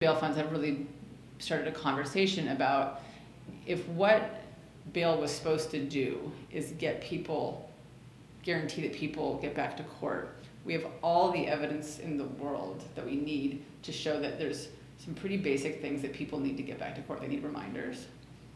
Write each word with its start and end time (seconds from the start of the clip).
bail 0.00 0.14
funds 0.14 0.38
have 0.38 0.50
really 0.50 0.86
started 1.40 1.68
a 1.68 1.72
conversation 1.72 2.48
about 2.48 3.02
if 3.66 3.86
what 3.88 4.40
bail 4.94 5.20
was 5.20 5.30
supposed 5.30 5.70
to 5.70 5.84
do 5.84 6.32
is 6.50 6.72
get 6.78 7.02
people, 7.02 7.70
guarantee 8.42 8.80
that 8.80 8.94
people 8.94 9.38
get 9.42 9.54
back 9.54 9.76
to 9.76 9.82
court, 9.82 10.38
we 10.64 10.72
have 10.72 10.86
all 11.02 11.30
the 11.32 11.46
evidence 11.46 11.98
in 11.98 12.16
the 12.16 12.24
world 12.24 12.82
that 12.94 13.04
we 13.04 13.14
need 13.14 13.62
to 13.82 13.92
show 13.92 14.18
that 14.20 14.38
there's 14.38 14.68
some 14.96 15.12
pretty 15.12 15.36
basic 15.36 15.82
things 15.82 16.00
that 16.00 16.14
people 16.14 16.40
need 16.40 16.56
to 16.56 16.62
get 16.62 16.78
back 16.78 16.94
to 16.94 17.02
court. 17.02 17.20
They 17.20 17.28
need 17.28 17.44
reminders, 17.44 18.06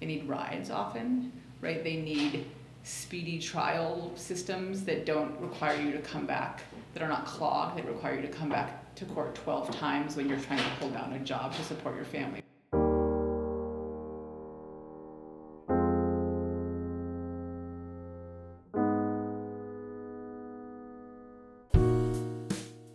they 0.00 0.06
need 0.06 0.26
rides 0.26 0.70
often, 0.70 1.30
right? 1.60 1.84
They 1.84 1.96
need 1.96 2.46
speedy 2.84 3.38
trial 3.38 4.12
systems 4.14 4.82
that 4.84 5.04
don't 5.04 5.38
require 5.42 5.78
you 5.78 5.92
to 5.92 6.00
come 6.00 6.24
back, 6.24 6.62
that 6.94 7.02
are 7.02 7.08
not 7.08 7.26
clogged, 7.26 7.76
that 7.76 7.84
require 7.84 8.14
you 8.14 8.22
to 8.22 8.28
come 8.28 8.48
back 8.48 8.83
to 8.96 9.04
court 9.06 9.34
12 9.34 9.76
times 9.76 10.16
when 10.16 10.28
you're 10.28 10.38
trying 10.38 10.58
to 10.58 10.64
hold 10.80 10.92
down 10.94 11.12
a 11.12 11.18
job 11.18 11.54
to 11.54 11.62
support 11.62 11.96
your 11.96 12.04
family. 12.04 12.40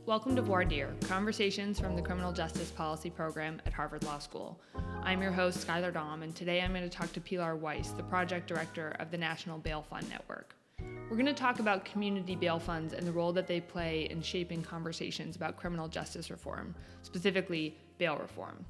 Welcome 0.05 0.35
to 0.38 0.41
Voir 0.41 0.66
Dire, 0.66 0.95
conversations 1.02 1.80
from 1.80 1.95
the 1.95 2.02
Criminal 2.02 2.34
Justice 2.34 2.72
Policy 2.72 3.09
Program 3.09 3.61
at 3.67 3.73
Harvard 3.73 4.03
Law 4.03 4.17
School. 4.17 4.59
I'm 5.03 5.22
your 5.22 5.31
host, 5.31 5.66
Skylar 5.66 5.94
Dom, 5.94 6.23
and 6.23 6.36
today 6.36 6.61
I'm 6.61 6.73
going 6.73 6.81
to 6.84 6.89
talk 6.89 7.13
to 7.13 7.22
Pilar 7.22 7.55
Weiss, 7.55 7.91
the 7.91 8.03
project 8.03 8.47
director 8.47 8.95
of 9.00 9.11
the 9.11 9.17
National 9.17 9.59
Bail 9.59 9.84
Fund 9.84 10.09
Network. 10.09 10.55
We're 11.09 11.16
going 11.16 11.26
to 11.26 11.34
talk 11.34 11.59
about 11.59 11.86
community 11.86 12.36
bail 12.36 12.59
funds 12.59 12.94
and 12.94 13.05
the 13.05 13.12
role 13.12 13.34
that 13.34 13.48
they 13.48 13.59
play 13.59 14.08
in 14.12 14.22
shaping 14.22 14.62
conversations 14.62 15.36
about 15.36 15.58
criminal 15.58 15.88
justice 15.88 16.30
reform, 16.30 16.76
specifically 17.02 17.76
bail 17.98 18.16
reform. 18.17 18.63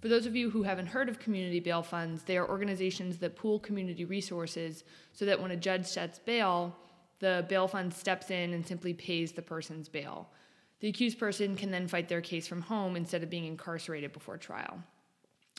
For 0.00 0.06
those 0.06 0.24
of 0.24 0.36
you 0.36 0.50
who 0.50 0.62
haven't 0.62 0.86
heard 0.86 1.08
of 1.08 1.18
community 1.18 1.58
bail 1.58 1.82
funds, 1.82 2.22
they 2.22 2.36
are 2.36 2.48
organizations 2.48 3.18
that 3.18 3.34
pool 3.34 3.58
community 3.58 4.04
resources 4.04 4.84
so 5.14 5.24
that 5.24 5.42
when 5.42 5.50
a 5.50 5.56
judge 5.56 5.84
sets 5.84 6.20
bail, 6.20 6.76
the 7.18 7.44
bail 7.48 7.66
fund 7.66 7.92
steps 7.92 8.30
in 8.30 8.54
and 8.54 8.64
simply 8.64 8.94
pays 8.94 9.32
the 9.32 9.42
person's 9.42 9.88
bail. 9.88 10.30
The 10.78 10.88
accused 10.88 11.18
person 11.18 11.56
can 11.56 11.72
then 11.72 11.88
fight 11.88 12.08
their 12.08 12.20
case 12.20 12.46
from 12.46 12.62
home 12.62 12.94
instead 12.94 13.24
of 13.24 13.30
being 13.30 13.46
incarcerated 13.46 14.12
before 14.12 14.38
trial. 14.38 14.80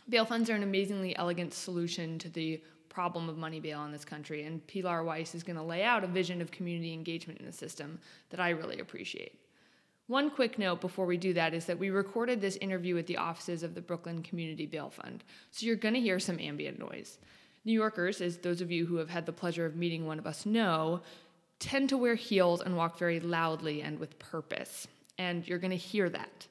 Bail 0.08 0.24
funds 0.24 0.50
are 0.50 0.56
an 0.56 0.64
amazingly 0.64 1.14
elegant 1.18 1.54
solution 1.54 2.18
to 2.20 2.30
the 2.30 2.62
problem 2.92 3.30
of 3.30 3.38
money 3.38 3.60
bail 3.60 3.86
in 3.86 3.92
this 3.92 4.06
country, 4.06 4.44
and 4.44 4.66
Pilar 4.68 5.04
Weiss 5.04 5.34
is 5.34 5.44
going 5.44 5.56
to 5.56 5.64
lay 5.64 5.84
out 5.84 6.04
a 6.04 6.08
vision 6.08 6.42
of 6.42 6.52
community 6.52 6.94
engagement 6.94 7.40
in 7.40 7.46
the 7.46 7.52
system 7.52 8.00
that 8.30 8.40
I 8.40 8.50
really 8.50 8.80
appreciate. 8.80 9.40
One 10.08 10.30
quick 10.30 10.60
note 10.60 10.82
before 10.82 11.06
we 11.06 11.16
do 11.16 11.34
that 11.34 11.54
is 11.54 11.66
that 11.66 11.80
we 11.80 11.90
recorded 11.90 12.42
this 12.42 12.58
interview 12.58 12.98
at 12.98 13.08
the 13.08 13.16
offices 13.18 13.64
of 13.64 13.76
the 13.76 13.82
Brooklyn 13.82 14.22
Community 14.22 14.66
Bail 14.66 14.90
Fund, 14.90 15.24
so 15.52 15.66
you're 15.66 15.78
going 15.78 15.94
to 15.94 16.02
hear 16.02 16.20
some 16.20 16.38
ambient 16.38 16.80
noise. 16.80 17.18
New 17.64 17.74
Yorkers, 17.74 18.20
as 18.20 18.38
those 18.38 18.60
of 18.60 18.72
you 18.72 18.86
who 18.86 18.98
have 18.98 19.10
had 19.10 19.26
the 19.26 19.32
pleasure 19.32 19.66
of 19.66 19.76
meeting 19.78 20.06
one 20.06 20.20
of 20.20 20.28
us 20.28 20.46
know, 20.46 21.02
tend 21.60 21.88
to 21.90 21.98
wear 21.98 22.16
heels 22.16 22.62
and 22.62 22.76
walk 22.76 22.98
very 22.98 23.20
loudly 23.22 23.82
and 23.82 24.00
with 24.00 24.20
purpose, 24.20 24.88
and 25.18 25.48
you're 25.48 25.60
going 25.60 25.72
to 25.72 25.78
hear 25.78 26.10
that. 26.10 26.48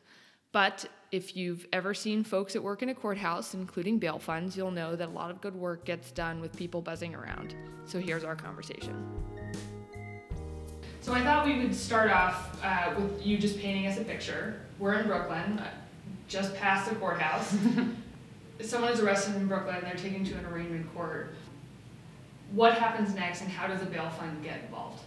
But 0.53 0.87
if 1.13 1.37
you've 1.37 1.67
ever 1.73 1.95
seen 1.95 2.25
folks 2.25 2.57
at 2.57 2.63
work 2.63 2.83
in 2.83 2.89
a 2.89 2.95
courthouse, 2.95 3.55
including 3.55 3.99
bail 3.99 4.19
funds, 4.19 4.57
you'll 4.57 4.71
know 4.71 4.97
that 4.97 5.09
a 5.09 5.13
lot 5.13 5.31
of 5.31 5.41
good 5.41 5.55
work 5.55 5.85
gets 5.85 6.11
done 6.11 6.41
with 6.41 6.57
people 6.57 6.81
buzzing 6.81 7.15
around. 7.15 7.55
So 7.85 7.99
here's 7.99 8.25
our 8.25 8.37
conversation. 8.37 9.07
So 11.01 11.15
I 11.15 11.23
thought 11.23 11.47
we 11.47 11.59
would 11.59 11.75
start 11.75 12.11
off 12.11 12.63
uh, 12.65 12.95
with 12.97 13.25
you 13.25 13.39
just 13.39 13.59
painting 13.59 13.87
us 13.87 13.99
a 13.99 14.05
picture. 14.05 14.61
We're 14.79 14.95
in 14.95 15.07
Brooklyn, 15.07 15.59
uh, 15.59 15.71
just 16.29 16.55
past 16.57 16.89
the 16.89 16.97
courthouse. 16.97 17.57
Someone 18.61 18.93
is 18.93 19.01
arrested 19.01 19.37
in 19.37 19.47
Brooklyn, 19.47 19.77
and 19.77 19.85
they're 19.85 19.95
taken 19.95 20.25
to 20.25 20.35
an 20.35 20.45
arraignment 20.47 20.93
court. 20.95 21.35
What 22.53 22.75
happens 22.75 23.15
next, 23.15 23.41
and 23.41 23.51
how 23.51 23.67
does 23.67 23.81
a 23.83 23.87
bail 23.87 24.11
fund 24.11 24.43
get 24.45 24.61
involved? 24.65 25.03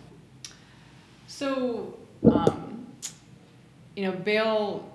So, 1.27 1.97
um, 2.31 2.87
you 3.95 4.05
know, 4.05 4.13
bail 4.13 4.92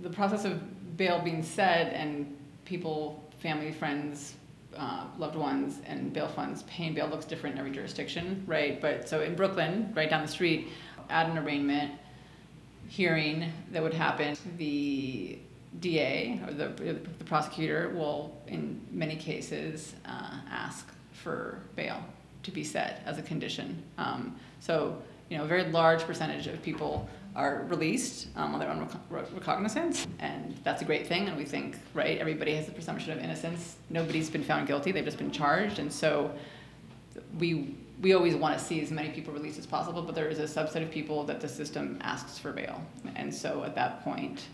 the 0.00 0.10
process 0.10 0.44
of 0.44 0.96
bail 0.96 1.20
being 1.20 1.42
set 1.42 1.92
and 1.92 2.36
people, 2.64 3.22
family, 3.40 3.72
friends, 3.72 4.34
uh, 4.76 5.06
loved 5.18 5.36
ones, 5.36 5.80
and 5.86 6.12
bail 6.12 6.28
funds 6.28 6.64
paying 6.64 6.94
bail 6.94 7.06
looks 7.06 7.24
different 7.24 7.54
in 7.54 7.60
every 7.60 7.70
jurisdiction, 7.70 8.42
right? 8.46 8.80
But 8.80 9.08
so 9.08 9.22
in 9.22 9.34
Brooklyn, 9.34 9.92
right 9.94 10.10
down 10.10 10.22
the 10.22 10.28
street, 10.28 10.68
at 11.10 11.28
an 11.28 11.38
arraignment 11.38 11.92
hearing 12.88 13.52
that 13.70 13.82
would 13.82 13.94
happen, 13.94 14.36
the 14.56 15.38
DA 15.80 16.40
or 16.46 16.52
the, 16.52 16.68
the 17.18 17.24
prosecutor 17.24 17.90
will, 17.90 18.36
in 18.46 18.80
many 18.90 19.16
cases, 19.16 19.94
uh, 20.06 20.38
ask 20.50 20.88
for 21.12 21.58
bail 21.76 22.02
to 22.42 22.50
be 22.50 22.62
set 22.62 23.02
as 23.06 23.18
a 23.18 23.22
condition. 23.22 23.82
Um, 23.98 24.36
so, 24.60 25.00
you 25.28 25.38
know, 25.38 25.44
a 25.44 25.46
very 25.46 25.64
large 25.64 26.02
percentage 26.02 26.46
of 26.46 26.62
people 26.62 27.08
are 27.36 27.64
released 27.68 28.28
um, 28.36 28.54
on 28.54 28.60
their 28.60 28.70
own 28.70 28.88
rec- 29.10 29.32
recognizance, 29.32 30.06
and 30.20 30.56
that's 30.62 30.82
a 30.82 30.84
great 30.84 31.06
thing. 31.06 31.28
And 31.28 31.36
we 31.36 31.44
think, 31.44 31.76
right, 31.92 32.18
everybody 32.18 32.54
has 32.54 32.66
the 32.66 32.72
presumption 32.72 33.12
of 33.12 33.18
innocence. 33.18 33.76
Nobody's 33.90 34.30
been 34.30 34.44
found 34.44 34.66
guilty; 34.66 34.92
they've 34.92 35.04
just 35.04 35.18
been 35.18 35.32
charged, 35.32 35.78
and 35.78 35.92
so 35.92 36.32
we 37.38 37.74
we 38.00 38.12
always 38.12 38.34
want 38.34 38.58
to 38.58 38.64
see 38.64 38.80
as 38.82 38.90
many 38.90 39.10
people 39.10 39.32
released 39.32 39.58
as 39.58 39.66
possible. 39.66 40.02
But 40.02 40.14
there 40.14 40.28
is 40.28 40.38
a 40.38 40.44
subset 40.44 40.82
of 40.82 40.90
people 40.90 41.24
that 41.24 41.40
the 41.40 41.48
system 41.48 41.98
asks 42.02 42.38
for 42.38 42.52
bail, 42.52 42.80
and 43.16 43.34
so 43.34 43.64
at 43.64 43.74
that 43.74 44.04
point, 44.04 44.46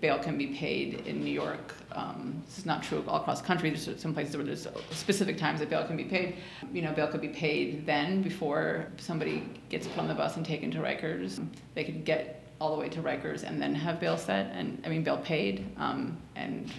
bail 0.00 0.18
can 0.18 0.38
be 0.38 0.48
paid 0.48 1.06
in 1.06 1.24
New 1.24 1.30
York. 1.30 1.74
Um, 1.92 2.42
this 2.46 2.58
is 2.58 2.66
not 2.66 2.82
true 2.82 3.02
all 3.08 3.20
across 3.20 3.40
the 3.40 3.46
country. 3.46 3.70
There's 3.70 4.00
some 4.00 4.14
places 4.14 4.36
where 4.36 4.44
there's 4.44 4.68
specific 4.90 5.36
times 5.38 5.60
that 5.60 5.70
bail 5.70 5.84
can 5.86 5.96
be 5.96 6.04
paid. 6.04 6.36
You 6.72 6.82
know, 6.82 6.92
bail 6.92 7.08
could 7.08 7.20
be 7.20 7.28
paid 7.28 7.86
then 7.86 8.22
before 8.22 8.86
somebody 8.98 9.48
gets 9.68 9.86
put 9.86 9.98
on 9.98 10.08
the 10.08 10.14
bus 10.14 10.36
and 10.36 10.46
taken 10.46 10.70
to 10.72 10.78
Rikers. 10.78 11.44
They 11.74 11.84
could 11.84 12.04
get 12.04 12.42
all 12.60 12.74
the 12.74 12.80
way 12.80 12.88
to 12.88 13.00
Rikers 13.00 13.42
and 13.42 13.60
then 13.60 13.74
have 13.74 14.00
bail 14.00 14.16
set, 14.16 14.52
and 14.52 14.82
I 14.84 14.88
mean 14.88 15.02
bail 15.02 15.18
paid, 15.18 15.66
um, 15.76 16.16
and 16.36 16.70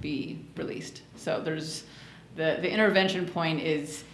be 0.00 0.44
released. 0.56 1.02
So 1.16 1.40
there's 1.40 1.84
the 2.36 2.58
the 2.60 2.70
intervention 2.70 3.26
point 3.26 3.60
is, 3.60 4.04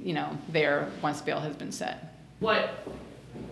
you 0.00 0.12
know, 0.12 0.36
there 0.50 0.90
once 1.02 1.22
bail 1.22 1.40
has 1.40 1.56
been 1.56 1.72
set. 1.72 2.14
What? 2.40 2.86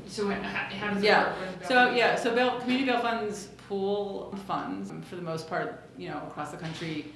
So 0.08 0.28
how, 0.28 0.38
how 0.38 0.94
does 0.94 1.02
yeah. 1.02 1.32
it 1.32 1.40
work? 1.40 1.68
So 1.68 1.90
yeah, 1.90 2.16
so 2.16 2.34
bail 2.34 2.60
community 2.60 2.90
bail 2.90 3.00
funds 3.00 3.48
pool 3.68 4.34
funds 4.46 4.92
for 5.08 5.16
the 5.16 5.22
most 5.22 5.48
part, 5.48 5.88
you 5.96 6.08
know, 6.08 6.18
across 6.28 6.50
the 6.50 6.56
country. 6.56 7.12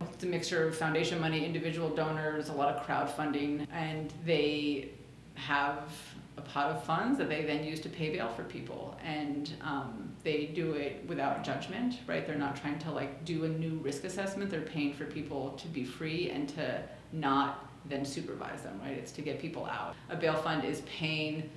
It's 0.00 0.24
a 0.24 0.26
mixture 0.26 0.68
of 0.68 0.76
foundation 0.76 1.20
money, 1.20 1.44
individual 1.44 1.88
donors, 1.88 2.48
a 2.48 2.52
lot 2.52 2.74
of 2.74 2.86
crowdfunding, 2.86 3.66
and 3.72 4.12
they 4.24 4.90
have 5.34 5.90
a 6.36 6.40
pot 6.40 6.70
of 6.70 6.84
funds 6.84 7.18
that 7.18 7.28
they 7.28 7.44
then 7.44 7.64
use 7.64 7.80
to 7.80 7.88
pay 7.88 8.10
bail 8.10 8.28
for 8.28 8.44
people. 8.44 8.96
And 9.04 9.52
um, 9.62 10.12
they 10.22 10.46
do 10.46 10.72
it 10.72 11.04
without 11.06 11.42
judgment, 11.42 11.98
right? 12.06 12.26
They're 12.26 12.36
not 12.36 12.56
trying 12.56 12.78
to 12.80 12.90
like 12.90 13.24
do 13.24 13.44
a 13.44 13.48
new 13.48 13.78
risk 13.78 14.04
assessment. 14.04 14.50
They're 14.50 14.60
paying 14.60 14.94
for 14.94 15.04
people 15.04 15.50
to 15.52 15.68
be 15.68 15.84
free 15.84 16.30
and 16.30 16.48
to 16.50 16.80
not 17.12 17.68
then 17.88 18.04
supervise 18.04 18.62
them, 18.62 18.80
right? 18.82 18.92
It's 18.92 19.12
to 19.12 19.22
get 19.22 19.40
people 19.40 19.66
out. 19.66 19.94
A 20.10 20.16
bail 20.16 20.34
fund 20.34 20.64
is 20.64 20.82
paying 20.82 21.48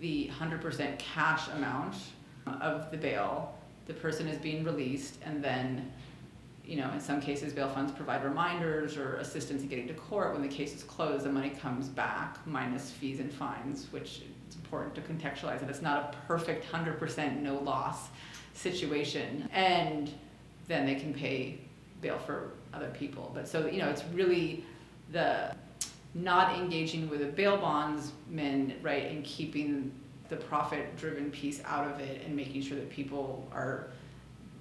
the 0.00 0.30
100% 0.38 0.98
cash 0.98 1.48
amount 1.48 1.96
of 2.46 2.90
the 2.90 2.96
bail, 2.96 3.54
the 3.86 3.94
person 3.94 4.28
is 4.28 4.38
being 4.38 4.64
released, 4.64 5.16
and 5.24 5.42
then, 5.42 5.90
you 6.64 6.76
know, 6.76 6.90
in 6.92 7.00
some 7.00 7.20
cases, 7.20 7.52
bail 7.52 7.68
funds 7.68 7.92
provide 7.92 8.24
reminders 8.24 8.96
or 8.96 9.16
assistance 9.16 9.62
in 9.62 9.68
getting 9.68 9.88
to 9.88 9.94
court. 9.94 10.32
When 10.32 10.42
the 10.42 10.48
case 10.48 10.74
is 10.74 10.82
closed, 10.82 11.24
the 11.24 11.32
money 11.32 11.50
comes 11.50 11.88
back 11.88 12.38
minus 12.46 12.90
fees 12.90 13.20
and 13.20 13.32
fines, 13.32 13.86
which 13.90 14.22
it's 14.46 14.56
important 14.56 14.94
to 14.94 15.00
contextualize 15.00 15.60
that 15.60 15.70
it's 15.70 15.82
not 15.82 16.14
a 16.14 16.26
perfect 16.26 16.70
100% 16.70 17.40
no 17.40 17.58
loss 17.58 18.08
situation. 18.54 19.48
And 19.52 20.12
then 20.68 20.86
they 20.86 20.94
can 20.94 21.12
pay 21.12 21.58
bail 22.00 22.18
for 22.18 22.52
other 22.72 22.90
people. 22.90 23.30
But 23.34 23.48
so, 23.48 23.66
you 23.66 23.78
know, 23.78 23.88
it's 23.88 24.04
really 24.12 24.64
the 25.12 25.54
not 26.14 26.58
engaging 26.58 27.08
with 27.08 27.22
a 27.22 27.26
bail 27.26 27.56
bondsman, 27.56 28.74
right, 28.82 29.06
and 29.06 29.24
keeping 29.24 29.92
the 30.30 30.36
profit 30.36 30.96
driven 30.96 31.30
piece 31.30 31.60
out 31.66 31.90
of 31.90 32.00
it 32.00 32.22
and 32.24 32.34
making 32.34 32.62
sure 32.62 32.76
that 32.76 32.88
people 32.88 33.46
are 33.52 33.88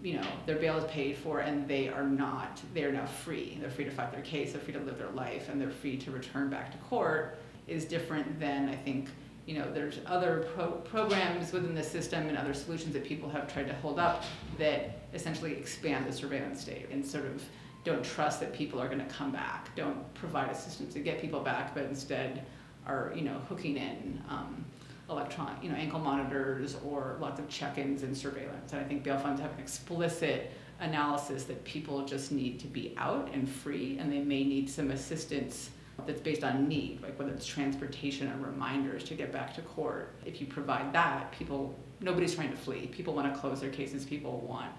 you 0.01 0.13
know 0.13 0.27
their 0.45 0.57
bail 0.57 0.77
is 0.77 0.85
paid 0.85 1.15
for 1.15 1.39
and 1.39 1.67
they 1.67 1.87
are 1.89 2.03
not 2.03 2.61
they 2.73 2.83
are 2.83 2.91
now 2.91 3.05
free. 3.05 3.57
They're 3.61 3.69
free 3.69 3.85
to 3.85 3.91
fight 3.91 4.11
their 4.11 4.21
case 4.21 4.51
they're 4.51 4.61
free 4.61 4.73
to 4.73 4.79
live 4.79 4.97
their 4.97 5.11
life 5.11 5.49
and 5.49 5.59
they're 5.61 5.69
free 5.69 5.97
to 5.97 6.11
return 6.11 6.49
back 6.49 6.71
to 6.71 6.77
court 6.89 7.37
is 7.67 7.85
different 7.85 8.39
than 8.39 8.67
i 8.69 8.75
think 8.75 9.09
you 9.45 9.57
know 9.57 9.71
there's 9.71 9.99
other 10.05 10.47
pro- 10.55 10.71
programs 10.71 11.51
within 11.51 11.75
the 11.75 11.83
system 11.83 12.27
and 12.27 12.37
other 12.37 12.53
solutions 12.53 12.93
that 12.93 13.03
people 13.03 13.29
have 13.29 13.51
tried 13.51 13.67
to 13.67 13.73
hold 13.75 13.99
up 13.99 14.23
that 14.57 15.01
essentially 15.13 15.53
expand 15.53 16.07
the 16.07 16.13
surveillance 16.13 16.61
state 16.61 16.87
and 16.91 17.05
sort 17.05 17.25
of 17.25 17.43
don't 17.83 18.03
trust 18.03 18.39
that 18.39 18.53
people 18.53 18.79
are 18.79 18.87
going 18.87 18.99
to 18.99 19.13
come 19.13 19.31
back 19.31 19.75
don't 19.75 20.13
provide 20.13 20.49
assistance 20.49 20.93
to 20.93 20.99
get 20.99 21.19
people 21.21 21.41
back 21.41 21.73
but 21.73 21.83
instead 21.85 22.45
are 22.87 23.11
you 23.15 23.21
know 23.21 23.39
hooking 23.49 23.75
in 23.75 24.21
um, 24.29 24.63
electron, 25.09 25.57
you 25.61 25.69
know, 25.69 25.75
ankle 25.75 25.99
monitors 25.99 26.75
or 26.85 27.17
lots 27.19 27.39
of 27.39 27.49
check-ins 27.49 28.03
and 28.03 28.15
surveillance. 28.15 28.71
And 28.71 28.81
I 28.81 28.83
think 28.83 29.03
bail 29.03 29.17
funds 29.17 29.41
have 29.41 29.51
an 29.53 29.59
explicit 29.59 30.51
analysis 30.79 31.43
that 31.45 31.63
people 31.65 32.05
just 32.05 32.31
need 32.31 32.59
to 32.59 32.67
be 32.67 32.93
out 32.97 33.29
and 33.33 33.49
free, 33.49 33.97
and 33.99 34.11
they 34.11 34.19
may 34.19 34.43
need 34.43 34.69
some 34.69 34.91
assistance 34.91 35.71
that's 36.05 36.21
based 36.21 36.43
on 36.43 36.67
need, 36.67 37.01
like 37.01 37.17
whether 37.19 37.31
it's 37.31 37.45
transportation 37.45 38.31
or 38.31 38.47
reminders 38.47 39.03
to 39.03 39.13
get 39.15 39.31
back 39.31 39.53
to 39.55 39.61
court. 39.61 40.15
If 40.25 40.39
you 40.39 40.47
provide 40.47 40.93
that, 40.93 41.31
people 41.31 41.75
nobody's 42.01 42.33
trying 42.33 42.51
to 42.51 42.57
flee. 42.57 42.87
People 42.87 43.13
want 43.13 43.33
to 43.33 43.39
close 43.39 43.59
their 43.59 43.69
cases. 43.69 44.05
People 44.05 44.39
want 44.47 44.71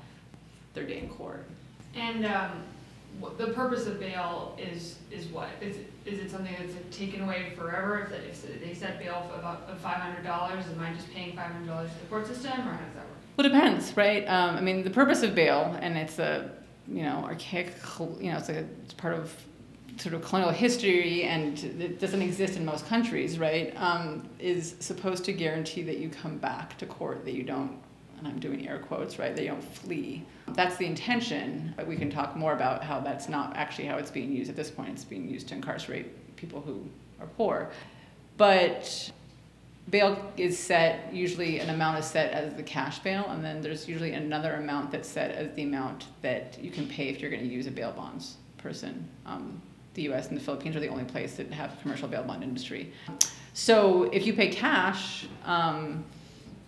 their 0.72 0.86
day 0.86 1.00
in 1.00 1.08
court. 1.08 1.46
And 1.94 2.24
um, 2.24 2.62
the 3.38 3.48
purpose 3.48 3.86
of 3.86 4.00
bail 4.00 4.56
is 4.58 4.96
is 5.10 5.26
what? 5.26 5.48
Is 5.60 5.76
it, 5.76 5.92
is 6.06 6.18
it 6.18 6.30
something 6.30 6.54
that's 6.58 6.74
taken 6.96 7.22
away 7.22 7.52
forever? 7.56 8.00
If, 8.00 8.10
that, 8.10 8.24
if 8.24 8.62
they 8.62 8.74
set 8.74 8.98
bail 8.98 9.28
for 9.30 9.38
about 9.38 9.78
five 9.80 9.96
hundred 9.96 10.24
dollars, 10.24 10.64
am 10.66 10.80
I 10.80 10.92
just 10.92 11.12
paying 11.12 11.36
five 11.36 11.52
hundred 11.52 11.66
dollars 11.66 11.90
to 11.90 11.98
the 12.00 12.06
court 12.06 12.26
system, 12.26 12.52
or 12.52 12.72
how 12.72 12.84
does 12.84 12.94
that 12.94 13.04
work? 13.04 13.18
Well, 13.36 13.46
it 13.46 13.50
depends, 13.50 13.96
right? 13.96 14.24
Um, 14.24 14.56
I 14.56 14.60
mean, 14.60 14.82
the 14.84 14.90
purpose 14.90 15.22
of 15.22 15.34
bail, 15.34 15.76
and 15.80 15.96
it's 15.96 16.18
a 16.18 16.50
you 16.88 17.02
know 17.02 17.24
archaic, 17.24 17.74
you 17.98 18.30
know, 18.30 18.38
it's 18.38 18.48
a 18.48 18.64
it's 18.84 18.94
part 18.94 19.14
of 19.14 19.34
sort 19.98 20.14
of 20.14 20.22
colonial 20.22 20.52
history, 20.52 21.24
and 21.24 21.58
it 21.58 22.00
doesn't 22.00 22.22
exist 22.22 22.56
in 22.56 22.64
most 22.64 22.86
countries, 22.86 23.38
right? 23.38 23.74
Um, 23.76 24.28
is 24.38 24.76
supposed 24.80 25.24
to 25.26 25.32
guarantee 25.32 25.82
that 25.82 25.98
you 25.98 26.08
come 26.08 26.38
back 26.38 26.78
to 26.78 26.86
court, 26.86 27.24
that 27.24 27.34
you 27.34 27.42
don't, 27.42 27.78
and 28.20 28.28
I'm 28.28 28.38
doing 28.38 28.68
air 28.68 28.78
quotes, 28.78 29.18
right? 29.18 29.34
They 29.34 29.46
don't 29.46 29.64
flee. 29.64 30.24
That's 30.48 30.76
the 30.76 30.86
intention, 30.86 31.74
but 31.76 31.86
we 31.86 31.96
can 31.96 32.10
talk 32.10 32.36
more 32.36 32.52
about 32.52 32.84
how 32.84 33.00
that's 33.00 33.28
not 33.28 33.56
actually 33.56 33.86
how 33.86 33.96
it's 33.96 34.10
being 34.10 34.30
used 34.30 34.50
at 34.50 34.56
this 34.56 34.70
point. 34.70 34.90
It's 34.90 35.04
being 35.04 35.28
used 35.28 35.48
to 35.48 35.54
incarcerate 35.54 36.36
people 36.36 36.60
who 36.60 36.84
are 37.20 37.26
poor, 37.26 37.70
but 38.36 39.10
bail 39.90 40.32
is 40.36 40.58
set 40.58 41.12
usually 41.12 41.58
an 41.58 41.70
amount 41.70 41.98
is 41.98 42.04
set 42.04 42.32
as 42.32 42.54
the 42.54 42.62
cash 42.62 42.98
bail 43.00 43.26
and 43.30 43.44
then 43.44 43.60
there's 43.60 43.88
usually 43.88 44.12
another 44.12 44.54
amount 44.54 44.90
that's 44.90 45.08
set 45.08 45.30
as 45.32 45.52
the 45.54 45.62
amount 45.62 46.06
that 46.22 46.56
you 46.60 46.70
can 46.70 46.86
pay 46.86 47.08
if 47.08 47.20
you're 47.20 47.30
going 47.30 47.42
to 47.42 47.48
use 47.48 47.66
a 47.66 47.70
bail 47.70 47.90
bonds 47.92 48.36
person 48.58 49.08
um, 49.26 49.60
the 49.94 50.02
us 50.02 50.28
and 50.28 50.36
the 50.36 50.40
philippines 50.40 50.76
are 50.76 50.80
the 50.80 50.88
only 50.88 51.04
place 51.04 51.34
that 51.34 51.50
have 51.50 51.76
commercial 51.82 52.06
bail 52.06 52.22
bond 52.22 52.42
industry 52.42 52.92
so 53.52 54.04
if 54.04 54.26
you 54.26 54.32
pay 54.32 54.48
cash 54.48 55.26
um, 55.44 56.04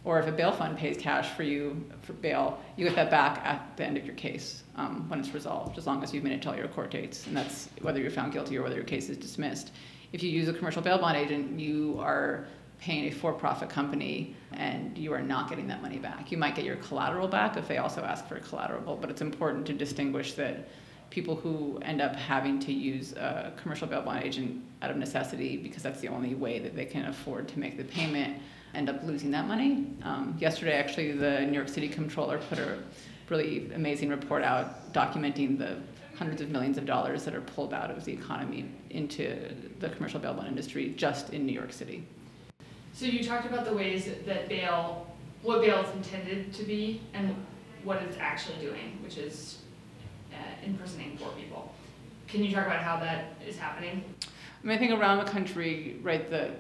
or 0.05 0.19
if 0.19 0.27
a 0.27 0.33
bail 0.33 0.53
fund 0.53 0.77
pays 0.77 0.97
cash 0.97 1.31
for 1.31 1.43
you 1.43 1.85
for 2.03 2.13
bail 2.15 2.61
you 2.77 2.85
get 2.85 2.95
that 2.95 3.11
back 3.11 3.41
at 3.45 3.77
the 3.77 3.85
end 3.85 3.97
of 3.97 4.05
your 4.05 4.15
case 4.15 4.65
um, 4.77 5.09
when 5.09 5.21
it's 5.21 5.33
resolved 5.35 5.79
as 5.79 5.87
long 5.87 6.03
as 6.03 6.13
you've 6.13 6.25
made 6.25 6.33
it 6.33 6.43
to 6.43 6.51
all 6.51 6.57
your 6.57 6.69
court 6.69 6.91
dates 6.91 7.27
and 7.27 7.37
that's 7.37 7.69
whether 7.81 8.01
you're 8.01 8.11
found 8.11 8.33
guilty 8.33 8.57
or 8.57 8.63
whether 8.63 8.77
your 8.77 8.85
case 8.85 9.09
is 9.09 9.17
dismissed 9.17 9.73
if 10.13 10.23
you 10.23 10.31
use 10.31 10.49
a 10.49 10.53
commercial 10.53 10.83
bail 10.83 10.99
bond 10.99 11.17
agent 11.17 11.59
you 11.59 11.97
are 12.01 12.47
paying 12.83 13.07
a 13.07 13.11
for-profit 13.13 13.69
company 13.69 14.35
and 14.53 14.99
you 14.99 15.13
are 15.13 15.23
not 15.23 15.49
getting 15.49 15.69
that 15.69 15.81
money 15.81 15.99
back. 15.99 16.33
You 16.33 16.37
might 16.37 16.57
get 16.57 16.65
your 16.65 16.75
collateral 16.77 17.29
back 17.29 17.57
if 17.57 17.69
they 17.69 17.79
also 17.79 18.03
ask 18.03 18.27
for 18.27 18.41
collateral, 18.41 18.97
but 18.97 19.09
it's 19.09 19.21
important 19.21 19.65
to 19.67 19.73
distinguish 19.73 20.33
that 20.35 20.69
people 21.09 21.37
who 21.37 21.79
end 21.83 22.01
up 22.01 22.17
having 22.17 22.59
to 22.59 22.73
use 22.73 23.13
a 23.13 23.53
commercial 23.57 23.87
bail 23.87 24.03
bond 24.03 24.25
agent 24.25 24.65
out 24.83 24.91
of 24.91 24.97
necessity 24.97 25.57
because 25.57 25.83
that's 25.83 26.01
the 26.01 26.09
only 26.09 26.35
way 26.35 26.59
that 26.59 26.75
they 26.75 26.85
can 26.85 27.05
afford 27.05 27.47
to 27.49 27.59
make 27.61 27.77
the 27.77 27.85
payment 27.85 28.43
end 28.75 28.89
up 28.89 29.03
losing 29.05 29.31
that 29.33 29.47
money. 29.47 29.87
Um, 30.03 30.37
yesterday, 30.39 30.75
actually, 30.75 31.13
the 31.13 31.41
New 31.43 31.55
York 31.55 31.69
City 31.69 31.89
Comptroller 31.89 32.39
put 32.49 32.59
a 32.59 32.79
really 33.29 33.71
amazing 33.75 34.09
report 34.09 34.43
out 34.43 34.93
documenting 34.93 35.59
the 35.59 35.77
hundreds 36.17 36.41
of 36.41 36.51
millions 36.51 36.79
of 36.79 36.87
dollars 36.87 37.25
that 37.25 37.35
are 37.35 37.41
pulled 37.41 37.73
out 37.73 37.91
of 37.91 38.05
the 38.05 38.13
economy 38.13 38.71
into 38.91 39.55
the 39.81 39.89
commercial 39.91 40.21
bail 40.21 40.35
bond 40.35 40.49
industry 40.49 40.95
just 40.97 41.31
in 41.31 41.47
New 41.47 41.53
York 41.53 41.73
City. 41.73 42.07
So 42.93 43.07
you 43.07 43.25
talked 43.25 43.47
about 43.47 43.65
the 43.65 43.75
ways 43.75 44.09
that 44.27 44.49
bail, 44.49 45.07
what 45.43 45.63
bail 45.63 45.81
is 45.81 45.91
intended 45.97 46.53
to 46.53 46.63
be, 46.65 47.01
and 47.15 47.35
what 47.85 48.03
it's 48.03 48.17
actually 48.21 48.59
doing, 48.59 48.99
which 49.03 49.17
is 49.17 49.59
uh, 50.33 50.37
imprisoning 50.65 51.17
poor 51.19 51.33
people. 51.33 51.75
Can 52.29 52.45
you 52.45 52.55
talk 52.55 52.67
about 52.67 52.81
how 52.81 52.99
that 53.01 53.35
is 53.47 53.59
happening? 53.59 54.05
I 54.23 54.67
mean, 54.67 54.77
I 54.77 54.79
think 54.79 54.93
around 54.93 55.25
the 55.25 55.31
country, 55.31 55.99
right, 56.03 56.31
the 56.31 56.51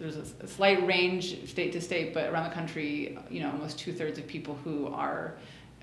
there's 0.00 0.16
a, 0.16 0.24
a 0.40 0.46
slight 0.46 0.84
range 0.86 1.48
state 1.48 1.72
to 1.72 1.80
state, 1.80 2.14
but 2.14 2.30
around 2.30 2.48
the 2.48 2.54
country, 2.54 3.18
you 3.30 3.40
know, 3.40 3.50
almost 3.50 3.78
two 3.78 3.92
thirds 3.92 4.18
of 4.18 4.26
people 4.26 4.58
who 4.64 4.88
are 4.88 5.34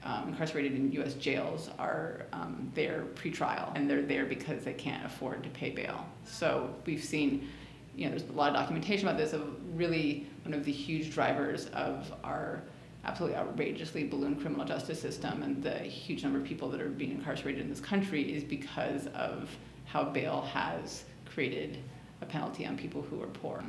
um, 0.04 0.30
incarcerated 0.30 0.74
in 0.74 0.92
U.S. 0.94 1.14
jails 1.14 1.70
are 1.78 2.26
um, 2.34 2.72
there 2.74 3.06
pretrial, 3.16 3.72
and 3.76 3.90
they're 3.90 4.02
there 4.02 4.26
because 4.26 4.64
they 4.64 4.74
can't 4.74 5.06
afford 5.06 5.44
to 5.44 5.50
pay 5.50 5.70
bail. 5.70 6.06
So 6.26 6.74
we've 6.86 7.04
seen 7.04 7.48
you 7.96 8.06
know, 8.06 8.12
there's 8.12 8.30
a 8.30 8.34
lot 8.34 8.50
of 8.50 8.56
documentation 8.56 9.08
about 9.08 9.18
this 9.18 9.34
of 9.34 9.50
really 9.76 10.28
one 10.46 10.54
of 10.54 10.64
the 10.64 10.72
huge 10.72 11.12
drivers 11.12 11.66
of 11.68 12.14
our 12.24 12.62
absolutely 13.06 13.38
outrageously 13.38 14.04
balloon 14.04 14.36
criminal 14.36 14.66
justice 14.66 15.02
system 15.02 15.42
and 15.42 15.64
the 15.64 15.80
huge 15.80 16.24
number 16.24 16.38
of 16.38 16.46
people 16.46 16.70
that 16.70 16.80
are 16.80 16.90
being 16.90 17.12
incarcerated 17.12 17.62
in 17.62 17.70
this 17.70 17.80
country 17.80 18.36
is 18.36 18.44
because 18.44 19.08
of 19.08 19.50
how 19.86 20.04
bail 20.04 20.42
has 20.42 21.06
created 21.26 21.80
a 22.22 22.26
penalty 22.26 22.66
on 22.66 22.78
people 22.78 23.02
who 23.02 23.22
are 23.22 23.28
poor. 23.28 23.64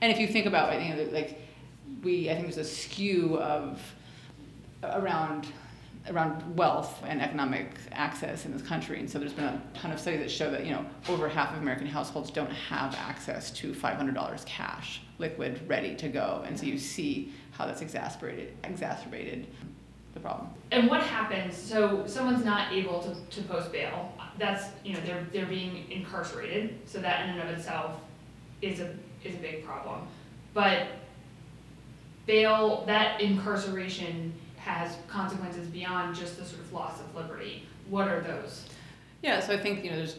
And 0.00 0.12
if 0.12 0.18
you 0.18 0.26
think 0.26 0.46
about 0.46 0.74
it, 0.74 0.82
you 0.82 0.94
know, 0.94 1.10
like 1.12 1.40
we, 2.02 2.30
I 2.30 2.34
think 2.34 2.46
there's 2.46 2.58
a 2.58 2.64
skew 2.64 3.38
of 3.38 3.80
around 4.82 5.46
around 6.10 6.56
wealth 6.56 7.02
and 7.06 7.22
economic 7.22 7.70
access 7.92 8.44
in 8.44 8.52
this 8.52 8.60
country. 8.62 9.00
And 9.00 9.08
so 9.08 9.18
there's 9.18 9.32
been 9.32 9.44
a 9.44 9.62
ton 9.72 9.90
of 9.90 9.98
studies 9.98 10.20
that 10.20 10.30
show 10.30 10.50
that, 10.50 10.66
you 10.66 10.72
know, 10.72 10.84
over 11.08 11.28
half 11.28 11.54
of 11.54 11.62
American 11.62 11.86
households 11.86 12.30
don't 12.30 12.50
have 12.50 12.94
access 12.94 13.50
to 13.52 13.72
$500 13.72 14.44
cash, 14.44 15.00
liquid, 15.18 15.62
ready 15.66 15.94
to 15.96 16.08
go. 16.08 16.44
And 16.46 16.58
so 16.58 16.66
you 16.66 16.78
see 16.78 17.32
how 17.52 17.66
that's 17.66 17.80
exacerbated, 17.80 18.54
exacerbated 18.64 19.46
the 20.12 20.20
problem. 20.20 20.50
And 20.72 20.88
what 20.88 21.02
happens, 21.02 21.56
so 21.56 22.06
someone's 22.06 22.44
not 22.44 22.72
able 22.72 23.00
to, 23.02 23.40
to 23.40 23.48
post 23.48 23.72
bail, 23.72 24.12
that's, 24.38 24.64
you 24.84 24.94
know, 24.94 25.00
they're, 25.04 25.26
they're 25.32 25.46
being 25.46 25.90
incarcerated, 25.90 26.78
so 26.86 26.98
that 27.00 27.24
in 27.24 27.38
and 27.38 27.48
of 27.48 27.56
itself 27.56 28.00
is 28.62 28.80
a, 28.80 28.94
is 29.22 29.34
a 29.34 29.38
big 29.38 29.64
problem. 29.64 30.06
But 30.52 30.88
bail, 32.26 32.84
that 32.86 33.20
incarceration 33.20 34.32
has 34.56 34.96
consequences 35.08 35.68
beyond 35.68 36.16
just 36.16 36.38
the 36.38 36.44
sort 36.44 36.60
of 36.60 36.72
loss 36.72 37.00
of 37.00 37.14
liberty. 37.14 37.66
What 37.88 38.08
are 38.08 38.20
those? 38.20 38.66
Yeah, 39.22 39.40
so 39.40 39.52
I 39.52 39.58
think 39.58 39.84
you 39.84 39.90
know 39.90 39.96
there's 39.96 40.16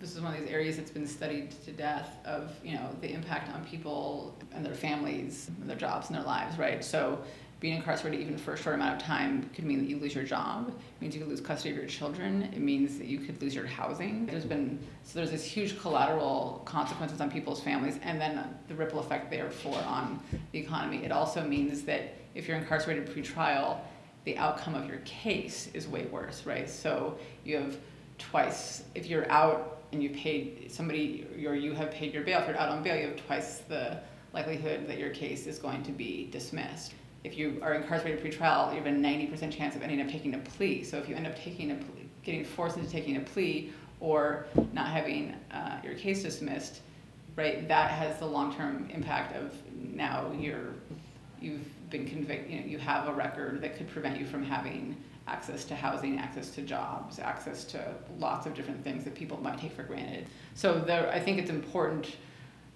this 0.00 0.14
is 0.14 0.20
one 0.20 0.34
of 0.34 0.40
these 0.40 0.50
areas 0.50 0.76
that's 0.76 0.90
been 0.90 1.06
studied 1.06 1.52
to 1.64 1.72
death 1.72 2.18
of 2.24 2.52
you 2.62 2.74
know 2.74 2.88
the 3.00 3.12
impact 3.12 3.54
on 3.54 3.64
people 3.64 4.36
and 4.52 4.64
their 4.64 4.74
families 4.74 5.50
and 5.60 5.70
their 5.70 5.76
jobs 5.76 6.08
and 6.08 6.16
their 6.16 6.24
lives, 6.24 6.58
right? 6.58 6.84
So 6.84 7.18
being 7.64 7.76
incarcerated 7.76 8.20
even 8.20 8.36
for 8.36 8.52
a 8.52 8.58
short 8.58 8.74
amount 8.74 8.94
of 8.94 9.02
time 9.02 9.48
could 9.54 9.64
mean 9.64 9.78
that 9.78 9.88
you 9.88 9.96
lose 9.96 10.14
your 10.14 10.22
job. 10.22 10.68
It 10.68 11.00
means 11.00 11.14
you 11.14 11.20
could 11.22 11.30
lose 11.30 11.40
custody 11.40 11.70
of 11.70 11.78
your 11.78 11.86
children. 11.86 12.42
It 12.52 12.60
means 12.60 12.98
that 12.98 13.06
you 13.06 13.18
could 13.18 13.40
lose 13.40 13.54
your 13.54 13.64
housing. 13.64 14.26
There's 14.26 14.44
been 14.44 14.78
so 15.02 15.18
there's 15.18 15.30
this 15.30 15.44
huge 15.44 15.80
collateral 15.80 16.60
consequences 16.66 17.22
on 17.22 17.30
people's 17.30 17.62
families, 17.62 17.98
and 18.02 18.20
then 18.20 18.54
the 18.68 18.74
ripple 18.74 19.00
effect 19.00 19.30
therefore 19.30 19.78
on 19.86 20.20
the 20.52 20.58
economy. 20.58 21.06
It 21.06 21.10
also 21.10 21.42
means 21.42 21.84
that 21.84 22.12
if 22.34 22.46
you're 22.46 22.58
incarcerated 22.58 23.10
pre-trial, 23.10 23.82
the 24.24 24.36
outcome 24.36 24.74
of 24.74 24.86
your 24.86 24.98
case 25.06 25.70
is 25.72 25.88
way 25.88 26.04
worse, 26.04 26.44
right? 26.44 26.68
So 26.68 27.16
you 27.44 27.56
have 27.56 27.78
twice 28.18 28.84
if 28.94 29.06
you're 29.06 29.30
out 29.32 29.84
and 29.90 30.02
you 30.02 30.10
paid 30.10 30.70
somebody 30.70 31.26
or 31.46 31.54
you 31.54 31.72
have 31.72 31.90
paid 31.92 32.12
your 32.12 32.24
bail. 32.24 32.40
If 32.40 32.48
you're 32.48 32.58
out 32.58 32.68
on 32.68 32.82
bail, 32.82 32.96
you 32.96 33.06
have 33.06 33.16
twice 33.24 33.62
the 33.68 34.00
likelihood 34.34 34.86
that 34.86 34.98
your 34.98 35.10
case 35.14 35.46
is 35.46 35.58
going 35.58 35.82
to 35.84 35.92
be 35.92 36.28
dismissed 36.30 36.92
if 37.24 37.38
you 37.38 37.58
are 37.62 37.72
incarcerated 37.74 38.20
pre-trial, 38.20 38.70
you 38.70 38.76
have 38.76 38.86
a 38.86 38.90
90% 38.90 39.50
chance 39.50 39.74
of 39.74 39.82
ending 39.82 40.00
up 40.02 40.08
taking 40.08 40.34
a 40.34 40.38
plea. 40.38 40.84
So 40.84 40.98
if 40.98 41.08
you 41.08 41.16
end 41.16 41.26
up 41.26 41.36
taking 41.36 41.70
a 41.70 41.74
plea, 41.74 42.08
getting 42.22 42.44
forced 42.44 42.76
into 42.76 42.90
taking 42.90 43.16
a 43.16 43.20
plea 43.20 43.72
or 43.98 44.46
not 44.72 44.88
having 44.88 45.34
uh, 45.50 45.78
your 45.82 45.94
case 45.94 46.22
dismissed, 46.22 46.82
right, 47.34 47.66
that 47.66 47.90
has 47.90 48.18
the 48.18 48.26
long-term 48.26 48.90
impact 48.92 49.34
of 49.36 49.54
now 49.74 50.30
you're, 50.38 50.74
you've 51.40 51.66
been 51.90 52.06
convicted, 52.06 52.50
you 52.50 52.60
know, 52.60 52.66
you 52.66 52.78
have 52.78 53.08
a 53.08 53.12
record 53.12 53.60
that 53.62 53.78
could 53.78 53.88
prevent 53.88 54.20
you 54.20 54.26
from 54.26 54.44
having 54.44 54.94
access 55.26 55.64
to 55.64 55.74
housing, 55.74 56.18
access 56.18 56.50
to 56.50 56.60
jobs, 56.60 57.18
access 57.18 57.64
to 57.64 57.94
lots 58.18 58.46
of 58.46 58.52
different 58.52 58.84
things 58.84 59.02
that 59.04 59.14
people 59.14 59.40
might 59.40 59.58
take 59.58 59.72
for 59.72 59.82
granted. 59.82 60.26
So 60.52 60.78
there, 60.78 61.10
I 61.10 61.18
think 61.18 61.38
it's 61.38 61.48
important 61.48 62.16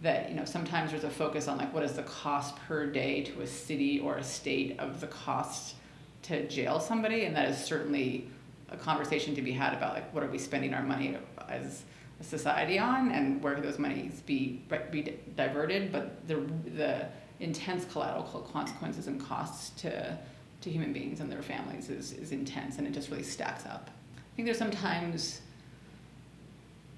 that 0.03 0.29
you 0.29 0.37
know 0.37 0.45
sometimes 0.45 0.91
there's 0.91 1.05
a 1.05 1.11
focus 1.11 1.49
on 1.49 1.59
like 1.59 1.73
what 1.75 1.83
is 1.83 1.93
the 1.93 2.03
cost 2.03 2.57
per 2.69 2.87
day 2.87 3.23
to 3.23 3.41
a 3.41 3.47
city 3.47 4.01
or 4.01 4.17
a 4.17 4.23
state 4.23 4.79
of 4.79 5.01
the 5.01 5.07
cost 5.07 5.75
to 6.23 6.47
jail 6.49 6.79
somebody 6.79 7.25
and 7.25 7.35
that 7.35 7.49
is 7.49 7.59
certainly 7.59 8.29
a 8.71 8.77
conversation 8.77 9.35
to 9.35 9.43
be 9.43 9.53
had 9.53 9.73
about 9.73 9.95
like 9.95 10.13
what 10.15 10.23
are 10.23 10.29
we 10.29 10.39
spending 10.39 10.75
our 10.75 10.83
money 10.83 11.17
as 11.49 11.83
a 12.21 12.25
society 12.25 12.79
on 12.79 13.11
and 13.13 13.43
where 13.43 13.61
those 13.61 13.79
monies 13.79 14.23
be 14.27 14.63
be 14.91 15.17
diverted 15.37 15.91
but 15.91 16.27
the 16.29 16.37
the 16.75 17.07
intense 17.41 17.85
collateral 17.85 18.23
consequences 18.53 19.07
and 19.07 19.21
costs 19.21 19.71
to 19.81 20.19
to 20.61 20.71
human 20.71 20.93
beings 20.93 21.21
and 21.21 21.31
their 21.31 21.43
families 21.43 21.89
is, 21.89 22.13
is 22.13 22.33
intense 22.33 22.79
and 22.79 22.87
it 22.87 22.93
just 22.93 23.11
really 23.11 23.23
stacks 23.23 23.65
up. 23.67 23.91
I 24.17 24.37
think 24.37 24.47
there's 24.47 24.59
sometimes 24.59 25.41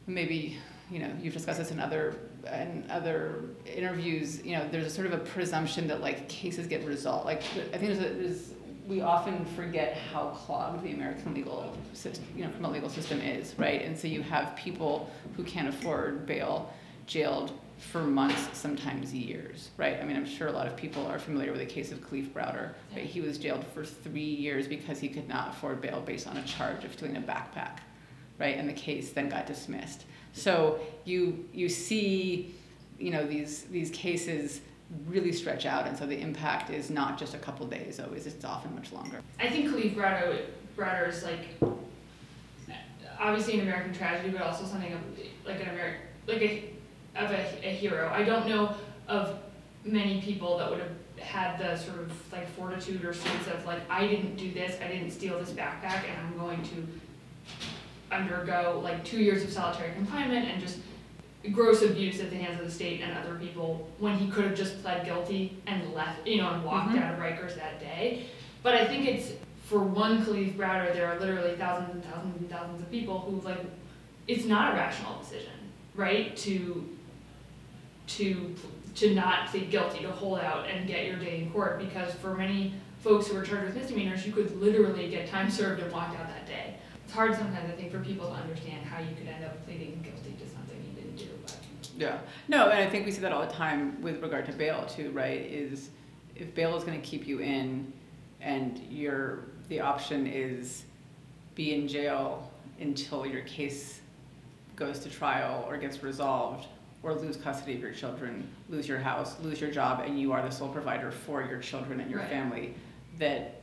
maybe 0.07 0.57
you 0.90 0.99
know 0.99 1.11
you've 1.21 1.35
discussed 1.35 1.59
this 1.59 1.71
in 1.71 1.78
other 1.78 2.16
and 2.47 2.90
other 2.90 3.44
interviews, 3.66 4.44
you 4.44 4.56
know, 4.56 4.68
there's 4.70 4.87
a 4.87 4.90
sort 4.90 5.06
of 5.06 5.12
a 5.12 5.18
presumption 5.18 5.87
that 5.88 6.00
like 6.00 6.28
cases 6.28 6.66
get 6.66 6.85
resolved. 6.85 7.26
Like 7.26 7.42
I 7.73 7.78
think 7.78 7.99
there's, 7.99 7.99
a, 7.99 8.14
there's 8.14 8.50
we 8.90 9.00
often 9.00 9.44
forget 9.44 9.97
how 9.97 10.30
clogged 10.30 10.82
the 10.82 10.92
American 10.92 11.32
legal 11.32 11.76
system, 11.92 12.25
you 12.35 12.42
know, 12.42 12.50
criminal 12.50 12.73
legal 12.73 12.88
system 12.88 13.20
is, 13.20 13.54
right? 13.56 13.82
And 13.82 13.97
so 13.97 14.09
you 14.09 14.20
have 14.23 14.56
people 14.56 15.09
who 15.37 15.44
can't 15.44 15.68
afford 15.68 16.26
bail 16.26 16.73
jailed 17.06 17.52
for 17.78 18.02
months, 18.02 18.59
sometimes 18.59 19.14
years, 19.14 19.70
right? 19.76 20.00
I 20.00 20.04
mean, 20.04 20.16
I'm 20.16 20.26
sure 20.26 20.49
a 20.49 20.52
lot 20.52 20.66
of 20.66 20.76
people 20.76 21.06
are 21.06 21.18
familiar 21.18 21.52
with 21.52 21.61
the 21.61 21.66
case 21.66 21.92
of 21.92 22.00
Kalief 22.00 22.30
Browder. 22.30 22.73
Right? 22.94 23.04
He 23.04 23.20
was 23.20 23.38
jailed 23.38 23.64
for 23.73 23.85
three 23.85 24.20
years 24.20 24.66
because 24.66 24.99
he 24.99 25.09
could 25.09 25.28
not 25.28 25.50
afford 25.50 25.80
bail 25.80 26.00
based 26.00 26.26
on 26.26 26.37
a 26.37 26.42
charge 26.42 26.85
of 26.85 26.92
stealing 26.92 27.16
a 27.16 27.20
backpack, 27.20 27.78
right? 28.38 28.59
And 28.59 28.68
the 28.68 28.75
case 28.75 29.12
then 29.12 29.28
got 29.28 29.47
dismissed. 29.47 30.04
So 30.32 30.80
you 31.04 31.44
you 31.52 31.68
see, 31.68 32.54
you 32.99 33.10
know, 33.10 33.26
these 33.26 33.62
these 33.64 33.90
cases 33.90 34.60
really 35.08 35.32
stretch 35.32 35.66
out, 35.66 35.87
and 35.87 35.96
so 35.96 36.06
the 36.06 36.18
impact 36.18 36.70
is 36.70 36.90
not 36.90 37.18
just 37.18 37.34
a 37.34 37.38
couple 37.38 37.66
days. 37.66 38.00
Always, 38.00 38.26
it's 38.26 38.44
often 38.44 38.75
much 38.75 38.92
longer. 38.92 39.20
I 39.38 39.49
think 39.49 39.68
Kalief 39.70 39.94
Browder 39.94 40.46
Browder 40.76 41.08
is 41.08 41.22
like 41.22 41.46
obviously 43.18 43.54
an 43.54 43.60
American 43.60 43.92
tragedy, 43.92 44.30
but 44.30 44.42
also 44.42 44.64
something 44.64 44.92
of 44.92 45.00
like 45.44 45.60
an 45.60 45.68
American 45.68 46.00
like 46.26 46.42
a 46.42 46.70
of 47.16 47.30
a, 47.30 47.68
a 47.68 47.72
hero. 47.72 48.10
I 48.12 48.22
don't 48.25 48.49
know 48.49 48.75
of 49.08 49.38
many 49.84 50.20
people 50.20 50.58
that 50.58 50.70
would 50.70 50.80
have 50.80 50.90
had 51.18 51.58
the 51.58 51.76
sort 51.76 51.99
of 51.99 52.32
like 52.32 52.49
fortitude 52.56 53.04
or 53.04 53.12
sense 53.12 53.46
of 53.49 53.64
like 53.66 53.80
I 53.90 54.06
didn't 54.06 54.37
do 54.37 54.52
this, 54.52 54.80
I 54.82 54.88
didn't 54.88 55.10
steal 55.10 55.38
this 55.38 55.50
backpack, 55.50 56.04
and 56.08 56.18
I'm 56.18 56.38
going 56.38 56.62
to 56.62 56.87
undergo 58.12 58.81
like 58.83 59.05
two 59.05 59.19
years 59.19 59.43
of 59.43 59.50
solitary 59.50 59.93
confinement 59.95 60.49
and 60.49 60.61
just 60.61 60.79
gross 61.52 61.83
abuse 61.83 62.21
at 62.21 62.31
the 62.31 62.37
hands 62.37 62.59
of 62.61 62.67
the 62.67 62.71
state 62.71 63.00
and 63.00 63.17
other 63.17 63.35
people 63.37 63.88
when 63.99 64.17
he 64.17 64.29
could 64.31 64.45
have 64.45 64.55
just 64.55 64.83
pled 64.83 65.05
guilty 65.05 65.57
and 65.67 65.95
left, 65.95 66.26
you 66.26 66.37
know, 66.38 66.50
and 66.52 66.64
walked 66.64 66.90
Mhm. 66.93 67.02
out 67.02 67.14
of 67.14 67.21
Rikers 67.21 67.55
that 67.57 67.81
day. 67.81 68.25
But 68.62 68.75
I 68.75 68.87
think 68.87 69.07
it's 69.07 69.33
for 69.64 69.79
one 69.79 70.25
Kalief 70.25 70.55
Browder, 70.55 70.93
there 70.93 71.07
are 71.07 71.19
literally 71.19 71.55
thousands 71.57 71.95
and 71.95 72.05
thousands 72.05 72.37
and 72.37 72.50
thousands 72.50 72.83
of 72.83 72.90
people 72.90 73.21
who 73.21 73.40
like, 73.47 73.64
it's 74.29 74.45
not 74.45 74.73
a 74.73 74.76
rational 74.76 75.19
decision, 75.19 75.52
right? 75.95 76.37
To 76.38 76.85
to 78.09 78.55
to 78.97 79.14
not 79.14 79.47
plead 79.47 79.71
guilty, 79.71 80.00
to 80.02 80.11
hold 80.11 80.40
out 80.40 80.67
and 80.69 80.87
get 80.87 81.07
your 81.07 81.17
day 81.17 81.40
in 81.43 81.50
court, 81.52 81.79
because 81.79 82.12
for 82.14 82.35
many 82.35 82.75
folks 83.02 83.29
who 83.29 83.37
are 83.38 83.45
charged 83.45 83.67
with 83.67 83.76
misdemeanors, 83.76 84.26
you 84.26 84.33
could 84.33 84.61
literally 84.61 85.09
get 85.09 85.29
time 85.29 85.49
served 85.49 85.81
and 85.81 85.90
walked 85.93 86.19
out 86.19 86.26
that 86.26 86.45
day. 86.47 86.75
It's 87.11 87.17
hard 87.17 87.35
sometimes, 87.35 87.69
I 87.69 87.75
think, 87.75 87.90
for 87.90 87.99
people 87.99 88.29
to 88.29 88.35
understand 88.35 88.87
how 88.87 89.00
you 89.00 89.17
could 89.17 89.26
end 89.26 89.45
up 89.45 89.67
pleading 89.67 90.00
guilty 90.00 90.33
to 90.45 90.49
something 90.49 90.76
you 90.76 91.02
didn't 91.02 91.17
do. 91.17 91.26
But 91.45 91.59
Yeah. 91.99 92.21
No, 92.47 92.69
and 92.71 92.79
I 92.79 92.88
think 92.88 93.05
we 93.05 93.11
see 93.11 93.21
that 93.23 93.33
all 93.33 93.45
the 93.45 93.52
time 93.52 94.00
with 94.00 94.23
regard 94.23 94.47
to 94.47 94.52
bail 94.52 94.87
too, 94.87 95.11
right? 95.11 95.40
Is 95.40 95.90
if 96.37 96.55
bail 96.55 96.76
is 96.76 96.85
going 96.85 97.00
to 97.00 97.05
keep 97.05 97.26
you 97.26 97.40
in, 97.40 97.93
and 98.40 98.79
your 98.88 99.47
the 99.69 99.81
option 99.81 100.29
is 100.29 100.85
be 101.57 101.75
in 101.75 101.88
jail 101.88 102.49
until 102.79 103.26
your 103.26 103.43
case 103.43 104.02
goes 104.76 105.00
to 105.00 105.11
trial 105.11 105.67
or 105.69 105.79
gets 105.79 106.05
resolved, 106.05 106.69
or 107.02 107.12
lose 107.14 107.37
custody 107.37 107.75
of 107.75 107.81
your 107.81 107.93
children, 107.93 108.49
lose 108.69 108.87
your 108.87 109.00
house, 109.00 109.35
lose 109.43 109.61
your 109.61 109.73
job, 109.73 110.05
and 110.07 110.17
you 110.21 110.31
are 110.31 110.43
the 110.43 110.50
sole 110.52 110.69
provider 110.69 111.11
for 111.11 111.43
your 111.43 111.59
children 111.59 111.99
and 111.99 112.09
your 112.09 112.21
Right. 112.21 112.29
family, 112.29 112.75
that 113.19 113.62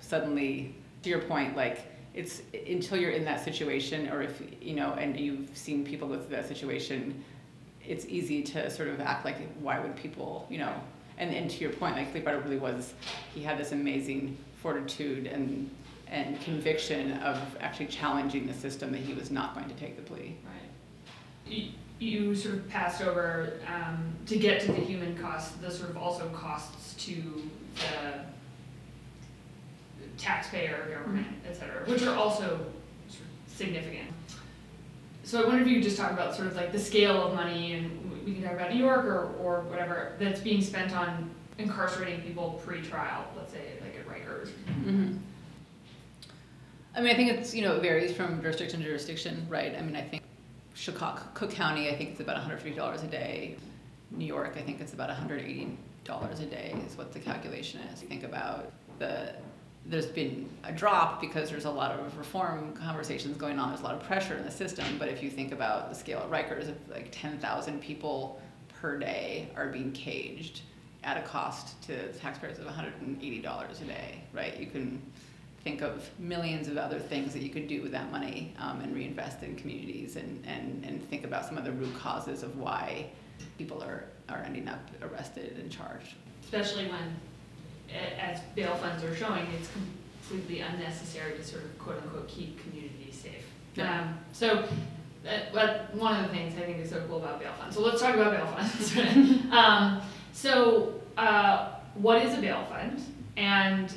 suddenly, 0.00 0.74
to 1.02 1.08
your 1.08 1.20
point, 1.20 1.56
like 1.56 1.95
it's 2.16 2.42
until 2.66 2.98
you're 2.98 3.10
in 3.10 3.24
that 3.26 3.44
situation, 3.44 4.08
or 4.08 4.22
if 4.22 4.42
you 4.60 4.74
know, 4.74 4.94
and 4.94 5.20
you've 5.20 5.50
seen 5.54 5.84
people 5.84 6.08
go 6.08 6.18
through 6.18 6.34
that 6.34 6.48
situation, 6.48 7.22
it's 7.86 8.06
easy 8.06 8.42
to 8.42 8.70
sort 8.70 8.88
of 8.88 9.00
act 9.00 9.24
like 9.24 9.36
why 9.60 9.78
would 9.78 9.94
people, 9.94 10.46
you 10.50 10.58
know, 10.58 10.72
and, 11.18 11.32
and 11.34 11.50
to 11.50 11.58
your 11.58 11.72
point, 11.72 11.96
like 11.96 12.12
Lee 12.14 12.22
really 12.22 12.58
was, 12.58 12.94
he 13.34 13.42
had 13.42 13.58
this 13.58 13.72
amazing 13.72 14.36
fortitude 14.56 15.26
and 15.26 15.70
and 16.08 16.40
conviction 16.40 17.12
of 17.18 17.38
actually 17.60 17.86
challenging 17.86 18.46
the 18.46 18.54
system 18.54 18.92
that 18.92 19.00
he 19.00 19.12
was 19.12 19.30
not 19.30 19.54
going 19.54 19.68
to 19.68 19.74
take 19.74 19.96
the 19.96 20.02
plea. 20.02 20.36
Right. 20.44 21.52
You, 21.52 21.70
you 21.98 22.34
sort 22.36 22.54
of 22.54 22.68
passed 22.68 23.02
over 23.02 23.60
um, 23.66 24.14
to 24.26 24.36
get 24.36 24.60
to 24.62 24.72
the 24.72 24.80
human 24.80 25.18
cost 25.18 25.60
the 25.60 25.70
sort 25.70 25.90
of 25.90 25.96
also 25.96 26.28
costs 26.28 26.94
to 27.06 27.42
the 27.74 28.20
taxpayer, 30.18 30.88
government, 30.98 31.26
et 31.48 31.56
cetera, 31.56 31.84
which 31.86 32.02
are 32.02 32.16
also 32.16 32.66
significant. 33.46 34.08
So 35.24 35.42
I 35.42 35.46
wonder 35.46 35.62
if 35.62 35.68
you 35.68 35.74
could 35.74 35.82
just 35.82 35.96
talk 35.96 36.12
about 36.12 36.34
sort 36.34 36.46
of 36.46 36.56
like 36.56 36.72
the 36.72 36.78
scale 36.78 37.26
of 37.26 37.34
money, 37.34 37.72
and 37.74 38.24
we 38.24 38.34
can 38.34 38.42
talk 38.42 38.52
about 38.52 38.72
New 38.72 38.78
York 38.78 39.04
or, 39.04 39.34
or 39.40 39.62
whatever, 39.62 40.12
that's 40.18 40.40
being 40.40 40.62
spent 40.62 40.96
on 40.96 41.30
incarcerating 41.58 42.20
people 42.20 42.60
pre-trial, 42.64 43.24
let's 43.36 43.52
say 43.52 43.72
like 43.80 43.96
at 43.96 44.06
Rikers. 44.06 44.50
Mm-hmm. 44.68 45.16
I 46.94 47.00
mean, 47.00 47.10
I 47.10 47.14
think 47.14 47.32
it's, 47.32 47.54
you 47.54 47.62
know, 47.62 47.76
it 47.76 47.82
varies 47.82 48.12
from 48.12 48.40
jurisdiction 48.40 48.80
to 48.80 48.86
jurisdiction, 48.86 49.46
right? 49.50 49.74
I 49.76 49.82
mean, 49.82 49.96
I 49.96 50.02
think 50.02 50.22
Chicago, 50.74 51.22
Cook 51.34 51.50
County, 51.50 51.90
I 51.90 51.96
think 51.96 52.10
it's 52.10 52.20
about 52.20 52.36
$150 52.36 53.04
a 53.04 53.06
day. 53.06 53.56
New 54.10 54.24
York, 54.24 54.54
I 54.56 54.62
think 54.62 54.80
it's 54.80 54.92
about 54.92 55.10
$180 55.10 55.76
a 56.06 56.46
day 56.46 56.74
is 56.86 56.96
what 56.96 57.12
the 57.12 57.18
calculation 57.18 57.80
is. 57.92 58.00
Think 58.00 58.22
about 58.22 58.72
the, 58.98 59.34
there's 59.88 60.06
been 60.06 60.48
a 60.64 60.72
drop 60.72 61.20
because 61.20 61.50
there's 61.50 61.64
a 61.64 61.70
lot 61.70 61.92
of 61.92 62.18
reform 62.18 62.72
conversations 62.74 63.36
going 63.36 63.58
on. 63.58 63.68
There's 63.68 63.80
a 63.80 63.84
lot 63.84 63.94
of 63.94 64.02
pressure 64.02 64.36
in 64.36 64.44
the 64.44 64.50
system. 64.50 64.84
But 64.98 65.08
if 65.08 65.22
you 65.22 65.30
think 65.30 65.52
about 65.52 65.88
the 65.88 65.94
scale 65.94 66.18
at 66.18 66.30
Rikers, 66.30 66.68
of 66.68 66.76
like 66.88 67.08
10,000 67.12 67.80
people 67.80 68.40
per 68.80 68.98
day 68.98 69.48
are 69.56 69.68
being 69.68 69.92
caged 69.92 70.62
at 71.04 71.16
a 71.16 71.22
cost 71.22 71.80
to 71.82 72.12
taxpayers 72.14 72.58
of 72.58 72.66
$180 72.66 73.80
a 73.80 73.84
day, 73.84 74.24
right? 74.32 74.58
You 74.58 74.66
can 74.66 75.00
think 75.62 75.82
of 75.82 76.10
millions 76.18 76.68
of 76.68 76.76
other 76.76 76.98
things 76.98 77.32
that 77.32 77.42
you 77.42 77.50
could 77.50 77.68
do 77.68 77.82
with 77.82 77.92
that 77.92 78.10
money 78.10 78.54
um, 78.58 78.80
and 78.80 78.94
reinvest 78.94 79.42
in 79.42 79.56
communities 79.56 80.16
and, 80.16 80.44
and, 80.46 80.84
and 80.84 81.08
think 81.08 81.24
about 81.24 81.44
some 81.44 81.56
of 81.58 81.64
the 81.64 81.72
root 81.72 81.96
causes 81.98 82.42
of 82.42 82.56
why 82.58 83.06
people 83.58 83.82
are, 83.82 84.04
are 84.28 84.42
ending 84.44 84.68
up 84.68 84.80
arrested 85.02 85.56
and 85.58 85.70
charged. 85.70 86.14
especially 86.44 86.86
when, 86.88 87.16
a- 87.90 88.22
as 88.22 88.40
bail 88.54 88.74
funds 88.76 89.02
are 89.04 89.14
showing, 89.14 89.46
it's 89.58 89.68
completely 90.28 90.60
unnecessary 90.60 91.36
to 91.36 91.44
sort 91.44 91.64
of 91.64 91.78
quote 91.78 92.02
unquote 92.02 92.28
keep 92.28 92.60
communities 92.62 93.14
safe. 93.18 93.44
Yeah. 93.74 94.00
Um, 94.02 94.18
so, 94.32 94.68
that, 95.24 95.52
but 95.52 95.94
one 95.94 96.16
of 96.22 96.30
the 96.30 96.36
things 96.36 96.54
I 96.56 96.62
think 96.62 96.78
is 96.78 96.90
so 96.90 97.02
cool 97.08 97.18
about 97.18 97.40
bail 97.40 97.52
funds. 97.58 97.74
So 97.76 97.82
let's 97.82 98.00
talk 98.00 98.14
about 98.14 98.32
bail 98.32 98.46
funds. 98.46 98.96
um, 99.50 100.00
so, 100.32 101.00
uh, 101.16 101.72
what 101.94 102.22
is 102.22 102.36
a 102.36 102.40
bail 102.40 102.64
fund? 102.68 103.02
And 103.36 103.92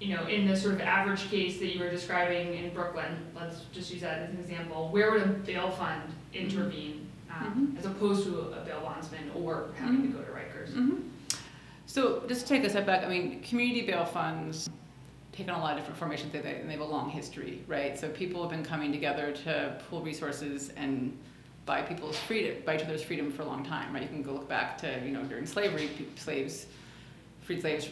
you 0.00 0.16
know, 0.16 0.26
in 0.26 0.48
the 0.48 0.56
sort 0.56 0.74
of 0.74 0.80
average 0.80 1.30
case 1.30 1.60
that 1.60 1.72
you 1.72 1.78
were 1.78 1.90
describing 1.90 2.54
in 2.54 2.74
Brooklyn, 2.74 3.24
let's 3.36 3.60
just 3.72 3.92
use 3.92 4.00
that 4.02 4.18
as 4.18 4.30
an 4.30 4.38
example. 4.40 4.88
Where 4.88 5.12
would 5.12 5.22
a 5.22 5.26
bail 5.26 5.70
fund 5.70 6.02
intervene, 6.34 7.06
um, 7.30 7.76
as 7.78 7.86
opposed 7.86 8.24
to 8.24 8.38
a 8.50 8.64
bail 8.64 8.80
bondsman 8.80 9.30
or 9.36 9.68
having 9.78 10.02
to 10.02 10.08
go 10.08 10.18
to 10.18 10.30
Rikers? 10.32 10.70
Mm-hmm. 10.70 11.08
So 11.92 12.22
just 12.26 12.46
to 12.46 12.48
take 12.48 12.64
a 12.64 12.70
step 12.70 12.86
back, 12.86 13.04
I 13.04 13.08
mean, 13.08 13.42
community 13.42 13.82
bail 13.82 14.06
funds 14.06 14.70
take 15.30 15.46
on 15.50 15.60
a 15.60 15.62
lot 15.62 15.72
of 15.72 15.80
different 15.80 15.98
formations. 15.98 16.32
They, 16.32 16.40
they, 16.40 16.54
and 16.54 16.66
they 16.66 16.72
have 16.72 16.80
a 16.80 16.86
long 16.86 17.10
history, 17.10 17.62
right? 17.66 17.98
So 17.98 18.08
people 18.08 18.40
have 18.40 18.50
been 18.50 18.64
coming 18.64 18.92
together 18.92 19.30
to 19.44 19.78
pool 19.90 20.00
resources 20.00 20.70
and 20.78 21.14
buy 21.66 21.82
people's 21.82 22.18
freedom, 22.20 22.62
buy 22.64 22.76
each 22.76 22.84
other's 22.84 23.02
freedom 23.02 23.30
for 23.30 23.42
a 23.42 23.44
long 23.44 23.62
time, 23.62 23.92
right? 23.92 24.04
You 24.04 24.08
can 24.08 24.22
go 24.22 24.32
look 24.32 24.48
back 24.48 24.78
to, 24.78 25.02
you 25.04 25.10
know, 25.10 25.22
during 25.24 25.44
slavery, 25.44 25.90
slaves, 26.16 26.64
freed 27.42 27.60
slaves 27.60 27.90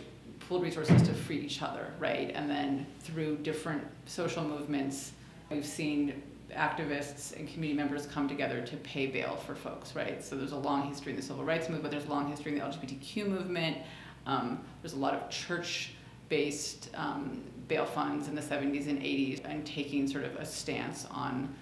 pooled 0.49 0.62
resources 0.62 1.02
to 1.02 1.12
free 1.12 1.40
each 1.40 1.61
other, 1.61 1.92
right? 1.99 2.33
And 2.35 2.49
then 2.49 2.87
through 3.00 3.37
different 3.42 3.87
social 4.07 4.42
movements, 4.42 5.12
we've 5.50 5.66
seen 5.66 6.23
activists 6.52 7.37
and 7.37 7.49
community 7.49 7.75
members 7.75 8.07
come 8.07 8.28
together 8.28 8.61
to 8.61 8.76
pay 8.78 9.07
bail 9.07 9.37
for 9.37 9.54
folks, 9.54 9.95
right? 9.95 10.23
So 10.25 10.37
there's 10.37 10.52
a 10.52 10.57
long 10.57 10.88
history 10.88 11.12
in 11.12 11.16
the 11.16 11.23
civil 11.23 11.45
rights 11.45 11.69
movement, 11.69 11.92
there's 11.92 12.07
a 12.07 12.11
long 12.11 12.28
history 12.28 12.52
in 12.52 12.59
the 12.59 12.64
LGBTQ 12.64 13.26
movement. 13.26 13.78
Um, 14.26 14.61
there's 14.83 14.92
a 14.92 14.99
lot 14.99 15.14
of 15.14 15.30
church-based 15.30 16.90
um, 16.95 17.42
bail 17.69 17.87
funds 17.87 18.28
in 18.28 18.35
the 18.35 18.42
70s 18.42 18.88
and 18.88 19.00
80s 19.00 19.45
and 19.45 19.64
taking 19.66 20.07
sort 20.07 20.25
of 20.25 20.37
a 20.37 20.45
stance 20.45 21.07
on 21.11 21.54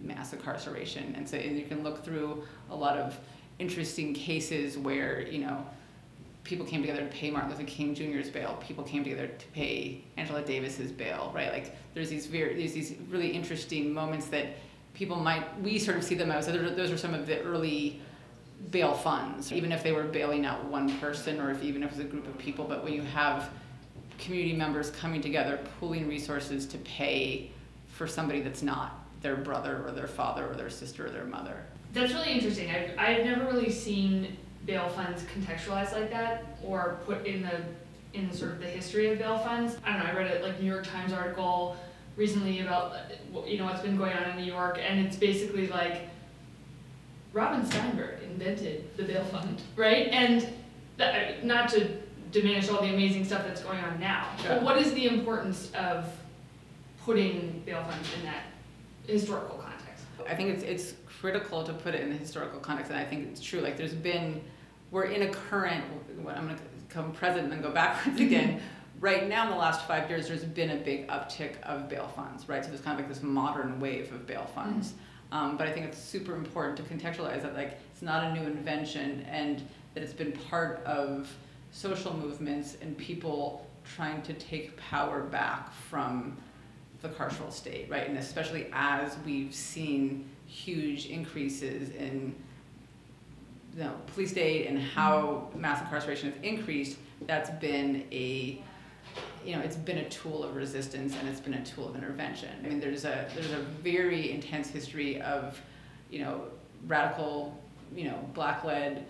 mass 0.00 0.32
incarceration. 0.32 1.14
And 1.16 1.28
so 1.28 1.36
and 1.36 1.58
you 1.58 1.66
can 1.66 1.82
look 1.82 2.04
through 2.04 2.44
a 2.70 2.76
lot 2.76 2.96
of 2.96 3.18
interesting 3.58 4.14
cases 4.14 4.78
where, 4.78 5.20
you 5.20 5.40
know, 5.40 5.66
people 6.48 6.64
came 6.64 6.80
together 6.80 7.00
to 7.00 7.06
pay 7.08 7.30
Martin 7.30 7.50
Luther 7.50 7.64
King 7.64 7.94
Jr.'s 7.94 8.30
bail. 8.30 8.58
People 8.66 8.82
came 8.82 9.04
together 9.04 9.26
to 9.26 9.46
pay 9.48 10.02
Angela 10.16 10.40
Davis's 10.40 10.90
bail, 10.90 11.30
right? 11.34 11.52
Like 11.52 11.76
there's 11.92 12.08
these 12.08 12.26
very 12.26 12.56
there's 12.56 12.72
these 12.72 12.94
really 13.10 13.28
interesting 13.28 13.92
moments 13.92 14.28
that 14.28 14.56
people 14.94 15.16
might 15.16 15.60
we 15.60 15.78
sort 15.78 15.98
of 15.98 16.04
see 16.04 16.14
them 16.14 16.30
as 16.30 16.46
those 16.46 16.56
are, 16.56 16.70
those 16.74 16.90
are 16.90 16.96
some 16.96 17.12
of 17.12 17.26
the 17.26 17.42
early 17.42 18.00
bail 18.70 18.94
funds, 18.94 19.52
even 19.52 19.70
if 19.70 19.82
they 19.82 19.92
were 19.92 20.04
bailing 20.04 20.46
out 20.46 20.64
one 20.64 20.98
person 20.98 21.38
or 21.38 21.50
if 21.50 21.62
even 21.62 21.82
if 21.82 21.92
it 21.92 21.96
was 21.98 22.04
a 22.04 22.08
group 22.08 22.26
of 22.26 22.38
people. 22.38 22.64
But 22.64 22.82
when 22.82 22.94
you 22.94 23.02
have 23.02 23.50
community 24.18 24.56
members 24.56 24.90
coming 24.90 25.20
together, 25.20 25.60
pooling 25.78 26.08
resources 26.08 26.64
to 26.66 26.78
pay 26.78 27.50
for 27.88 28.06
somebody 28.06 28.40
that's 28.40 28.62
not 28.62 29.04
their 29.20 29.36
brother 29.36 29.84
or 29.84 29.92
their 29.92 30.06
father 30.06 30.48
or 30.48 30.54
their 30.54 30.70
sister 30.70 31.06
or 31.06 31.10
their 31.10 31.24
mother. 31.24 31.66
That's 31.92 32.12
really 32.12 32.32
interesting. 32.32 32.70
I've, 32.70 32.98
I've 32.98 33.24
never 33.24 33.44
really 33.44 33.70
seen 33.70 34.36
bail 34.68 34.88
funds 34.90 35.24
contextualized 35.34 35.92
like 35.92 36.10
that 36.10 36.44
or 36.62 37.00
put 37.06 37.26
in 37.26 37.42
the 37.42 37.62
in 38.12 38.30
sort 38.32 38.52
of 38.52 38.60
the 38.60 38.66
history 38.66 39.10
of 39.10 39.18
bail 39.18 39.38
funds. 39.38 39.76
I 39.84 39.94
don't 39.94 40.04
know. 40.04 40.10
I 40.12 40.14
read 40.14 40.40
a 40.40 40.46
like 40.46 40.60
New 40.60 40.70
York 40.70 40.86
Times 40.86 41.12
article 41.12 41.76
recently 42.16 42.60
about 42.60 42.92
uh, 42.92 43.44
you 43.46 43.58
know 43.58 43.64
what's 43.64 43.80
been 43.80 43.96
going 43.96 44.12
on 44.12 44.30
in 44.30 44.36
New 44.36 44.44
York, 44.44 44.78
and 44.78 45.00
it's 45.04 45.16
basically 45.16 45.68
like 45.68 46.02
Robin 47.32 47.64
Steinberg 47.64 48.22
invented 48.22 48.94
the 48.96 49.04
bail 49.04 49.24
fund, 49.24 49.60
right? 49.74 50.08
And 50.08 50.46
that, 50.98 51.44
not 51.44 51.70
to 51.70 51.88
diminish 52.30 52.68
all 52.68 52.82
the 52.82 52.92
amazing 52.92 53.24
stuff 53.24 53.46
that's 53.46 53.62
going 53.62 53.78
on 53.80 53.98
now, 53.98 54.26
but 54.46 54.62
what 54.62 54.76
is 54.76 54.92
the 54.92 55.06
importance 55.06 55.70
of 55.72 56.06
putting 57.04 57.62
bail 57.64 57.82
funds 57.84 58.08
in 58.18 58.26
that 58.26 58.42
historical 59.06 59.56
context? 59.56 60.04
I 60.28 60.34
think 60.34 60.50
it's 60.50 60.62
it's 60.62 60.94
critical 61.20 61.64
to 61.64 61.72
put 61.72 61.94
it 61.94 62.02
in 62.02 62.10
the 62.10 62.16
historical 62.16 62.60
context, 62.60 62.90
and 62.90 63.00
I 63.00 63.04
think 63.04 63.28
it's 63.28 63.40
true. 63.40 63.60
Like 63.60 63.76
there's 63.76 63.94
been, 63.94 64.40
we're 64.90 65.04
in 65.04 65.22
a 65.22 65.28
current. 65.28 65.84
I'm 66.18 66.46
going 66.46 66.56
to 66.56 66.62
come 66.88 67.12
present 67.12 67.44
and 67.44 67.52
then 67.52 67.62
go 67.62 67.70
backwards 67.70 68.20
again. 68.20 68.60
Right 69.00 69.28
now, 69.28 69.44
in 69.44 69.50
the 69.50 69.56
last 69.56 69.86
five 69.86 70.10
years, 70.10 70.26
there's 70.26 70.44
been 70.44 70.70
a 70.70 70.76
big 70.76 71.06
uptick 71.08 71.60
of 71.62 71.88
bail 71.88 72.10
funds, 72.16 72.48
right? 72.48 72.64
So 72.64 72.70
there's 72.70 72.80
kind 72.80 72.98
of 72.98 73.06
like 73.06 73.14
this 73.14 73.22
modern 73.22 73.78
wave 73.78 74.12
of 74.12 74.26
bail 74.26 74.50
funds. 74.54 74.94
Um, 75.30 75.56
but 75.56 75.68
I 75.68 75.72
think 75.72 75.86
it's 75.86 75.98
super 75.98 76.34
important 76.34 76.76
to 76.78 76.82
contextualize 76.82 77.42
that, 77.42 77.54
like, 77.54 77.78
it's 77.92 78.02
not 78.02 78.24
a 78.24 78.32
new 78.32 78.46
invention, 78.46 79.24
and 79.30 79.62
that 79.94 80.02
it's 80.02 80.12
been 80.12 80.32
part 80.32 80.82
of 80.84 81.30
social 81.70 82.14
movements 82.14 82.76
and 82.80 82.96
people 82.96 83.66
trying 83.84 84.22
to 84.22 84.32
take 84.32 84.76
power 84.76 85.22
back 85.22 85.72
from 85.72 86.36
the 87.02 87.08
carceral 87.08 87.52
state, 87.52 87.88
right? 87.88 88.08
And 88.08 88.18
especially 88.18 88.68
as 88.72 89.16
we've 89.24 89.54
seen 89.54 90.28
huge 90.46 91.06
increases 91.06 91.90
in 91.90 92.34
you 93.78 93.84
know, 93.84 93.94
police 94.08 94.32
state 94.32 94.66
and 94.66 94.76
how 94.76 95.48
mass 95.54 95.80
incarceration 95.80 96.32
has 96.32 96.42
increased, 96.42 96.98
that's 97.26 97.50
been 97.60 98.04
a 98.10 98.60
you 99.44 99.56
know, 99.56 99.62
it's 99.62 99.76
been 99.76 99.98
a 99.98 100.08
tool 100.10 100.42
of 100.42 100.56
resistance 100.56 101.14
and 101.18 101.28
it's 101.28 101.40
been 101.40 101.54
a 101.54 101.64
tool 101.64 101.88
of 101.88 101.94
intervention. 101.94 102.50
I 102.62 102.68
mean, 102.68 102.80
there's 102.80 103.04
a 103.04 103.28
there's 103.34 103.52
a 103.52 103.60
very 103.82 104.32
intense 104.32 104.68
history 104.68 105.22
of, 105.22 105.60
you 106.10 106.18
know, 106.18 106.42
radical, 106.88 107.56
you 107.94 108.04
know, 108.04 108.18
black-led, 108.34 109.06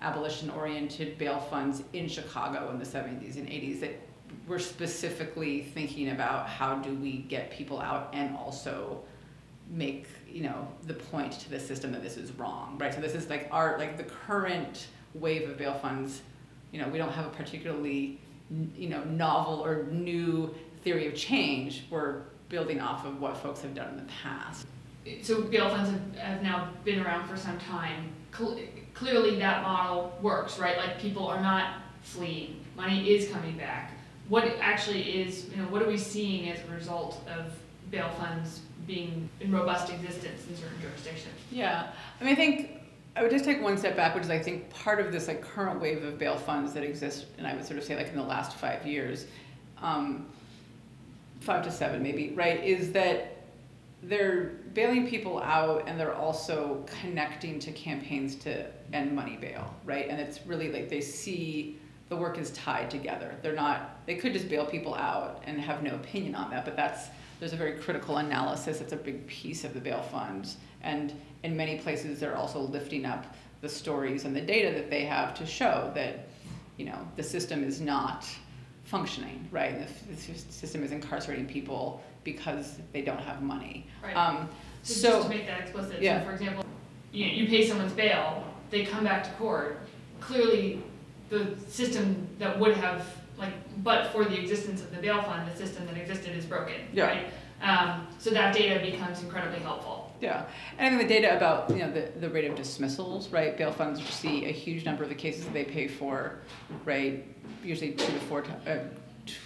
abolition-oriented 0.00 1.18
bail 1.18 1.38
funds 1.38 1.82
in 1.92 2.08
Chicago 2.08 2.70
in 2.70 2.78
the 2.78 2.84
70s 2.84 3.36
and 3.36 3.46
80s 3.46 3.80
that 3.80 4.00
were 4.48 4.58
specifically 4.58 5.62
thinking 5.62 6.10
about 6.10 6.48
how 6.48 6.76
do 6.76 6.94
we 6.94 7.18
get 7.18 7.50
people 7.50 7.80
out 7.80 8.10
and 8.14 8.34
also 8.34 9.02
make 9.70 10.06
you 10.28 10.42
know 10.42 10.68
the 10.86 10.94
point 10.94 11.32
to 11.32 11.50
the 11.50 11.58
system 11.58 11.92
that 11.92 12.02
this 12.02 12.16
is 12.16 12.32
wrong 12.32 12.76
right 12.80 12.94
so 12.94 13.00
this 13.00 13.14
is 13.14 13.28
like 13.28 13.48
our 13.50 13.78
like 13.78 13.96
the 13.96 14.04
current 14.04 14.86
wave 15.14 15.48
of 15.48 15.56
bail 15.56 15.74
funds 15.74 16.22
you 16.72 16.80
know 16.80 16.88
we 16.88 16.98
don't 16.98 17.12
have 17.12 17.26
a 17.26 17.30
particularly 17.30 18.20
you 18.76 18.88
know 18.88 19.02
novel 19.04 19.64
or 19.64 19.84
new 19.90 20.54
theory 20.82 21.06
of 21.08 21.14
change 21.14 21.84
we're 21.90 22.22
building 22.48 22.80
off 22.80 23.04
of 23.04 23.20
what 23.20 23.36
folks 23.36 23.60
have 23.60 23.74
done 23.74 23.88
in 23.90 23.96
the 23.96 24.12
past 24.22 24.66
So 25.22 25.42
bail 25.42 25.68
funds 25.68 25.90
have, 25.90 26.16
have 26.16 26.42
now 26.42 26.70
been 26.84 27.00
around 27.00 27.28
for 27.28 27.36
some 27.36 27.58
time. 27.58 28.10
Cle- 28.32 28.58
clearly, 28.94 29.38
that 29.38 29.62
model 29.62 30.16
works, 30.20 30.58
right? 30.58 30.76
Like 30.76 30.98
people 30.98 31.26
are 31.26 31.40
not 31.40 31.76
fleeing; 32.02 32.64
money 32.76 33.10
is 33.10 33.30
coming 33.30 33.56
back. 33.56 33.92
What 34.28 34.44
actually 34.60 35.02
is, 35.20 35.48
you 35.50 35.58
know, 35.58 35.64
what 35.64 35.82
are 35.82 35.86
we 35.86 35.96
seeing 35.96 36.50
as 36.50 36.58
a 36.68 36.74
result 36.74 37.22
of 37.28 37.52
bail 37.90 38.10
funds 38.18 38.62
being 38.86 39.28
in 39.40 39.52
robust 39.52 39.92
existence 39.92 40.46
in 40.48 40.56
certain 40.56 40.80
jurisdictions? 40.80 41.34
Yeah, 41.50 41.88
I 42.20 42.24
mean, 42.24 42.32
I 42.32 42.36
think 42.36 42.80
I 43.16 43.22
would 43.22 43.30
just 43.30 43.44
take 43.44 43.62
one 43.62 43.76
step 43.78 43.96
back, 43.96 44.14
which 44.14 44.24
is 44.24 44.30
I 44.30 44.38
think 44.38 44.70
part 44.70 45.00
of 45.00 45.12
this 45.12 45.28
like 45.28 45.42
current 45.42 45.80
wave 45.80 46.04
of 46.04 46.18
bail 46.18 46.36
funds 46.36 46.72
that 46.74 46.82
exist, 46.82 47.26
and 47.38 47.46
I 47.46 47.54
would 47.54 47.64
sort 47.64 47.78
of 47.78 47.84
say 47.84 47.96
like 47.96 48.08
in 48.08 48.16
the 48.16 48.22
last 48.22 48.56
five 48.56 48.86
years, 48.86 49.26
um, 49.82 50.26
five 51.40 51.64
to 51.64 51.70
seven 51.70 52.02
maybe, 52.02 52.32
right, 52.34 52.62
is 52.62 52.92
that 52.92 53.32
they're 54.02 54.52
bailing 54.74 55.08
people 55.08 55.40
out 55.40 55.84
and 55.86 55.98
they're 55.98 56.14
also 56.14 56.84
connecting 57.00 57.58
to 57.58 57.72
campaigns 57.72 58.36
to 58.36 58.66
end 58.92 59.14
money 59.14 59.36
bail, 59.36 59.74
right? 59.84 60.08
And 60.08 60.20
it's 60.20 60.46
really 60.46 60.70
like 60.70 60.88
they 60.88 61.00
see 61.00 61.78
the 62.08 62.16
work 62.16 62.38
is 62.38 62.50
tied 62.50 62.90
together. 62.90 63.34
They're 63.42 63.54
not, 63.54 64.06
they 64.06 64.14
could 64.16 64.32
just 64.32 64.48
bail 64.48 64.66
people 64.66 64.94
out 64.94 65.42
and 65.44 65.60
have 65.60 65.82
no 65.82 65.94
opinion 65.94 66.34
on 66.34 66.50
that, 66.50 66.64
but 66.64 66.76
that's, 66.76 67.08
there's 67.38 67.52
a 67.52 67.56
very 67.56 67.72
critical 67.78 68.18
analysis. 68.18 68.80
It's 68.80 68.92
a 68.92 68.96
big 68.96 69.26
piece 69.26 69.64
of 69.64 69.74
the 69.74 69.80
bail 69.80 70.02
funds. 70.02 70.56
And 70.82 71.12
in 71.42 71.56
many 71.56 71.78
places, 71.78 72.20
they're 72.20 72.36
also 72.36 72.60
lifting 72.60 73.04
up 73.04 73.34
the 73.60 73.68
stories 73.68 74.24
and 74.24 74.34
the 74.34 74.40
data 74.40 74.74
that 74.74 74.90
they 74.90 75.04
have 75.04 75.34
to 75.34 75.46
show 75.46 75.90
that, 75.94 76.28
you 76.76 76.86
know, 76.86 76.98
the 77.16 77.22
system 77.22 77.64
is 77.64 77.80
not 77.80 78.26
functioning, 78.84 79.48
right? 79.50 79.78
The, 79.78 80.14
the 80.14 80.38
system 80.38 80.82
is 80.82 80.92
incarcerating 80.92 81.46
people 81.46 82.02
because 82.24 82.78
they 82.92 83.02
don't 83.02 83.20
have 83.20 83.42
money. 83.42 83.86
Right. 84.02 84.16
Um, 84.16 84.48
So, 84.82 85.10
just 85.10 85.22
to 85.24 85.28
make 85.28 85.46
that 85.46 85.60
explicit, 85.60 86.00
yeah. 86.00 86.20
so 86.20 86.26
for 86.26 86.32
example, 86.32 86.64
you, 87.12 87.26
you 87.26 87.48
pay 87.48 87.66
someone's 87.66 87.92
bail, 87.92 88.44
they 88.70 88.84
come 88.84 89.04
back 89.04 89.24
to 89.24 89.30
court. 89.30 89.80
Clearly, 90.20 90.82
the 91.28 91.56
system 91.68 92.28
that 92.38 92.58
would 92.58 92.76
have 92.76 93.15
like, 93.38 93.52
but 93.82 94.08
for 94.12 94.24
the 94.24 94.38
existence 94.40 94.80
of 94.82 94.94
the 94.94 95.00
bail 95.00 95.22
fund, 95.22 95.50
the 95.50 95.56
system 95.56 95.86
that 95.86 95.96
existed 95.96 96.34
is 96.36 96.44
broken, 96.44 96.74
Yeah. 96.92 97.06
right? 97.06 97.26
Um, 97.62 98.06
so 98.18 98.30
that 98.30 98.54
data 98.54 98.80
becomes 98.84 99.22
incredibly 99.22 99.60
helpful. 99.60 100.14
Yeah, 100.20 100.44
and 100.78 100.86
I 100.86 100.96
think 100.98 101.08
the 101.08 101.14
data 101.14 101.36
about 101.36 101.70
you 101.70 101.78
know 101.78 101.90
the, 101.90 102.10
the 102.20 102.28
rate 102.30 102.44
of 102.50 102.54
dismissals, 102.56 103.30
right? 103.30 103.56
Bail 103.56 103.72
funds 103.72 104.02
see 104.08 104.44
a 104.46 104.50
huge 104.52 104.84
number 104.84 105.02
of 105.02 105.08
the 105.08 105.14
cases 105.14 105.44
that 105.44 105.54
they 105.54 105.64
pay 105.64 105.88
for, 105.88 106.38
right? 106.84 107.24
Usually 107.64 107.92
two 107.92 108.12
to 108.12 108.18
four, 108.20 108.42
ti- 108.42 108.50
uh, 108.66 108.78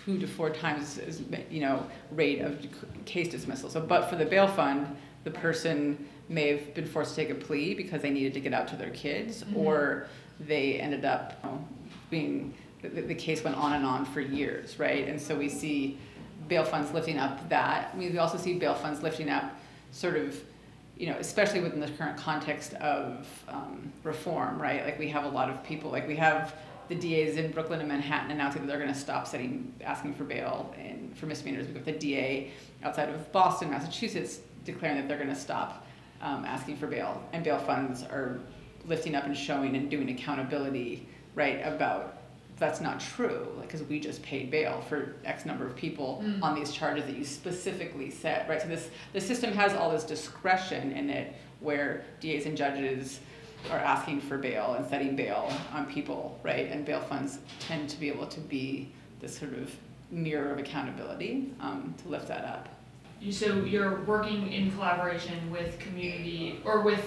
two 0.05 0.19
to 0.19 0.27
four 0.27 0.51
times 0.51 0.99
as 0.99 1.23
you 1.51 1.61
know 1.61 1.85
rate 2.13 2.41
of 2.41 2.65
case 3.05 3.29
dismissal. 3.29 3.69
So, 3.71 3.81
but 3.81 4.09
for 4.11 4.17
the 4.17 4.25
bail 4.25 4.47
fund, 4.49 4.97
the 5.25 5.31
person 5.33 6.09
may 6.29 6.49
have 6.49 6.75
been 6.75 6.87
forced 6.87 7.15
to 7.15 7.25
take 7.25 7.31
a 7.31 7.35
plea 7.35 7.75
because 7.75 8.03
they 8.03 8.11
needed 8.11 8.35
to 8.35 8.41
get 8.41 8.53
out 8.55 8.67
to 8.69 8.77
their 8.77 8.91
kids, 8.91 9.43
Mhm. 9.45 9.57
or 9.57 10.07
they 10.41 10.75
ended 10.81 11.05
up 11.05 11.39
you 11.45 11.51
know, 11.51 11.65
being 12.11 12.55
the, 12.83 12.89
the 12.89 13.15
case 13.15 13.45
went 13.45 13.57
on 13.57 13.75
and 13.75 13.85
on 13.85 14.05
for 14.05 14.21
years, 14.21 14.79
right? 14.79 15.07
And 15.07 15.21
so 15.21 15.37
we 15.37 15.49
see 15.49 15.99
bail 16.49 16.65
funds 16.65 16.93
lifting 16.93 17.19
up 17.19 17.49
that. 17.49 17.97
We 17.97 18.17
also 18.19 18.39
see 18.39 18.59
bail 18.59 18.75
funds 18.75 19.03
lifting 19.03 19.29
up 19.29 19.57
sort 19.93 20.17
of, 20.17 20.39
you 20.97 21.07
know, 21.07 21.17
especially 21.19 21.61
within 21.61 21.81
the 21.81 21.89
current 21.89 22.17
context 22.17 22.75
of 22.75 23.27
um, 23.49 23.93
reform, 24.03 24.61
right? 24.61 24.85
Like 24.85 24.99
we 24.99 25.09
have 25.09 25.25
a 25.25 25.29
lot 25.29 25.51
of 25.51 25.63
people, 25.65 25.91
like 25.91 26.07
we 26.07 26.17
have 26.17 26.55
the 26.89 26.95
DAs 26.97 27.37
in 27.37 27.53
Brooklyn 27.53 27.79
and 27.81 27.89
Manhattan 27.89 28.33
announcing 28.33 28.63
that 28.63 28.69
they're 28.69 28.81
going 28.81 28.93
to 28.93 28.99
stop 28.99 29.27
setting, 29.27 29.73
asking 29.83 30.15
for 30.15 30.25
bail 30.25 30.75
and 30.77 31.17
for 31.17 31.27
misdemeanors. 31.27 31.67
We've 31.67 31.77
got 31.77 31.85
the 31.85 31.93
DA 31.93 32.51
outside 32.83 33.09
of 33.09 33.31
Boston, 33.31 33.71
Massachusetts, 33.71 34.41
declaring 34.65 34.97
that 34.97 35.09
they're 35.09 35.17
going 35.17 35.31
to 35.31 35.41
stop 35.41 35.87
um, 36.21 36.45
asking 36.45 36.77
for 36.77 36.87
bail, 36.87 37.23
and 37.33 37.45
bail 37.45 37.59
funds 37.59 38.03
are 38.03 38.41
lifting 38.87 39.15
up 39.15 39.25
and 39.25 39.37
showing 39.37 39.77
and 39.77 39.91
doing 39.91 40.11
accountability, 40.11 41.07
right, 41.35 41.61
about 41.65 42.20
that's 42.61 42.81
not 42.81 43.01
true, 43.01 43.49
because 43.63 43.83
we 43.83 43.99
just 43.99 44.23
paid 44.23 44.51
bail 44.51 44.83
for 44.89 45.17
X 45.25 45.45
number 45.47 45.67
of 45.67 45.75
people 45.75 46.23
Mm. 46.25 46.43
on 46.43 46.55
these 46.55 46.71
charges 46.71 47.05
that 47.07 47.17
you 47.17 47.25
specifically 47.25 48.11
set, 48.11 48.49
right? 48.49 48.61
So 48.63 48.69
this 48.69 48.91
the 49.15 49.21
system 49.21 49.53
has 49.55 49.73
all 49.75 49.91
this 49.91 50.05
discretion 50.05 50.93
in 50.93 51.11
it, 51.11 51.35
where 51.61 52.05
DAs 52.21 52.47
and 52.47 52.57
judges 52.57 53.21
are 53.71 53.79
asking 53.79 54.21
for 54.21 54.39
bail 54.39 54.75
and 54.75 54.87
setting 54.87 55.17
bail 55.17 55.51
on 55.73 55.87
people, 55.87 56.39
right? 56.43 56.71
And 56.71 56.85
bail 56.85 57.01
funds 57.01 57.39
tend 57.59 57.89
to 57.91 57.99
be 57.99 58.09
able 58.09 58.27
to 58.27 58.41
be 58.41 58.93
this 59.21 59.37
sort 59.39 59.55
of 59.55 59.75
mirror 60.11 60.53
of 60.53 60.59
accountability 60.59 61.53
um, 61.61 61.95
to 62.03 62.09
lift 62.09 62.29
that 62.29 62.45
up. 62.45 62.69
So 63.31 63.65
you're 63.65 64.01
working 64.05 64.51
in 64.53 64.71
collaboration 64.73 65.51
with 65.51 65.79
community 65.79 66.61
or 66.65 66.81
with 66.81 67.05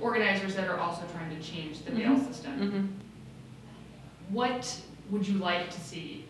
organizers 0.00 0.54
that 0.54 0.68
are 0.68 0.78
also 0.78 1.02
trying 1.12 1.36
to 1.36 1.42
change 1.42 1.82
the 1.84 1.90
bail 1.92 2.10
Mhm. 2.16 2.26
system. 2.28 2.52
Mm-hmm. 2.60 2.86
What 4.32 4.80
would 5.10 5.28
you 5.28 5.36
like 5.38 5.70
to 5.70 5.80
see 5.80 6.24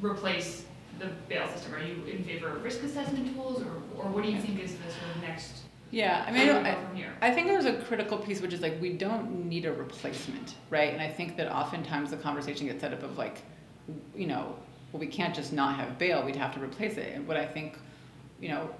replace 0.00 0.64
the 0.98 1.06
bail 1.28 1.46
system? 1.48 1.74
Are 1.74 1.82
you 1.82 2.02
in 2.06 2.24
favor 2.24 2.48
of 2.48 2.64
risk 2.64 2.82
assessment 2.82 3.34
tools, 3.34 3.62
or, 3.62 4.02
or 4.02 4.10
what 4.10 4.24
do 4.24 4.30
you 4.30 4.40
think 4.40 4.58
is 4.58 4.74
the 4.76 4.90
sort 4.90 5.14
of 5.14 5.22
next? 5.22 5.62
Yeah, 5.90 6.24
I 6.26 6.30
mean, 6.30 6.42
I, 6.42 6.46
don't, 6.46 6.66
I, 6.66 6.74
go 6.74 6.80
from 6.80 6.96
here? 6.96 7.12
I 7.20 7.30
think 7.30 7.48
there's 7.48 7.66
a 7.66 7.74
critical 7.82 8.16
piece, 8.16 8.40
which 8.40 8.54
is 8.54 8.62
like 8.62 8.80
we 8.80 8.94
don't 8.94 9.46
need 9.46 9.66
a 9.66 9.72
replacement, 9.72 10.54
right? 10.70 10.94
And 10.94 11.02
I 11.02 11.08
think 11.08 11.36
that 11.36 11.54
oftentimes 11.54 12.10
the 12.10 12.16
conversation 12.16 12.66
gets 12.66 12.80
set 12.80 12.94
up 12.94 13.02
of 13.02 13.18
like, 13.18 13.42
you 14.16 14.26
know, 14.26 14.56
well, 14.92 15.00
we 15.00 15.06
can't 15.06 15.34
just 15.34 15.52
not 15.52 15.76
have 15.76 15.98
bail; 15.98 16.24
we'd 16.24 16.36
have 16.36 16.54
to 16.54 16.60
replace 16.62 16.96
it. 16.96 17.12
And 17.14 17.28
what 17.28 17.36
I 17.36 17.44
think, 17.44 17.76
you 18.40 18.48
know, 18.48 18.70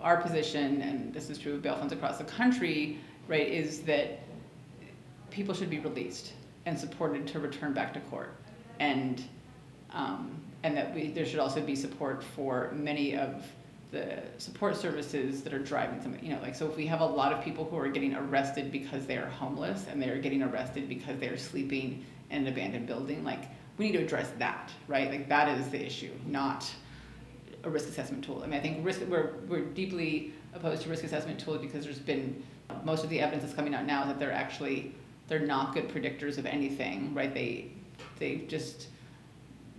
our 0.00 0.16
position, 0.16 0.82
and 0.82 1.14
this 1.14 1.30
is 1.30 1.38
true 1.38 1.54
of 1.54 1.62
bail 1.62 1.76
funds 1.76 1.92
across 1.92 2.18
the 2.18 2.24
country, 2.24 2.98
right, 3.28 3.46
is 3.46 3.82
that 3.82 4.18
people 5.30 5.54
should 5.54 5.70
be 5.70 5.78
released 5.78 6.32
and 6.66 6.78
supported 6.78 7.26
to 7.28 7.38
return 7.38 7.72
back 7.72 7.92
to 7.94 8.00
court, 8.00 8.34
and 8.80 9.22
um, 9.92 10.40
and 10.62 10.76
that 10.76 10.94
we, 10.94 11.08
there 11.08 11.26
should 11.26 11.38
also 11.38 11.60
be 11.60 11.76
support 11.76 12.22
for 12.22 12.72
many 12.72 13.16
of 13.16 13.44
the 13.94 14.22
support 14.38 14.76
services 14.76 15.42
that 15.42 15.54
are 15.54 15.60
driving 15.60 16.02
some, 16.02 16.18
you 16.20 16.34
know, 16.34 16.40
like, 16.42 16.54
so 16.54 16.66
if 16.66 16.76
we 16.76 16.84
have 16.86 17.00
a 17.00 17.06
lot 17.06 17.32
of 17.32 17.44
people 17.44 17.64
who 17.64 17.78
are 17.78 17.88
getting 17.88 18.14
arrested 18.14 18.72
because 18.72 19.06
they 19.06 19.16
are 19.16 19.28
homeless 19.28 19.86
and 19.88 20.02
they're 20.02 20.18
getting 20.18 20.42
arrested 20.42 20.88
because 20.88 21.16
they're 21.20 21.38
sleeping 21.38 22.04
in 22.30 22.42
an 22.42 22.48
abandoned 22.48 22.88
building, 22.88 23.22
like, 23.22 23.44
we 23.78 23.86
need 23.86 23.92
to 23.92 24.02
address 24.02 24.32
that, 24.38 24.72
right? 24.88 25.10
Like, 25.10 25.28
that 25.28 25.48
is 25.58 25.68
the 25.68 25.80
issue, 25.80 26.10
not 26.26 26.68
a 27.62 27.70
risk 27.70 27.88
assessment 27.88 28.24
tool. 28.24 28.42
I 28.42 28.46
mean, 28.46 28.58
I 28.58 28.62
think 28.62 28.84
risk, 28.84 29.00
we're, 29.08 29.34
we're 29.48 29.64
deeply 29.64 30.32
opposed 30.54 30.82
to 30.82 30.88
risk 30.88 31.04
assessment 31.04 31.38
tools 31.38 31.60
because 31.60 31.84
there's 31.84 31.98
been, 31.98 32.42
most 32.82 33.04
of 33.04 33.10
the 33.10 33.20
evidence 33.20 33.44
that's 33.44 33.54
coming 33.54 33.74
out 33.74 33.86
now 33.86 34.02
is 34.02 34.08
that 34.08 34.18
they're 34.18 34.32
actually, 34.32 34.92
they're 35.28 35.40
not 35.40 35.74
good 35.74 35.88
predictors 35.88 36.38
of 36.38 36.46
anything, 36.46 37.14
right? 37.14 37.32
They, 37.32 37.70
they 38.18 38.36
just, 38.48 38.88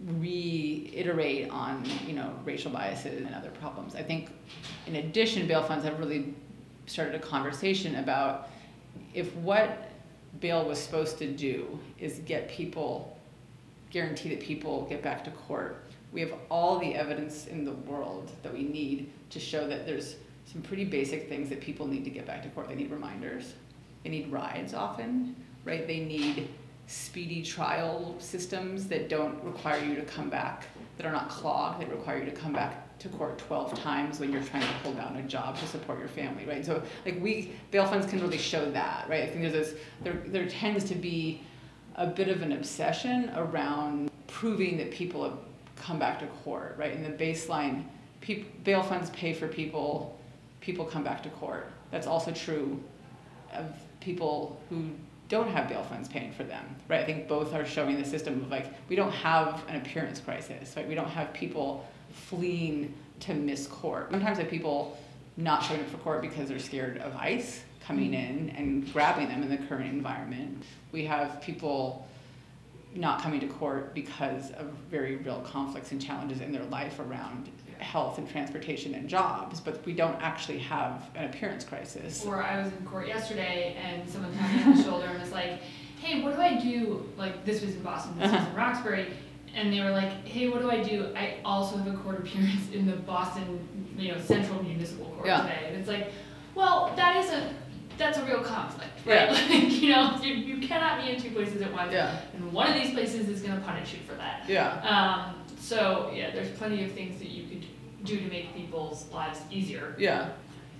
reiterate 0.03 1.49
on 1.49 1.83
you 2.05 2.13
know 2.13 2.33
racial 2.43 2.71
biases 2.71 3.25
and 3.25 3.33
other 3.33 3.51
problems. 3.51 3.95
I 3.95 4.03
think 4.03 4.29
in 4.87 4.97
addition, 4.97 5.47
bail 5.47 5.63
funds 5.63 5.85
have 5.85 5.99
really 5.99 6.33
started 6.85 7.15
a 7.15 7.19
conversation 7.19 7.95
about 7.95 8.49
if 9.13 9.33
what 9.37 9.91
bail 10.39 10.65
was 10.65 10.79
supposed 10.79 11.17
to 11.19 11.31
do 11.31 11.79
is 11.97 12.19
get 12.19 12.49
people 12.49 13.17
guarantee 13.89 14.29
that 14.29 14.41
people 14.41 14.85
get 14.89 15.01
back 15.01 15.23
to 15.23 15.31
court. 15.31 15.85
We 16.11 16.21
have 16.21 16.33
all 16.49 16.79
the 16.79 16.93
evidence 16.93 17.47
in 17.47 17.65
the 17.65 17.71
world 17.71 18.31
that 18.43 18.53
we 18.53 18.63
need 18.63 19.11
to 19.29 19.39
show 19.39 19.67
that 19.67 19.85
there's 19.85 20.15
some 20.45 20.61
pretty 20.61 20.85
basic 20.85 21.27
things 21.29 21.49
that 21.49 21.61
people 21.61 21.87
need 21.87 22.03
to 22.03 22.09
get 22.09 22.25
back 22.25 22.43
to 22.43 22.49
court. 22.49 22.67
They 22.67 22.75
need 22.75 22.91
reminders. 22.91 23.53
They 24.05 24.11
need 24.11 24.31
rides 24.31 24.75
often, 24.75 25.35
right? 25.65 25.87
They 25.87 25.99
need 25.99 26.47
speedy 26.85 27.41
trial 27.41 28.15
systems 28.19 28.87
that 28.87 29.09
don't 29.09 29.43
require 29.43 29.83
you 29.83 29.95
to 29.95 30.03
come 30.03 30.29
back, 30.29 30.67
that 30.97 31.07
are 31.07 31.11
not 31.11 31.27
clogged, 31.27 31.81
that 31.81 31.89
require 31.89 32.19
you 32.19 32.25
to 32.25 32.31
come 32.31 32.53
back 32.53 32.99
to 32.99 33.09
court 33.09 33.39
12 33.39 33.79
times 33.79 34.19
when 34.19 34.31
you're 34.31 34.43
trying 34.43 34.61
to 34.61 34.67
hold 34.83 34.97
down 34.97 35.15
a 35.15 35.23
job 35.23 35.57
to 35.57 35.65
support 35.65 35.97
your 35.97 36.07
family, 36.07 36.45
right? 36.45 36.63
So 36.63 36.83
like 37.03 37.19
we, 37.19 37.53
bail 37.71 37.87
funds 37.87 38.05
can 38.05 38.21
really 38.21 38.37
show 38.37 38.69
that, 38.73 39.09
right? 39.09 39.23
I 39.23 39.27
think 39.27 39.41
there's 39.41 39.53
this, 39.53 39.73
there, 40.03 40.21
there 40.27 40.47
tends 40.47 40.83
to 40.85 40.95
be 40.95 41.41
a 41.95 42.05
bit 42.05 42.27
of 42.27 42.43
an 42.43 42.51
obsession 42.51 43.31
around 43.35 44.11
proving 44.27 44.77
that 44.77 44.91
people 44.91 45.23
have 45.23 45.39
come 45.77 45.97
back 45.97 46.19
to 46.19 46.27
court, 46.27 46.75
right? 46.77 46.93
In 46.93 47.01
the 47.01 47.09
baseline, 47.09 47.85
peop, 48.21 48.63
bail 48.63 48.83
funds 48.83 49.09
pay 49.09 49.33
for 49.33 49.47
people, 49.47 50.19
people 50.61 50.85
come 50.85 51.03
back 51.03 51.23
to 51.23 51.29
court. 51.29 51.71
That's 51.89 52.05
also 52.05 52.31
true 52.31 52.79
of 53.55 53.73
people 53.99 54.59
who 54.69 54.89
don't 55.27 55.49
have 55.49 55.67
bail 55.67 55.83
funds 55.83 56.07
paying 56.07 56.31
for 56.31 56.43
them, 56.43 56.63
right? 56.87 57.01
I 57.01 57.05
think 57.05 57.27
both 57.27 57.53
are 57.53 57.65
showing 57.65 57.97
the 57.97 58.05
system 58.05 58.41
of 58.41 58.51
like, 58.51 58.67
we 58.89 58.95
don't 58.95 59.11
have 59.11 59.63
an 59.67 59.77
appearance 59.77 60.19
crisis, 60.19 60.75
right? 60.75 60.87
We 60.87 60.95
don't 60.95 61.09
have 61.09 61.33
people 61.33 61.87
fleeing 62.11 62.93
to 63.21 63.33
miss 63.33 63.67
court. 63.67 64.11
Sometimes 64.11 64.37
have 64.37 64.49
people 64.49 64.97
not 65.37 65.63
showing 65.63 65.81
up 65.81 65.87
for 65.87 65.97
court 65.97 66.21
because 66.21 66.49
they're 66.49 66.59
scared 66.59 66.97
of 66.99 67.15
ICE 67.15 67.63
coming 67.85 68.11
mm. 68.11 68.29
in 68.29 68.49
and 68.51 68.93
grabbing 68.93 69.27
them 69.27 69.43
in 69.43 69.49
the 69.49 69.57
current 69.57 69.91
environment. 69.91 70.63
We 70.91 71.05
have 71.05 71.41
people 71.41 72.07
not 72.95 73.21
coming 73.21 73.39
to 73.41 73.47
court 73.47 73.93
because 73.93 74.51
of 74.51 74.67
very 74.89 75.17
real 75.17 75.41
conflicts 75.41 75.91
and 75.91 76.01
challenges 76.01 76.41
in 76.41 76.51
their 76.51 76.63
life 76.65 76.99
around 76.99 77.49
health 77.79 78.17
and 78.17 78.29
transportation 78.29 78.95
and 78.95 79.09
jobs, 79.09 79.59
but 79.59 79.85
we 79.85 79.93
don't 79.93 80.19
actually 80.21 80.59
have 80.59 81.09
an 81.15 81.25
appearance 81.25 81.65
crisis. 81.65 82.25
Or 82.25 82.41
I 82.41 82.63
was 82.63 82.71
in 82.71 82.85
court 82.85 83.07
yesterday 83.07 83.75
and 83.81 84.09
someone 84.09 84.33
tapped 84.37 84.55
me 84.55 84.63
on 84.63 84.77
the 84.77 84.83
shoulder 84.83 85.07
and 85.07 85.19
was 85.19 85.31
like, 85.31 85.59
hey, 86.01 86.21
what 86.21 86.35
do 86.35 86.41
I 86.41 86.55
do? 86.55 87.09
Like, 87.17 87.45
this 87.45 87.61
was 87.61 87.75
in 87.75 87.81
Boston, 87.81 88.17
this 88.17 88.31
uh-huh. 88.31 88.37
was 88.37 88.49
in 88.49 88.55
Roxbury. 88.55 89.13
And 89.53 89.71
they 89.71 89.79
were 89.81 89.91
like, 89.91 90.25
hey, 90.25 90.49
what 90.49 90.61
do 90.61 90.69
I 90.69 90.83
do? 90.83 91.13
I 91.15 91.37
also 91.45 91.77
have 91.77 91.87
a 91.87 91.97
court 91.97 92.19
appearance 92.19 92.69
in 92.73 92.85
the 92.85 92.95
Boston, 92.97 93.95
you 93.97 94.11
know, 94.11 94.19
Central 94.19 94.61
Municipal 94.61 95.05
Court 95.07 95.27
yeah. 95.27 95.41
today. 95.41 95.65
And 95.67 95.77
it's 95.77 95.87
like, 95.87 96.11
well, 96.55 96.93
that 96.95 97.17
is 97.17 97.29
a 97.31 97.53
that's 97.97 98.17
a 98.17 98.25
real 98.25 98.41
conflict, 98.41 98.91
right? 99.05 99.31
Yeah. 99.31 99.31
Like, 99.49 99.81
you 99.81 99.91
know, 99.91 100.19
you, 100.21 100.33
you 100.33 100.67
cannot 100.67 101.01
be 101.01 101.11
in 101.11 101.21
two 101.21 101.31
places 101.31 101.61
at 101.61 101.71
once. 101.71 101.91
Yeah. 101.91 102.19
And 102.33 102.51
one 102.51 102.67
of 102.67 102.73
these 102.73 102.91
places 102.91 103.29
is 103.29 103.41
going 103.41 103.55
to 103.55 103.65
punish 103.65 103.93
you 103.93 103.99
for 104.07 104.15
that. 104.15 104.43
Yeah. 104.47 104.81
Um, 104.81 105.35
so, 105.59 106.11
yeah, 106.13 106.31
there's 106.31 106.49
plenty 106.57 106.83
of 106.83 106.91
things 106.91 107.19
that 107.19 107.29
you 107.29 107.47
could 107.47 107.65
do 108.03 108.19
to 108.19 108.27
make 108.27 108.53
people's 108.55 109.09
lives 109.11 109.41
easier. 109.51 109.95
Yeah. 109.97 110.29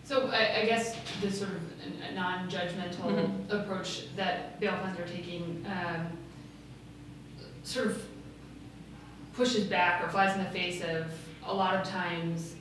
So 0.04 0.28
I, 0.28 0.62
I 0.62 0.65
guess 0.65 0.95
this 1.19 1.39
sort 1.39 1.51
of 1.51 2.13
non-judgmental 2.13 2.99
mm-hmm. 2.99 3.51
approach 3.51 4.15
that 4.15 4.60
bail 4.60 4.78
funds 4.78 4.99
are 4.99 5.08
taking 5.08 5.65
um, 5.67 6.08
sort 7.63 7.88
of 7.88 8.04
pushes 9.34 9.65
back 9.65 10.04
or 10.04 10.10
flies 10.10 10.38
in 10.38 10.43
the 10.43 10.49
face 10.51 10.82
of 10.84 11.08
a 11.45 11.54
lot 11.54 11.75
of 11.75 11.88
times 11.88 12.56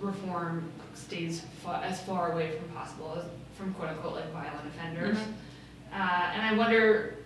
reform 0.00 0.70
stays 0.94 1.42
fa- 1.62 1.80
as 1.82 2.00
far 2.02 2.32
away 2.32 2.56
from 2.58 2.68
possible 2.68 3.14
as 3.16 3.24
from 3.56 3.74
quote 3.74 3.90
unquote 3.90 4.14
like 4.14 4.32
violent 4.32 4.66
offenders. 4.68 5.16
Mm-hmm. 5.16 5.32
Uh, 5.92 6.30
and 6.34 6.42
I 6.42 6.54
wonder 6.56 7.16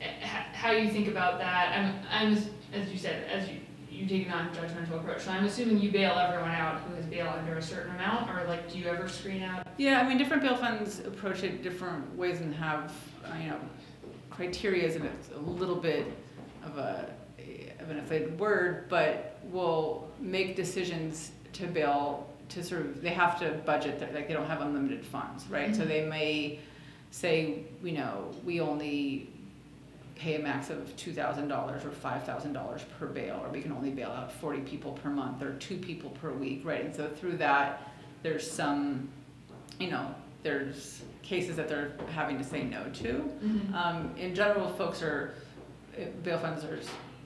eh, 0.00 0.06
how 0.52 0.70
you 0.70 0.90
think 0.90 1.08
about 1.08 1.38
that. 1.38 1.76
I'm, 1.76 1.94
I'm 2.10 2.38
as 2.72 2.90
you 2.90 2.98
said, 2.98 3.28
as 3.28 3.48
you 3.48 3.60
you 3.90 4.06
take 4.06 4.26
a 4.26 4.30
non-judgmental 4.30 5.00
approach. 5.00 5.20
So 5.22 5.30
I'm 5.30 5.44
assuming 5.44 5.78
you 5.78 5.92
bail 5.92 6.18
everyone 6.18 6.50
out 6.50 6.80
who 6.80 6.94
has 6.94 7.04
bail 7.04 7.28
under 7.28 7.58
a 7.58 7.62
certain 7.62 7.94
amount, 7.94 8.30
or 8.30 8.44
like, 8.48 8.72
do 8.72 8.78
you 8.78 8.86
ever 8.86 9.06
screen 9.06 9.42
out? 9.42 9.66
Yeah, 9.76 10.00
I 10.00 10.08
mean, 10.08 10.16
different 10.16 10.42
bail 10.42 10.56
funds 10.56 11.00
approach 11.00 11.42
it 11.42 11.62
different 11.62 12.16
ways 12.16 12.40
and 12.40 12.54
have, 12.54 12.92
uh, 13.24 13.36
you 13.36 13.50
know, 13.50 13.60
criteria 14.30 14.86
and 14.94 15.04
it's 15.04 15.28
a 15.36 15.38
little 15.38 15.76
bit 15.76 16.06
of 16.64 16.78
a 16.78 17.10
of 17.80 17.90
an 17.90 17.98
inflated 17.98 18.38
word, 18.38 18.88
but 18.88 19.38
will 19.50 20.10
make 20.20 20.56
decisions 20.56 21.32
to 21.52 21.66
bail 21.66 22.31
to 22.50 22.62
sort 22.62 22.82
of 22.82 23.02
they 23.02 23.10
have 23.10 23.38
to 23.40 23.50
budget 23.64 23.98
that 24.00 24.14
like 24.14 24.28
they 24.28 24.34
don't 24.34 24.46
have 24.46 24.60
unlimited 24.60 25.04
funds, 25.04 25.46
right? 25.48 25.70
Mm-hmm. 25.70 25.80
So 25.80 25.84
they 25.86 26.06
may 26.06 26.60
say, 27.10 27.64
you 27.82 27.92
know, 27.92 28.34
we 28.44 28.60
only 28.60 29.28
pay 30.16 30.36
a 30.36 30.38
max 30.38 30.70
of 30.70 30.78
$2,000 30.96 31.84
or 31.84 31.90
$5,000 31.90 32.82
per 32.98 33.06
bail, 33.06 33.40
or 33.44 33.50
we 33.50 33.60
can 33.60 33.72
only 33.72 33.90
bail 33.90 34.10
out 34.10 34.32
40 34.32 34.60
people 34.60 34.92
per 34.92 35.10
month 35.10 35.42
or 35.42 35.54
two 35.54 35.76
people 35.76 36.10
per 36.10 36.30
week, 36.30 36.62
right? 36.64 36.84
And 36.84 36.94
so 36.94 37.08
through 37.08 37.38
that, 37.38 37.92
there's 38.22 38.48
some, 38.48 39.08
you 39.80 39.90
know, 39.90 40.14
there's 40.42 41.02
cases 41.22 41.56
that 41.56 41.68
they're 41.68 41.92
having 42.12 42.38
to 42.38 42.44
say 42.44 42.62
no 42.62 42.84
to. 42.94 43.12
Mm-hmm. 43.12 43.74
Um, 43.74 44.14
in 44.16 44.34
general, 44.34 44.68
folks 44.68 45.02
are, 45.02 45.34
eh, 45.98 46.06
bail 46.22 46.38
funds 46.38 46.64
are 46.64 46.78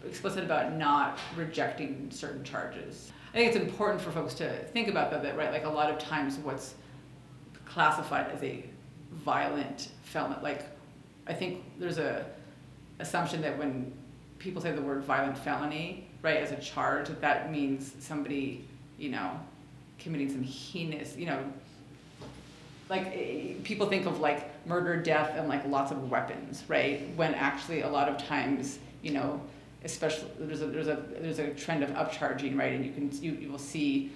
explicit 0.07 0.45
about 0.45 0.75
not 0.75 1.19
rejecting 1.37 2.11
certain 2.11 2.45
charges. 2.45 3.13
I 3.37 3.39
think 3.41 3.55
it's 3.55 3.63
important 3.67 4.01
for 4.01 4.11
folks 4.13 4.33
to 4.37 4.51
think 4.69 4.89
about 4.89 5.11
that, 5.11 5.23
that 5.23 5.37
right, 5.37 5.53
like 5.53 5.67
a 5.67 5.69
lot 5.69 5.91
of 5.91 5.99
times 5.99 6.39
what's 6.39 6.75
classified 7.67 8.33
as 8.33 8.43
a 8.43 8.65
violent 9.13 9.91
felon, 10.05 10.43
like 10.43 10.63
I 11.27 11.35
think 11.35 11.63
there's 11.79 11.99
a 11.99 12.25
assumption 12.99 13.43
that 13.43 13.59
when 13.59 13.93
people 14.39 14.63
say 14.63 14.73
the 14.73 14.81
word 14.81 15.05
violent 15.05 15.37
felony, 15.37 16.09
right, 16.23 16.39
as 16.39 16.51
a 16.51 16.57
charge, 16.57 17.09
that 17.09 17.21
that 17.21 17.53
means 17.53 17.95
somebody, 17.99 18.67
you 18.97 19.11
know, 19.11 19.39
committing 19.99 20.31
some 20.31 20.43
heinous, 20.43 21.15
you 21.15 21.27
know, 21.27 21.45
like 22.89 23.09
eh, 23.09 23.53
people 23.65 23.87
think 23.87 24.07
of 24.07 24.19
like 24.19 24.67
murder, 24.67 24.97
death, 24.97 25.37
and 25.37 25.47
like 25.47 25.63
lots 25.67 25.93
of 25.93 26.11
weapons, 26.11 26.65
right? 26.69 27.15
When 27.17 27.35
actually 27.35 27.83
a 27.83 27.89
lot 27.91 28.09
of 28.09 28.17
times, 28.17 28.79
you 29.03 29.13
know, 29.13 29.43
especially 29.85 30.29
there's 30.39 30.63
a 30.63 30.67
there's 30.67 30.89
a 30.89 31.03
there's 31.21 31.39
a 31.39 31.51
trend 31.55 31.83
of 31.83 31.91
upcharging, 31.91 32.59
right? 32.59 32.73
And 32.73 32.85
you 32.85 32.93
can 32.93 33.23
you, 33.23 33.33
you 33.33 33.51
will 33.51 33.59
see 33.59 34.13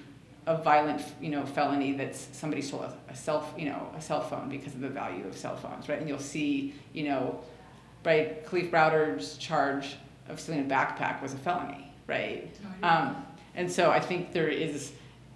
a 0.46 0.56
violent, 0.56 1.02
you 1.20 1.28
know, 1.30 1.44
felony 1.44 1.92
that's 1.92 2.28
somebody 2.32 2.62
stole 2.62 2.82
a, 2.82 2.94
a 3.08 3.16
cell, 3.16 3.46
you 3.56 3.66
know, 3.66 3.90
a 3.96 4.00
cell 4.00 4.20
phone 4.22 4.48
because 4.48 4.74
of 4.74 4.80
the 4.80 4.88
value 4.88 5.26
of 5.26 5.36
cell 5.36 5.56
phones, 5.56 5.88
right? 5.88 5.98
And 5.98 6.08
you'll 6.08 6.18
see, 6.18 6.74
you 6.92 7.04
know, 7.04 7.40
right? 8.04 8.44
Kalief 8.46 8.70
Browder's 8.70 9.36
charge 9.36 9.96
of 10.28 10.40
stealing 10.40 10.60
a 10.60 10.64
backpack 10.64 11.20
was 11.22 11.34
a 11.34 11.36
felony, 11.36 11.92
right? 12.06 12.50
Um, 12.82 13.24
and 13.54 13.70
so 13.70 13.90
I 13.90 14.00
think 14.00 14.32
there 14.32 14.48
is, 14.48 14.92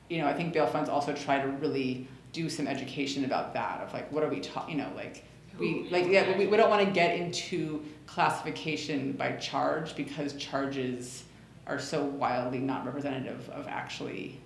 you 0.09 0.19
know, 0.19 0.27
I 0.27 0.33
think 0.33 0.55
bail 0.55 0.67
funds 0.67 0.89
also 0.89 1.13
try 1.13 1.41
to 1.41 1.49
really 1.49 2.09
do 2.33 2.49
some 2.49 2.67
education 2.67 3.25
about 3.25 3.53
that 3.55 3.81
of 3.83 3.93
like, 3.93 4.11
what 4.11 4.25
are 4.25 4.29
we 4.29 4.41
talking, 4.41 4.79
you 4.79 4.85
know, 4.85 4.91
like, 4.97 5.25
we 5.59 5.89
like 5.91 6.07
yeah 6.09 6.37
we, 6.37 6.47
we 6.47 6.57
don't 6.57 6.71
want 6.71 6.85
to 6.85 6.91
get 6.93 7.17
into 7.19 7.83
classification 8.07 9.13
by 9.13 9.33
charge 9.33 9.95
because 9.97 10.35
charges 10.35 11.25
are 11.67 11.79
so 11.79 12.05
wildly 12.05 12.59
not 12.59 12.85
representative 12.85 13.49
of 13.51 13.67
actually 13.69 14.41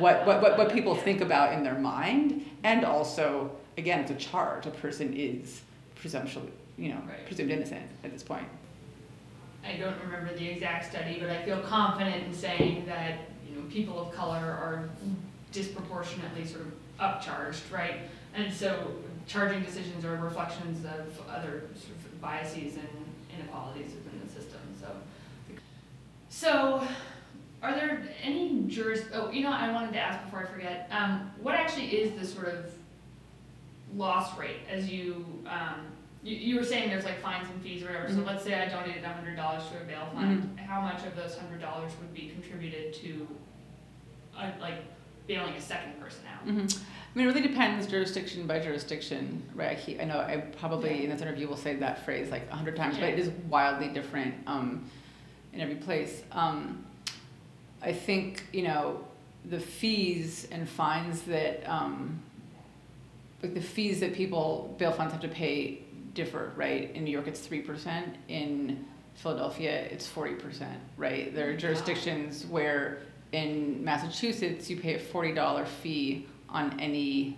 what, 0.00 0.26
what, 0.26 0.42
what, 0.42 0.58
what 0.58 0.72
people 0.72 0.94
think 0.94 1.20
about 1.20 1.52
in 1.52 1.62
their 1.62 1.78
mind 1.78 2.44
and 2.64 2.84
also 2.84 3.50
again 3.76 4.00
it's 4.00 4.10
a 4.10 4.14
charge 4.14 4.66
a 4.66 4.70
person 4.70 5.14
is 5.14 5.62
presumptuously 5.94 6.52
you 6.78 6.90
know, 6.90 7.02
Right. 7.06 7.26
presumed 7.26 7.50
innocent 7.50 7.86
at 8.04 8.12
this 8.12 8.22
point. 8.22 8.46
I 9.64 9.76
don't 9.76 10.00
remember 10.00 10.34
the 10.34 10.48
exact 10.48 10.88
study, 10.88 11.18
but 11.20 11.28
I 11.28 11.42
feel 11.42 11.60
confident 11.60 12.24
in 12.24 12.32
saying 12.32 12.86
that, 12.86 13.18
you 13.46 13.56
know, 13.56 13.62
people 13.68 14.00
of 14.00 14.14
color 14.14 14.38
are 14.38 14.88
disproportionately 15.50 16.46
sort 16.46 16.62
of 16.62 16.72
upcharged, 17.00 17.70
right? 17.72 17.96
And 18.34 18.52
so 18.52 18.92
charging 19.28 19.62
decisions 19.62 20.04
are 20.04 20.16
reflections 20.16 20.84
of 20.84 21.20
other 21.28 21.64
sort 21.74 21.96
of 21.96 22.20
biases 22.20 22.76
and 22.76 22.88
inequalities 23.38 23.92
within 23.94 24.20
the 24.26 24.32
system, 24.32 24.58
so. 24.80 24.88
So, 26.30 26.86
are 27.62 27.72
there 27.74 28.02
any 28.22 28.64
juris? 28.66 29.02
Oh, 29.12 29.30
you 29.30 29.42
know, 29.42 29.52
I 29.52 29.72
wanted 29.72 29.92
to 29.92 29.98
ask 30.00 30.24
before 30.24 30.40
I 30.40 30.46
forget. 30.46 30.88
Um, 30.90 31.30
what 31.42 31.54
actually 31.54 31.86
is 31.88 32.18
the 32.18 32.26
sort 32.26 32.48
of 32.48 32.72
loss 33.94 34.36
rate 34.38 34.58
as 34.70 34.90
you 34.90 35.24
um, 35.46 35.86
you, 36.22 36.36
you 36.36 36.56
were 36.56 36.64
saying 36.64 36.90
there's 36.90 37.04
like 37.04 37.20
fines 37.22 37.48
and 37.48 37.62
fees 37.62 37.82
or 37.82 37.86
whatever. 37.86 38.08
Mhm. 38.08 38.16
So 38.16 38.22
let's 38.22 38.44
say 38.44 38.54
I 38.54 38.68
donated 38.68 39.04
hundred 39.04 39.36
dollars 39.36 39.62
to 39.70 39.80
a 39.80 39.84
bail 39.84 40.08
fund. 40.14 40.58
How 40.60 40.80
much 40.80 41.04
of 41.06 41.16
those 41.16 41.36
hundred 41.36 41.60
dollars 41.60 41.92
would 42.00 42.12
be 42.14 42.28
contributed 42.28 42.92
to, 42.94 43.26
uh, 44.36 44.50
like, 44.60 44.82
bailing 45.28 45.54
a 45.54 45.60
second 45.60 46.00
person 46.00 46.22
out? 46.34 46.42
hmm 46.42 46.66
I 47.14 47.18
mean, 47.18 47.26
it 47.26 47.34
really 47.34 47.48
depends 47.48 47.86
jurisdiction 47.86 48.46
by 48.46 48.58
jurisdiction, 48.60 49.42
right? 49.54 49.70
I, 49.70 49.74
keep, 49.74 50.00
I 50.00 50.04
know 50.04 50.18
I 50.18 50.36
probably 50.58 51.04
in 51.04 51.10
this 51.10 51.22
interview 51.22 51.48
will 51.48 51.56
say 51.56 51.74
that 51.76 52.04
phrase 52.04 52.30
like 52.30 52.48
a 52.50 52.54
hundred 52.54 52.76
times, 52.76 52.96
but 52.98 53.08
it 53.08 53.18
is 53.18 53.30
wildly 53.48 53.88
different 53.88 54.34
um, 54.46 54.88
in 55.52 55.60
every 55.60 55.76
place. 55.76 56.22
Um, 56.32 56.84
I 57.82 57.92
think 57.92 58.44
you 58.52 58.62
know 58.62 59.04
the 59.44 59.58
fees 59.58 60.48
and 60.52 60.68
fines 60.68 61.22
that 61.22 61.68
um, 61.68 62.22
like 63.42 63.54
the 63.54 63.62
fees 63.62 64.00
that 64.00 64.14
people 64.14 64.74
bail 64.78 64.92
funds 64.92 65.12
have 65.12 65.22
to 65.22 65.28
pay 65.28 65.82
differ, 66.14 66.52
right? 66.56 66.94
In 66.94 67.04
New 67.04 67.10
York, 67.10 67.26
it's 67.26 67.40
three 67.40 67.62
percent. 67.62 68.16
In 68.28 68.84
Philadelphia, 69.14 69.88
it's 69.90 70.06
forty 70.06 70.34
percent, 70.34 70.78
right? 70.96 71.34
There 71.34 71.50
are 71.50 71.56
jurisdictions 71.56 72.44
where 72.46 73.00
in 73.32 73.82
Massachusetts 73.84 74.68
you 74.70 74.76
pay 74.78 74.94
a 74.94 74.98
forty 74.98 75.32
dollar 75.32 75.64
fee 75.64 76.26
on 76.48 76.78
any 76.80 77.36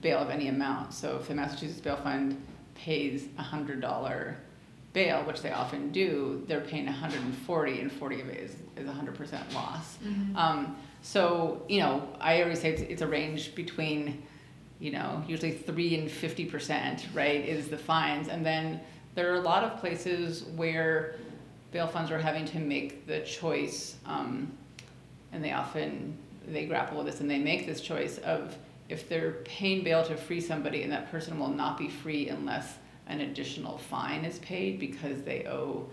bail 0.00 0.18
of 0.18 0.30
any 0.30 0.48
amount. 0.48 0.92
So 0.92 1.16
if 1.16 1.28
the 1.28 1.34
Massachusetts 1.34 1.80
Bail 1.80 1.96
Fund 1.96 2.40
pays 2.74 3.26
a 3.38 3.42
hundred 3.42 3.80
dollar 3.80 4.36
bail, 4.92 5.22
which 5.24 5.42
they 5.42 5.50
often 5.50 5.90
do, 5.90 6.44
they're 6.46 6.60
paying 6.60 6.86
140, 6.86 7.80
and 7.80 7.90
40 7.90 8.20
of 8.20 8.28
it 8.28 8.38
is, 8.38 8.52
is 8.76 8.88
100% 8.88 9.52
loss. 9.52 9.98
Mhm. 10.04 10.36
Um, 10.36 10.76
so, 11.02 11.62
you 11.68 11.80
know, 11.80 12.08
I 12.20 12.42
always 12.42 12.60
say 12.60 12.70
it's, 12.74 12.82
it's 12.82 13.02
a 13.02 13.06
range 13.08 13.56
between, 13.56 14.22
you 14.78 14.92
know, 14.92 15.24
usually 15.26 15.50
three 15.50 15.96
and 15.98 16.08
fifty 16.08 16.44
percent, 16.44 17.08
right, 17.12 17.44
is 17.44 17.66
the 17.68 17.76
fines, 17.76 18.28
and 18.28 18.46
then 18.46 18.80
there 19.16 19.32
are 19.32 19.36
a 19.36 19.40
lot 19.40 19.64
of 19.64 19.80
places 19.80 20.44
where 20.56 21.16
bail 21.72 21.88
funds 21.88 22.10
are 22.12 22.18
having 22.18 22.44
to 22.46 22.58
make 22.60 23.04
the 23.08 23.20
choice, 23.22 23.96
um, 24.06 24.52
and 25.34 25.44
they 25.44 25.52
often 25.52 26.16
they 26.46 26.66
grapple 26.66 26.98
with 26.98 27.06
this 27.06 27.20
and 27.20 27.30
they 27.30 27.38
make 27.38 27.66
this 27.66 27.80
choice 27.80 28.18
of 28.18 28.56
if 28.88 29.08
they're 29.08 29.32
paying 29.44 29.82
bail 29.82 30.04
to 30.04 30.16
free 30.16 30.40
somebody 30.40 30.82
and 30.82 30.92
that 30.92 31.10
person 31.10 31.38
will 31.38 31.48
not 31.48 31.78
be 31.78 31.88
free 31.88 32.28
unless 32.28 32.74
an 33.06 33.20
additional 33.20 33.78
fine 33.78 34.24
is 34.24 34.38
paid 34.40 34.78
because 34.78 35.22
they 35.22 35.46
owe 35.46 35.88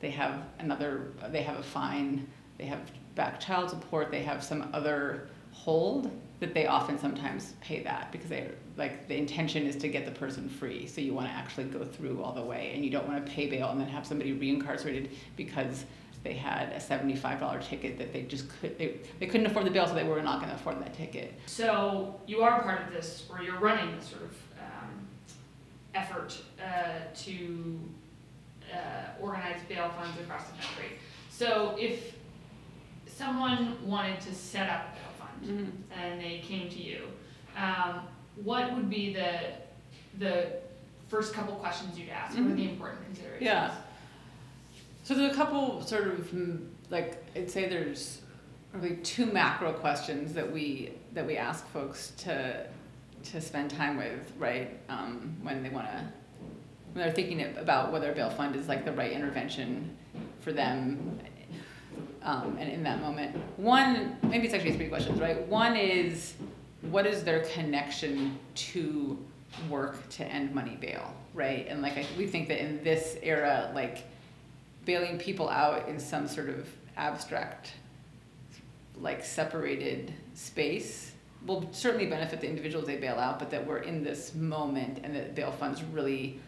they 0.00 0.10
have 0.10 0.44
another 0.58 1.12
they 1.30 1.42
have 1.42 1.58
a 1.58 1.62
fine 1.62 2.26
they 2.58 2.64
have 2.64 2.80
back 3.14 3.38
child 3.40 3.68
support 3.68 4.10
they 4.10 4.22
have 4.22 4.42
some 4.42 4.68
other 4.72 5.28
hold 5.52 6.10
that 6.40 6.54
they 6.54 6.66
often 6.66 6.98
sometimes 6.98 7.54
pay 7.60 7.82
that 7.82 8.10
because 8.10 8.28
they 8.28 8.50
like 8.76 9.06
the 9.08 9.16
intention 9.16 9.66
is 9.66 9.76
to 9.76 9.88
get 9.88 10.06
the 10.06 10.10
person 10.10 10.48
free. 10.48 10.86
So 10.86 11.02
you 11.02 11.12
want 11.12 11.28
to 11.28 11.34
actually 11.34 11.64
go 11.64 11.84
through 11.84 12.22
all 12.22 12.32
the 12.32 12.42
way 12.42 12.72
and 12.74 12.82
you 12.82 12.90
don't 12.90 13.06
want 13.06 13.24
to 13.24 13.30
pay 13.30 13.46
bail 13.46 13.68
and 13.68 13.78
then 13.78 13.88
have 13.88 14.06
somebody 14.06 14.32
reincarcerated 14.32 15.10
because 15.36 15.84
they 16.22 16.34
had 16.34 16.70
a 16.72 16.76
$75 16.76 17.62
ticket 17.62 17.98
that 17.98 18.12
they 18.12 18.22
just 18.22 18.46
could 18.60 18.76
they, 18.78 18.98
they 19.18 19.26
couldn't 19.26 19.46
afford 19.46 19.64
the 19.66 19.70
bill 19.70 19.86
so 19.86 19.94
they 19.94 20.04
were 20.04 20.20
not 20.22 20.38
going 20.38 20.50
to 20.50 20.54
afford 20.54 20.80
that 20.80 20.94
ticket 20.94 21.34
So 21.46 22.20
you 22.26 22.42
are 22.42 22.62
part 22.62 22.82
of 22.86 22.92
this, 22.92 23.24
or 23.30 23.42
you're 23.42 23.58
running 23.58 23.96
this 23.96 24.06
sort 24.08 24.22
of 24.22 24.36
um, 24.58 25.06
effort 25.94 26.38
uh, 26.62 27.12
to 27.14 27.80
uh, 28.72 28.76
organize 29.20 29.60
bail 29.68 29.90
funds 29.98 30.18
across 30.20 30.44
the 30.48 30.52
country. 30.62 30.96
So 31.30 31.74
if 31.78 32.14
someone 33.06 33.76
wanted 33.86 34.20
to 34.22 34.34
set 34.34 34.68
up 34.68 34.88
a 34.88 34.94
bail 34.94 35.26
fund 35.26 35.82
and 35.98 36.20
they 36.20 36.38
came 36.44 36.68
to 36.68 36.78
you, 36.82 37.04
um, 37.56 38.00
what 38.44 38.74
would 38.74 38.88
be 38.90 39.12
the 39.14 39.38
the 40.18 40.52
first 41.08 41.32
couple 41.34 41.54
questions 41.56 41.98
you'd 41.98 42.10
ask? 42.10 42.36
What 42.36 42.46
are 42.46 42.54
the 42.54 42.68
important 42.68 43.04
considerations? 43.06 43.42
Yeah. 43.44 43.74
So 45.02 45.14
there's 45.14 45.32
a 45.32 45.34
couple 45.34 45.80
sort 45.82 46.06
of 46.08 46.30
mm, 46.30 46.66
like 46.90 47.24
I'd 47.34 47.50
say 47.50 47.68
there's 47.68 48.22
really 48.72 48.96
two 48.96 49.26
macro 49.26 49.72
questions 49.72 50.32
that 50.34 50.50
we 50.50 50.92
that 51.14 51.26
we 51.26 51.36
ask 51.36 51.66
folks 51.68 52.12
to 52.18 52.66
to 53.22 53.40
spend 53.40 53.70
time 53.70 53.96
with, 53.96 54.32
right? 54.38 54.78
Um, 54.88 55.36
when 55.42 55.62
they 55.62 55.68
want 55.68 55.86
to 55.86 56.04
when 56.92 57.04
they're 57.04 57.12
thinking 57.12 57.56
about 57.56 57.92
whether 57.92 58.10
a 58.10 58.14
bail 58.14 58.30
fund 58.30 58.56
is 58.56 58.68
like 58.68 58.84
the 58.84 58.92
right 58.92 59.12
intervention 59.12 59.96
for 60.40 60.52
them, 60.52 61.20
um, 62.22 62.56
and 62.58 62.70
in 62.70 62.82
that 62.82 63.00
moment, 63.00 63.36
one 63.56 64.16
maybe 64.22 64.46
it's 64.46 64.54
actually 64.54 64.76
three 64.76 64.88
questions, 64.88 65.20
right? 65.20 65.46
One 65.46 65.76
is 65.76 66.34
what 66.82 67.06
is 67.06 67.22
their 67.24 67.44
connection 67.44 68.38
to 68.54 69.18
work 69.68 70.08
to 70.10 70.24
end 70.24 70.54
money 70.54 70.76
bail, 70.80 71.14
right? 71.34 71.66
And 71.68 71.82
like 71.82 71.96
I, 71.96 72.06
we 72.16 72.26
think 72.26 72.48
that 72.48 72.62
in 72.62 72.82
this 72.82 73.16
era, 73.22 73.70
like 73.74 74.04
bailing 74.84 75.18
people 75.18 75.48
out 75.48 75.88
in 75.88 75.98
some 75.98 76.26
sort 76.26 76.48
of 76.48 76.68
abstract, 76.96 77.72
like 78.96 79.24
separated 79.24 80.12
space 80.34 81.12
will 81.46 81.68
certainly 81.72 82.06
benefit 82.06 82.40
the 82.40 82.48
individuals 82.48 82.86
they 82.86 82.96
bail 82.96 83.16
out, 83.16 83.38
but 83.38 83.50
that 83.50 83.66
we're 83.66 83.78
in 83.78 84.04
this 84.04 84.34
moment 84.34 85.00
and 85.02 85.14
that 85.16 85.34
bail 85.34 85.50
funds 85.50 85.82
really, 85.82 86.38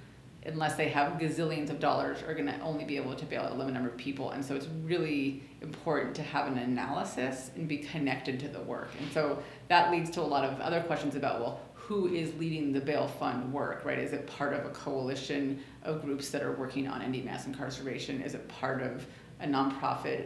unless 0.44 0.74
they 0.74 0.88
have 0.88 1.14
gazillions 1.18 1.70
of 1.70 1.80
dollars, 1.80 2.22
are 2.22 2.34
going 2.34 2.46
to 2.46 2.60
only 2.60 2.84
be 2.84 2.96
able 2.96 3.14
to 3.14 3.24
bail 3.24 3.42
out 3.42 3.52
a 3.52 3.54
limited 3.54 3.74
number 3.74 3.88
of 3.88 3.96
people. 3.96 4.32
And 4.32 4.44
so 4.44 4.54
it's 4.54 4.68
really 4.84 5.42
important 5.62 6.14
to 6.16 6.22
have 6.22 6.46
an 6.46 6.58
analysis 6.58 7.50
and 7.56 7.66
be 7.66 7.78
connected 7.78 8.38
to 8.40 8.48
the 8.48 8.60
work. 8.60 8.90
And 9.00 9.10
so 9.12 9.42
that 9.68 9.90
leads 9.90 10.10
to 10.10 10.20
a 10.20 10.22
lot 10.22 10.44
of 10.44 10.60
other 10.60 10.82
questions 10.82 11.14
about, 11.14 11.40
well, 11.40 11.60
who 11.92 12.06
is 12.06 12.34
leading 12.36 12.72
the 12.72 12.80
bail 12.80 13.06
fund 13.06 13.52
work, 13.52 13.84
right? 13.84 13.98
Is 13.98 14.14
it 14.14 14.26
part 14.26 14.54
of 14.54 14.64
a 14.64 14.70
coalition 14.70 15.60
of 15.82 16.00
groups 16.00 16.30
that 16.30 16.42
are 16.42 16.52
working 16.52 16.88
on 16.88 17.02
ending 17.02 17.26
mass 17.26 17.46
incarceration? 17.46 18.22
Is 18.22 18.34
it 18.34 18.48
part 18.48 18.82
of 18.82 19.06
a 19.40 19.46
nonprofit 19.46 20.24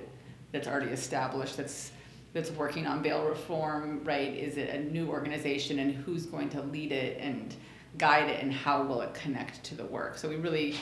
that's 0.52 0.68
already 0.68 0.92
established 0.92 1.56
that's 1.56 1.90
that's 2.32 2.50
working 2.52 2.86
on 2.86 3.02
bail 3.02 3.24
reform, 3.24 4.04
right? 4.04 4.32
Is 4.32 4.58
it 4.58 4.68
a 4.70 4.78
new 4.78 5.08
organization 5.08 5.80
and 5.80 5.92
who's 5.92 6.26
going 6.26 6.50
to 6.50 6.62
lead 6.62 6.92
it 6.92 7.18
and 7.18 7.54
guide 7.98 8.28
it 8.28 8.42
and 8.42 8.52
how 8.52 8.82
will 8.84 9.00
it 9.00 9.12
connect 9.14 9.64
to 9.64 9.74
the 9.74 9.86
work? 9.86 10.18
So 10.18 10.28
we 10.28 10.36
really 10.36 10.76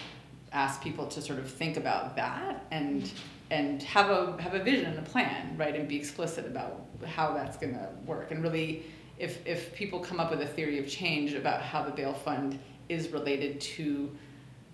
ask 0.53 0.83
people 0.83 1.07
to 1.07 1.23
sort 1.23 1.38
of 1.38 1.51
think 1.51 1.79
about 1.79 2.14
that 2.16 2.66
and 2.70 3.11
and 3.51 3.83
have 3.85 4.11
a 4.11 4.37
have 4.42 4.53
a 4.53 4.62
vision 4.62 4.85
and 4.85 4.99
a 4.99 5.11
plan, 5.11 5.57
right? 5.57 5.75
And 5.75 5.88
be 5.88 5.97
explicit 5.97 6.44
about 6.44 6.85
how 7.07 7.33
that's 7.33 7.57
going 7.57 7.73
to 7.73 7.88
work. 8.05 8.33
And 8.33 8.42
really, 8.42 8.85
if 9.18 9.46
if 9.46 9.74
people 9.74 10.00
come 10.00 10.18
up 10.20 10.31
with 10.31 10.40
a 10.40 10.46
theory 10.46 10.79
of 10.79 10.88
change 10.88 11.35
about 11.35 11.62
how 11.62 11.83
the 11.83 11.90
bail 11.90 12.12
fund 12.12 12.59
is 12.88 13.09
related 13.11 13.61
to 13.61 14.11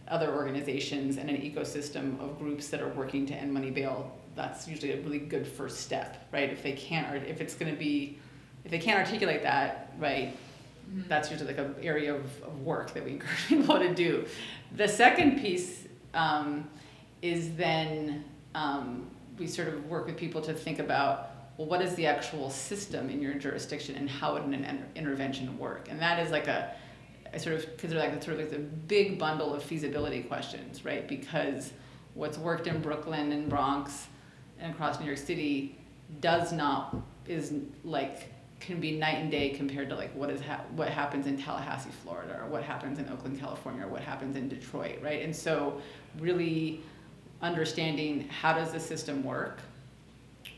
other 0.08 0.34
organizations 0.34 1.16
and 1.18 1.30
an 1.30 1.36
ecosystem 1.36 2.18
of 2.20 2.38
groups 2.38 2.68
that 2.68 2.80
are 2.80 2.88
working 2.88 3.26
to 3.26 3.34
end 3.34 3.52
money 3.52 3.70
bail, 3.70 4.10
that's 4.34 4.66
usually 4.66 4.92
a 4.92 5.00
really 5.02 5.18
good 5.20 5.46
first 5.46 5.80
step, 5.80 6.26
right? 6.32 6.50
If 6.50 6.62
they 6.64 6.72
can't, 6.72 7.12
or 7.12 7.16
if 7.16 7.40
it's 7.40 7.54
going 7.54 7.70
to 7.72 7.78
be, 7.78 8.18
if 8.64 8.72
they 8.72 8.78
can't 8.80 8.98
articulate 8.98 9.42
that, 9.44 9.92
right, 10.00 10.36
Mhm. 10.92 11.06
that's 11.06 11.30
usually 11.30 11.54
like 11.54 11.64
an 11.64 11.76
area 11.82 12.12
of, 12.12 12.24
of 12.42 12.60
work 12.62 12.92
that 12.94 13.04
we 13.04 13.10
encourage 13.12 13.46
people 13.48 13.78
to 13.78 13.94
do. 13.94 14.26
The 14.76 14.88
second 14.88 15.40
piece 15.40 15.86
um, 16.14 16.68
is 17.22 17.54
then 17.54 18.24
um, 18.56 19.06
we 19.38 19.46
sort 19.46 19.68
of 19.68 19.86
work 19.86 20.06
with 20.06 20.16
people 20.16 20.40
to 20.42 20.52
think 20.52 20.80
about 20.80 21.29
well, 21.60 21.68
what 21.68 21.82
is 21.82 21.94
the 21.96 22.06
actual 22.06 22.48
system 22.48 23.10
in 23.10 23.20
your 23.20 23.34
jurisdiction 23.34 23.94
and 23.94 24.08
how 24.08 24.32
would 24.32 24.44
an 24.44 24.54
in- 24.54 24.86
intervention 24.96 25.58
work? 25.58 25.88
And 25.90 26.00
that 26.00 26.18
is 26.18 26.30
like 26.30 26.48
a, 26.48 26.74
I 27.34 27.36
sort 27.36 27.56
of 27.56 27.76
consider 27.76 28.00
like 28.00 28.22
sort 28.22 28.38
of 28.38 28.44
like 28.44 28.50
the 28.50 28.60
big 28.60 29.18
bundle 29.18 29.52
of 29.52 29.62
feasibility 29.62 30.22
questions, 30.22 30.86
right? 30.86 31.06
Because 31.06 31.74
what's 32.14 32.38
worked 32.38 32.66
in 32.66 32.80
Brooklyn 32.80 33.32
and 33.32 33.46
Bronx 33.46 34.06
and 34.58 34.72
across 34.72 34.98
New 35.00 35.04
York 35.04 35.18
City 35.18 35.76
does 36.22 36.50
not 36.50 36.96
is 37.26 37.52
like 37.84 38.32
can 38.60 38.80
be 38.80 38.92
night 38.92 39.16
and 39.16 39.30
day 39.30 39.50
compared 39.50 39.90
to 39.90 39.96
like 39.96 40.14
what 40.14 40.30
is 40.30 40.40
ha- 40.40 40.64
what 40.76 40.88
happens 40.88 41.26
in 41.26 41.36
Tallahassee, 41.36 41.90
Florida, 42.02 42.40
or 42.42 42.48
what 42.48 42.62
happens 42.62 42.98
in 42.98 43.06
Oakland, 43.10 43.38
California, 43.38 43.84
or 43.84 43.88
what 43.88 44.00
happens 44.00 44.34
in 44.34 44.48
Detroit, 44.48 44.98
right? 45.02 45.20
And 45.20 45.36
so, 45.36 45.82
really 46.18 46.80
understanding 47.42 48.26
how 48.28 48.54
does 48.54 48.72
the 48.72 48.80
system 48.80 49.22
work, 49.22 49.58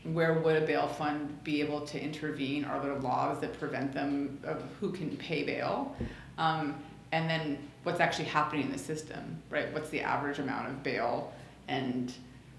where 0.03 0.33
would 0.33 0.61
a 0.61 0.65
bail 0.65 0.87
fund 0.87 1.43
be 1.43 1.61
able 1.61 1.81
to 1.81 2.01
intervene? 2.01 2.65
Are 2.65 2.81
there 2.81 2.95
laws 2.95 3.39
that 3.39 3.57
prevent 3.59 3.93
them 3.93 4.39
of 4.43 4.61
who 4.79 4.91
can 4.91 5.15
pay 5.17 5.43
bail? 5.43 5.95
Um, 6.37 6.75
and 7.11 7.29
then 7.29 7.57
what's 7.83 7.99
actually 7.99 8.25
happening 8.25 8.65
in 8.65 8.71
the 8.71 8.77
system, 8.77 9.41
right? 9.49 9.71
What's 9.73 9.89
the 9.89 10.01
average 10.01 10.39
amount 10.39 10.67
of 10.67 10.83
bail, 10.83 11.31
and 11.67 12.11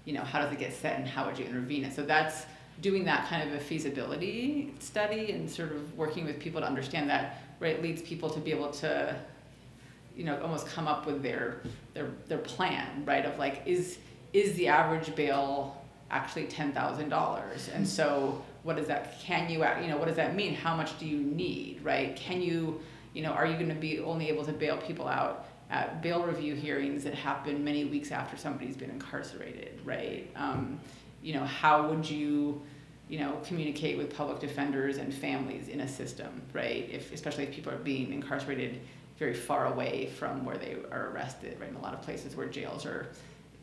you 0.05 0.13
know 0.13 0.23
how 0.23 0.39
does 0.39 0.51
it 0.51 0.59
get 0.59 0.73
set, 0.73 0.97
and 0.97 1.07
how 1.07 1.25
would 1.25 1.37
you 1.37 1.45
intervene? 1.45 1.83
And 1.83 1.93
so 1.93 2.03
that's 2.03 2.45
doing 2.81 3.05
that 3.05 3.27
kind 3.27 3.47
of 3.47 3.55
a 3.55 3.59
feasibility 3.59 4.73
study 4.79 5.31
and 5.31 5.49
sort 5.49 5.71
of 5.71 5.97
working 5.97 6.25
with 6.25 6.39
people 6.39 6.61
to 6.61 6.67
understand 6.67 7.09
that, 7.09 7.41
right, 7.59 7.81
leads 7.81 8.01
people 8.01 8.29
to 8.29 8.39
be 8.39 8.51
able 8.51 8.69
to, 8.69 9.15
you 10.15 10.23
know, 10.23 10.41
almost 10.41 10.67
come 10.67 10.87
up 10.87 11.05
with 11.05 11.21
their 11.21 11.61
their 11.93 12.09
their 12.27 12.39
plan, 12.39 13.03
right? 13.05 13.25
Of 13.25 13.37
like, 13.37 13.61
is 13.65 13.99
is 14.33 14.53
the 14.55 14.67
average 14.67 15.15
bail 15.15 15.84
actually 16.11 16.45
ten 16.45 16.71
thousand 16.71 17.09
dollars. 17.09 17.69
And 17.73 17.87
so, 17.87 18.43
what 18.63 18.75
does 18.75 18.87
that? 18.87 19.19
Can 19.19 19.49
you, 19.49 19.65
you 19.81 19.87
know, 19.87 19.97
what 19.97 20.07
does 20.07 20.17
that 20.17 20.35
mean? 20.35 20.53
How 20.53 20.75
much 20.75 20.97
do 20.99 21.05
you 21.05 21.17
need, 21.17 21.81
right? 21.83 22.15
Can 22.15 22.41
you, 22.41 22.81
you 23.13 23.23
know, 23.23 23.31
are 23.31 23.45
you 23.45 23.53
going 23.53 23.69
to 23.69 23.75
be 23.75 23.99
only 23.99 24.29
able 24.29 24.45
to 24.45 24.53
bail 24.53 24.77
people 24.77 25.07
out 25.07 25.47
at 25.69 26.01
bail 26.01 26.23
review 26.23 26.55
hearings 26.55 27.03
that 27.03 27.15
happen 27.15 27.63
many 27.63 27.85
weeks 27.85 28.11
after 28.11 28.37
somebody's 28.37 28.77
been 28.77 28.91
incarcerated, 28.91 29.79
right? 29.83 30.29
Um, 30.35 30.79
you 31.23 31.33
know, 31.33 31.43
how 31.43 31.89
would 31.89 32.07
you, 32.07 32.61
you 33.09 33.19
know, 33.19 33.39
communicate 33.43 33.97
with 33.97 34.15
public 34.15 34.39
defenders 34.39 34.97
and 34.97 35.13
families 35.13 35.67
in 35.67 35.81
a 35.81 35.87
system, 35.87 36.41
right? 36.53 36.87
If 36.91 37.11
especially 37.11 37.45
if 37.45 37.51
people 37.51 37.73
are 37.73 37.77
being 37.77 38.13
incarcerated 38.13 38.79
very 39.17 39.33
far 39.33 39.67
away 39.67 40.07
from 40.07 40.45
where 40.45 40.57
they 40.57 40.75
are 40.91 41.09
arrested, 41.11 41.57
right? 41.59 41.69
In 41.69 41.75
a 41.75 41.81
lot 41.81 41.93
of 41.93 42.01
places 42.01 42.35
where 42.35 42.47
jails 42.47 42.85
are 42.85 43.07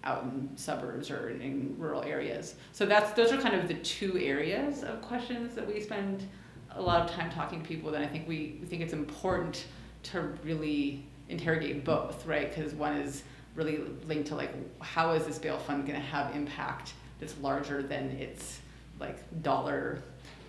out 0.05 0.25
in 0.25 0.51
suburbs 0.57 1.11
or 1.11 1.31
in 1.31 1.75
rural 1.79 2.03
areas. 2.03 2.55
So 2.73 2.87
that's 2.87 3.13
those 3.13 3.33
are 3.33 3.41
kind 3.41 3.55
of 3.55 3.69
the 3.69 3.75
two 3.75 4.19
areas 4.19 4.83
of 4.83 5.01
questions 5.03 5.55
that 5.55 5.67
we 5.67 5.81
spend 5.81 6.27
a 6.75 6.83
lot 6.83 7.03
of 7.03 7.11
time 7.15 7.31
talking 7.31 7.63
to 7.63 7.69
people. 7.69 7.95
And 7.95 8.05
I 8.05 8.09
think 8.09 8.27
we, 8.27 8.59
we 8.61 8.67
think 8.67 8.83
it's 8.83 8.93
important 8.93 9.65
to 10.05 10.21
really 10.43 11.05
interrogate 11.29 11.85
both, 11.85 12.27
right? 12.27 12.55
Because 12.55 12.75
one 12.75 12.97
is 12.97 13.23
really 13.55 13.81
linked 14.07 14.29
to 14.29 14.35
like 14.35 14.53
how 14.81 15.13
is 15.13 15.27
this 15.27 15.39
bail 15.39 15.59
fund 15.59 15.87
going 15.87 15.99
to 15.99 16.07
have 16.07 16.35
impact 16.35 16.95
that's 17.21 17.37
larger 17.39 17.83
than 17.83 18.11
its 18.13 18.61
like 18.99 19.19
dollar 19.43 20.03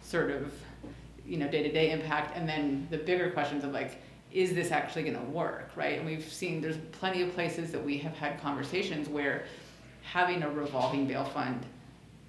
sort 0.04 0.32
of 0.32 0.54
you 1.26 1.38
know 1.38 1.48
day-to-day 1.48 1.92
impact 1.92 2.36
and 2.38 2.48
then 2.48 2.88
the 2.92 2.98
bigger 2.98 3.30
questions 3.32 3.64
of 3.64 3.72
like 3.72 4.02
is 4.34 4.54
this 4.54 4.72
actually 4.72 5.04
going 5.04 5.16
to 5.16 5.32
work, 5.32 5.70
right? 5.76 5.98
And 6.00 6.06
we've 6.06 6.28
seen 6.32 6.60
there's 6.60 6.78
plenty 6.92 7.22
of 7.22 7.34
places 7.34 7.72
that 7.72 7.84
we 7.84 7.98
have 8.00 8.16
had 8.16 8.42
conversations 8.42 9.08
where 9.08 9.46
having 10.02 10.42
a 10.44 10.50
revolving 10.50 11.08
bail 11.08 11.24
fund 11.24 11.66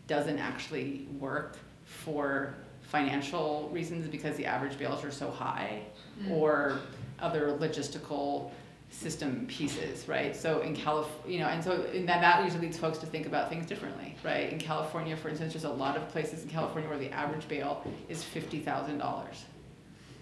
doesn't 0.07 0.38
actually 0.38 1.09
work 1.19 1.57
for 1.85 2.55
financial 2.83 3.71
reasons 3.73 4.07
because 4.07 4.37
the 4.37 4.45
average 4.45 4.79
bails 4.79 5.03
are 5.03 5.11
so 5.11 5.31
high 5.31 5.83
mm. 6.23 6.31
or 6.31 6.79
other 7.21 7.57
logistical 7.59 8.51
system 8.90 9.47
pieces, 9.49 10.07
right? 10.07 10.37
So 10.37 10.61
in 10.61 10.77
California, 10.77 11.33
you 11.33 11.40
know, 11.40 11.49
and 11.49 11.64
so 11.64 11.83
and 11.95 12.07
that, 12.09 12.21
that 12.21 12.45
usually 12.45 12.67
leads 12.67 12.79
folks 12.79 12.99
to 12.99 13.07
think 13.07 13.27
about 13.27 13.49
things 13.49 13.67
differently, 13.67 14.14
right? 14.23 14.53
In 14.53 14.59
California, 14.59 15.17
for 15.17 15.31
instance, 15.31 15.55
there's 15.55 15.64
a 15.64 15.71
lot 15.71 15.97
of 15.97 16.07
places 16.11 16.45
in 16.45 16.51
California 16.51 16.88
where 16.88 16.99
the 16.99 17.11
average 17.11 17.49
bail 17.49 17.83
is 18.09 18.23
fifty 18.23 18.61
thousand 18.61 18.99
dollars 18.99 19.45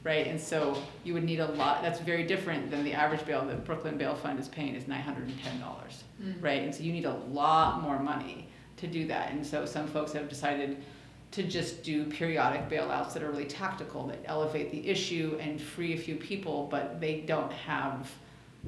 right? 0.05 0.27
And 0.27 0.41
so 0.41 0.77
you 1.05 1.15
would 1.15 1.25
need 1.25 1.41
a 1.41 1.49
lot. 1.53 1.83
That's 1.83 2.01
very 2.01 2.25
different 2.25 2.71
than 2.71 2.85
the 2.85 2.93
average 2.93 3.25
bail 3.25 3.45
that 3.47 3.65
Brooklyn 3.65 3.97
Bail 3.97 4.15
Fund 4.15 4.38
is 4.38 4.49
paying 4.49 4.75
is 4.75 4.88
nine 4.88 5.03
hundred 5.03 5.29
and 5.29 5.43
ten 5.43 5.61
dollars, 5.61 6.05
mm. 6.21 6.43
right? 6.43 6.62
And 6.62 6.75
so 6.75 6.83
you 6.83 6.93
need 6.93 7.05
a 7.05 7.15
lot 7.31 7.83
more 7.83 7.99
money 7.99 8.49
to 8.79 8.87
do 8.87 9.07
that. 9.07 9.31
And 9.31 9.47
so 9.47 9.65
some 9.65 9.87
folks 9.87 10.12
have 10.12 10.29
decided 10.29 10.83
to 11.33 11.43
just 11.43 11.83
do 11.83 12.05
periodic 12.05 12.69
bailouts 12.69 13.15
that 13.15 13.23
are 13.23 13.31
really 13.31 13.47
tactical 13.47 14.07
that 14.07 14.19
elevate 14.27 14.71
the 14.71 14.87
issue 14.88 15.38
and 15.41 15.61
free 15.61 15.95
a 15.95 15.97
few 15.97 16.17
people, 16.17 16.69
but 16.71 17.01
they 17.01 17.21
don't 17.21 17.53
have 17.53 18.11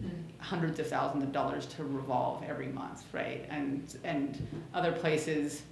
mm. 0.00 0.08
hundreds 0.38 0.78
of 0.78 0.88
thousands 0.88 1.24
of 1.24 1.32
dollars 1.32 1.66
to 1.66 1.84
revolve 1.84 2.42
every 2.44 2.68
month, 2.68 3.04
right? 3.12 3.44
And 3.50 3.96
and 4.04 4.46
other 4.72 4.92
places, 4.92 5.62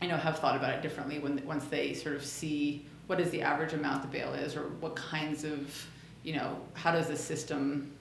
I 0.00 0.06
know, 0.06 0.16
have 0.16 0.38
thought 0.38 0.56
about 0.56 0.74
it 0.74 0.80
differently 0.80 1.18
when 1.18 1.44
once 1.44 1.64
they 1.64 1.92
sort 1.92 2.14
of 2.14 2.24
see 2.24 2.86
what 3.06 3.20
is 3.20 3.30
the 3.30 3.42
average 3.42 3.72
amount 3.72 4.02
the 4.02 4.08
bail 4.08 4.32
is, 4.34 4.56
or 4.56 4.62
what 4.80 4.96
kinds 4.96 5.44
of, 5.44 5.86
you 6.22 6.34
know, 6.34 6.58
how 6.74 6.90
does 6.90 7.08
the 7.08 7.16
system, 7.16 7.92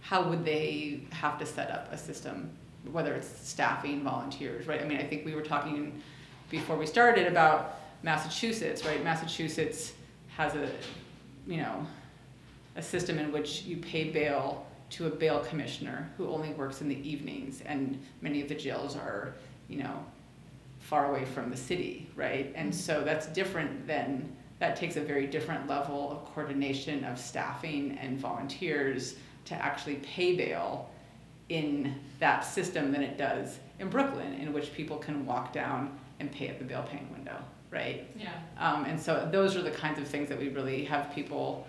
how 0.00 0.22
would 0.22 0.44
they 0.44 1.00
have 1.10 1.38
to 1.38 1.46
set 1.46 1.70
up 1.70 1.92
a 1.92 1.98
system, 1.98 2.50
whether 2.92 3.14
it's 3.14 3.28
staffing, 3.46 4.02
volunteers, 4.02 4.66
right? 4.66 4.82
I 4.82 4.84
mean, 4.84 4.98
I 4.98 5.04
think 5.04 5.24
we 5.24 5.34
were 5.34 5.42
talking 5.42 6.02
before 6.50 6.76
we 6.76 6.86
started 6.86 7.26
about 7.26 7.80
Massachusetts, 8.02 8.84
right? 8.84 9.02
Massachusetts 9.02 9.94
has 10.36 10.54
a, 10.54 10.68
you 11.46 11.56
know, 11.56 11.86
a 12.76 12.82
system 12.82 13.18
in 13.18 13.32
which 13.32 13.62
you 13.62 13.78
pay 13.78 14.10
bail 14.10 14.66
to 14.90 15.06
a 15.06 15.10
bail 15.10 15.40
commissioner 15.40 16.10
who 16.16 16.28
only 16.28 16.50
works 16.50 16.82
in 16.82 16.88
the 16.88 17.08
evenings, 17.08 17.62
and 17.62 17.98
many 18.20 18.42
of 18.42 18.48
the 18.48 18.54
jails 18.54 18.96
are, 18.96 19.34
you 19.68 19.78
know, 19.78 20.04
far 20.84 21.10
away 21.10 21.24
from 21.24 21.50
the 21.50 21.56
city, 21.56 22.06
right? 22.14 22.52
And 22.54 22.70
mm-hmm. 22.70 22.78
so 22.78 23.02
that's 23.02 23.26
different 23.28 23.86
than 23.86 24.30
that 24.58 24.76
takes 24.76 24.96
a 24.96 25.00
very 25.00 25.26
different 25.26 25.66
level 25.66 26.12
of 26.12 26.34
coordination 26.34 27.04
of 27.04 27.18
staffing 27.18 27.98
and 28.00 28.18
volunteers 28.18 29.16
to 29.46 29.54
actually 29.54 29.96
pay 29.96 30.36
bail 30.36 30.90
in 31.48 31.94
that 32.20 32.40
system 32.44 32.92
than 32.92 33.02
it 33.02 33.16
does 33.16 33.58
in 33.78 33.88
Brooklyn, 33.88 34.34
in 34.34 34.52
which 34.52 34.72
people 34.74 34.98
can 34.98 35.24
walk 35.24 35.52
down 35.52 35.98
and 36.20 36.30
pay 36.30 36.48
at 36.48 36.58
the 36.58 36.64
bail 36.64 36.84
paying 36.88 37.10
window, 37.10 37.36
right? 37.70 38.06
Yeah. 38.16 38.32
Um, 38.58 38.84
and 38.84 39.00
so 39.00 39.26
those 39.32 39.56
are 39.56 39.62
the 39.62 39.70
kinds 39.70 39.98
of 39.98 40.06
things 40.06 40.28
that 40.28 40.38
we 40.38 40.48
really 40.50 40.84
have 40.84 41.14
people 41.14 41.66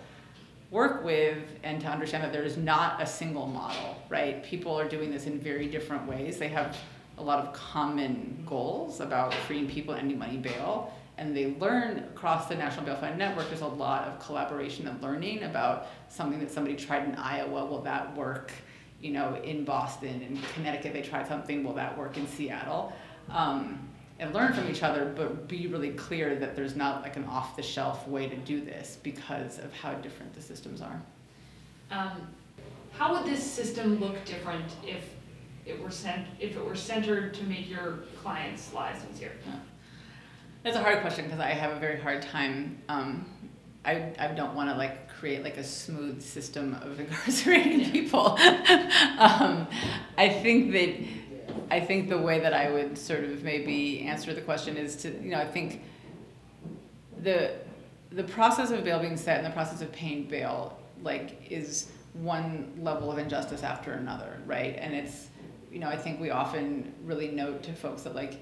work 0.70 1.04
with 1.04 1.38
and 1.62 1.80
to 1.80 1.86
understand 1.86 2.22
that 2.22 2.32
there 2.32 2.42
is 2.42 2.56
not 2.56 3.00
a 3.00 3.06
single 3.06 3.46
model, 3.46 3.96
right? 4.08 4.44
People 4.44 4.78
are 4.78 4.88
doing 4.88 5.10
this 5.10 5.26
in 5.26 5.38
very 5.38 5.68
different 5.68 6.06
ways. 6.06 6.38
They 6.38 6.48
have 6.48 6.76
a 7.18 7.22
lot 7.22 7.44
of 7.44 7.52
common 7.52 8.42
goals 8.46 9.00
about 9.00 9.32
freeing 9.32 9.68
people 9.68 9.94
and 9.94 10.02
ending 10.02 10.18
money 10.18 10.36
bail. 10.36 10.92
And 11.18 11.34
they 11.34 11.54
learn 11.54 11.98
across 12.00 12.46
the 12.46 12.54
National 12.54 12.84
Bail 12.84 12.96
Fund 12.96 13.18
Network, 13.18 13.48
there's 13.48 13.62
a 13.62 13.66
lot 13.66 14.06
of 14.06 14.18
collaboration 14.20 14.86
and 14.86 15.02
learning 15.02 15.44
about 15.44 15.86
something 16.08 16.38
that 16.40 16.50
somebody 16.50 16.76
tried 16.76 17.04
in 17.04 17.14
Iowa. 17.14 17.64
Will 17.64 17.80
that 17.82 18.14
work? 18.16 18.52
You 19.00 19.12
know, 19.12 19.40
in 19.42 19.64
Boston, 19.64 20.22
in 20.22 20.38
Connecticut, 20.54 20.92
they 20.92 21.02
tried 21.02 21.26
something. 21.26 21.64
Will 21.64 21.74
that 21.74 21.96
work 21.96 22.18
in 22.18 22.26
Seattle? 22.26 22.92
Um, 23.30 23.88
and 24.18 24.32
learn 24.34 24.52
from 24.52 24.68
each 24.68 24.82
other, 24.82 25.12
but 25.14 25.46
be 25.46 25.66
really 25.66 25.90
clear 25.90 26.36
that 26.36 26.56
there's 26.56 26.74
not 26.74 27.02
like 27.02 27.16
an 27.16 27.24
off 27.24 27.56
the 27.56 27.62
shelf 27.62 28.08
way 28.08 28.28
to 28.28 28.36
do 28.36 28.62
this 28.62 28.98
because 29.02 29.58
of 29.58 29.72
how 29.74 29.92
different 29.94 30.34
the 30.34 30.40
systems 30.40 30.80
are. 30.80 31.02
Um, 31.90 32.26
how 32.92 33.12
would 33.12 33.30
this 33.30 33.42
system 33.42 34.00
look 34.00 34.24
different 34.24 34.72
if 34.82 35.04
it 35.66 35.80
were 35.80 35.90
sent 35.90 36.26
if 36.38 36.56
it 36.56 36.64
were 36.64 36.76
centered 36.76 37.34
to 37.34 37.44
make 37.44 37.68
your 37.68 38.04
clients' 38.22 38.72
lives 38.72 39.00
easier? 39.12 39.32
Yeah. 39.44 39.54
That's 40.62 40.76
a 40.76 40.82
hard 40.82 41.00
question 41.00 41.26
because 41.26 41.40
I 41.40 41.50
have 41.50 41.76
a 41.76 41.80
very 41.80 42.00
hard 42.00 42.22
time. 42.22 42.82
Um, 42.88 43.26
I, 43.84 44.12
I 44.18 44.28
don't 44.28 44.54
want 44.54 44.68
to 44.70 44.76
like 44.76 45.08
create 45.08 45.44
like 45.44 45.56
a 45.56 45.64
smooth 45.64 46.22
system 46.22 46.74
of 46.82 46.98
incarcerating 47.00 47.80
yeah. 47.80 47.90
people. 47.90 48.20
um, 49.18 49.66
I 50.16 50.28
think 50.28 50.72
that 50.72 50.94
I 51.70 51.80
think 51.80 52.08
the 52.08 52.18
way 52.18 52.40
that 52.40 52.52
I 52.52 52.70
would 52.70 52.96
sort 52.96 53.24
of 53.24 53.42
maybe 53.42 54.02
answer 54.02 54.34
the 54.34 54.40
question 54.40 54.76
is 54.76 54.96
to 54.96 55.10
you 55.10 55.30
know 55.30 55.38
I 55.38 55.46
think 55.46 55.82
the 57.22 57.52
the 58.10 58.24
process 58.24 58.70
of 58.70 58.84
bail 58.84 58.98
being 58.98 59.16
set 59.16 59.38
and 59.38 59.46
the 59.46 59.50
process 59.50 59.82
of 59.82 59.92
paying 59.92 60.24
bail 60.24 60.78
like 61.02 61.50
is 61.50 61.90
one 62.14 62.72
level 62.78 63.12
of 63.12 63.18
injustice 63.18 63.62
after 63.62 63.92
another, 63.92 64.38
right? 64.46 64.76
And 64.78 64.94
it's 64.94 65.28
you 65.76 65.82
know, 65.82 65.90
I 65.90 65.96
think 65.98 66.18
we 66.18 66.30
often 66.30 66.90
really 67.04 67.28
note 67.28 67.62
to 67.64 67.74
folks 67.74 68.00
that 68.04 68.14
like 68.14 68.40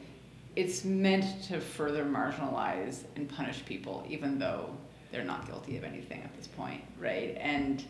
it's 0.54 0.84
meant 0.84 1.42
to 1.48 1.60
further 1.60 2.04
marginalize 2.04 3.02
and 3.16 3.28
punish 3.28 3.64
people, 3.66 4.06
even 4.08 4.38
though 4.38 4.70
they're 5.10 5.24
not 5.24 5.44
guilty 5.44 5.76
of 5.76 5.82
anything 5.82 6.22
at 6.22 6.32
this 6.36 6.46
point, 6.46 6.84
right? 6.96 7.36
And 7.40 7.84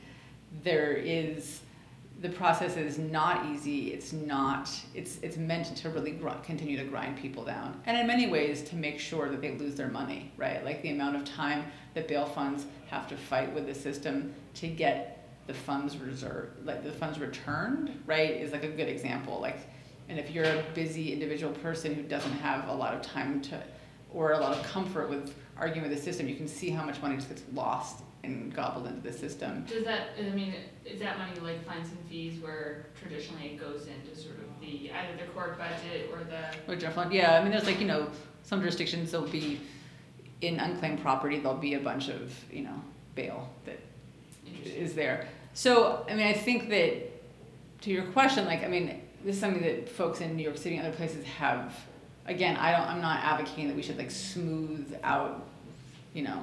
there 0.63 0.95
is 0.95 1.61
the 2.23 2.31
process 2.31 2.79
is 2.79 2.97
not 2.97 3.45
easy. 3.45 3.93
It's 3.93 4.15
not. 4.15 4.71
It's 4.95 5.19
it's 5.21 5.37
meant 5.37 5.77
to 5.77 5.91
really 5.91 6.13
gr- 6.13 6.31
continue 6.43 6.79
to 6.79 6.85
grind 6.85 7.19
people 7.19 7.45
down, 7.45 7.79
and 7.85 7.99
in 7.99 8.07
many 8.07 8.29
ways 8.29 8.63
to 8.71 8.77
make 8.77 8.99
sure 8.99 9.29
that 9.29 9.43
they 9.43 9.59
lose 9.59 9.75
their 9.75 9.89
money, 9.89 10.33
right? 10.39 10.65
Like 10.65 10.81
the 10.81 10.89
amount 10.89 11.17
of 11.17 11.27
time 11.27 11.67
that 11.93 12.09
bail 12.09 12.25
funds 12.25 12.65
have 12.87 13.07
to 13.09 13.17
fight 13.19 13.53
with 13.53 13.67
the 13.67 13.75
system 13.75 14.33
to 14.55 14.69
get 14.69 15.14
the 15.47 15.55
funds 15.55 15.97
reserve, 15.99 16.51
like 16.65 16.85
the 16.85 16.93
funds 16.93 17.19
returned, 17.19 18.03
right, 18.07 18.31
is 18.31 18.53
like 18.53 18.65
a 18.65 18.69
good 18.69 18.89
example. 18.89 19.41
Like, 19.41 19.59
and 20.09 20.19
if 20.19 20.31
you're 20.31 20.45
a 20.45 20.65
busy 20.75 21.13
individual 21.13 21.53
person 21.55 21.95
who 21.95 22.03
doesn't 22.03 22.33
have 22.33 22.69
a 22.69 22.73
lot 22.73 22.95
of 22.95 23.03
time 23.03 23.41
to, 23.43 23.63
or 24.13 24.33
a 24.33 24.39
lot 24.39 24.57
of 24.57 24.65
comfort 24.65 25.09
with 25.11 25.35
arguing 25.57 25.89
with 25.89 25.97
the 25.97 26.03
system, 26.03 26.29
you 26.29 26.37
can 26.37 26.49
see 26.49 26.71
how 26.71 26.85
much 26.85 27.01
money 27.03 27.17
just 27.17 27.29
gets 27.29 27.43
lost 27.53 28.03
and 28.23 28.55
gobbled 28.55 28.87
into 28.87 29.01
the 29.01 29.13
system. 29.13 29.65
Does 29.65 29.85
that, 29.85 30.11
I 30.19 30.31
mean, 30.31 30.55
is 30.85 30.99
that 31.01 31.19
money 31.19 31.39
like 31.41 31.65
fines 31.67 31.91
and 31.91 31.99
fees 32.09 32.41
where 32.43 32.87
traditionally 32.99 33.49
it 33.49 33.61
goes 33.61 33.87
into 33.87 34.19
sort 34.19 34.39
of 34.39 34.61
the, 34.61 34.91
either 34.91 35.17
the 35.19 35.31
court 35.33 35.59
budget 35.59 36.11
or 36.11 36.25
the? 36.25 36.73
Or 36.73 36.77
general 36.77 36.95
fund, 36.95 37.13
yeah, 37.13 37.39
I 37.39 37.43
mean, 37.43 37.53
there's 37.53 37.67
like, 37.67 37.81
you 37.81 37.87
know, 37.87 38.09
some 38.43 38.61
jurisdictions, 38.61 39.11
there'll 39.11 39.27
be, 39.27 39.61
in 40.41 40.59
unclaimed 40.59 41.01
property, 41.03 41.39
there'll 41.39 41.59
be 41.59 41.75
a 41.75 41.81
bunch 41.81 42.09
of, 42.09 42.33
you 42.51 42.63
know, 42.63 42.83
bail 43.15 43.51
that 43.65 43.79
is 44.67 44.95
there. 44.95 45.29
So, 45.53 46.05
I 46.09 46.15
mean, 46.15 46.27
I 46.27 46.33
think 46.33 46.69
that 46.71 47.11
to 47.83 47.91
your 47.91 48.05
question, 48.07 48.45
like, 48.47 48.65
I 48.65 48.69
mean, 48.69 49.01
this 49.25 49.37
is 49.37 49.41
something 49.41 49.63
that 49.63 49.89
folks 49.89 50.21
in 50.21 50.37
New 50.37 50.43
York 50.43 50.59
City 50.59 50.77
and 50.77 50.87
other 50.87 50.97
places 50.97 51.25
have. 51.25 51.75
Again, 52.27 52.57
I 52.57 52.73
don't. 52.73 52.89
I'm 52.89 53.01
not 53.01 53.23
advocating 53.23 53.69
that 53.69 53.77
we 53.77 53.83
should 53.83 53.99
like 53.99 54.11
smooth 54.11 54.97
out, 55.03 55.47
you 56.15 56.23
know, 56.23 56.43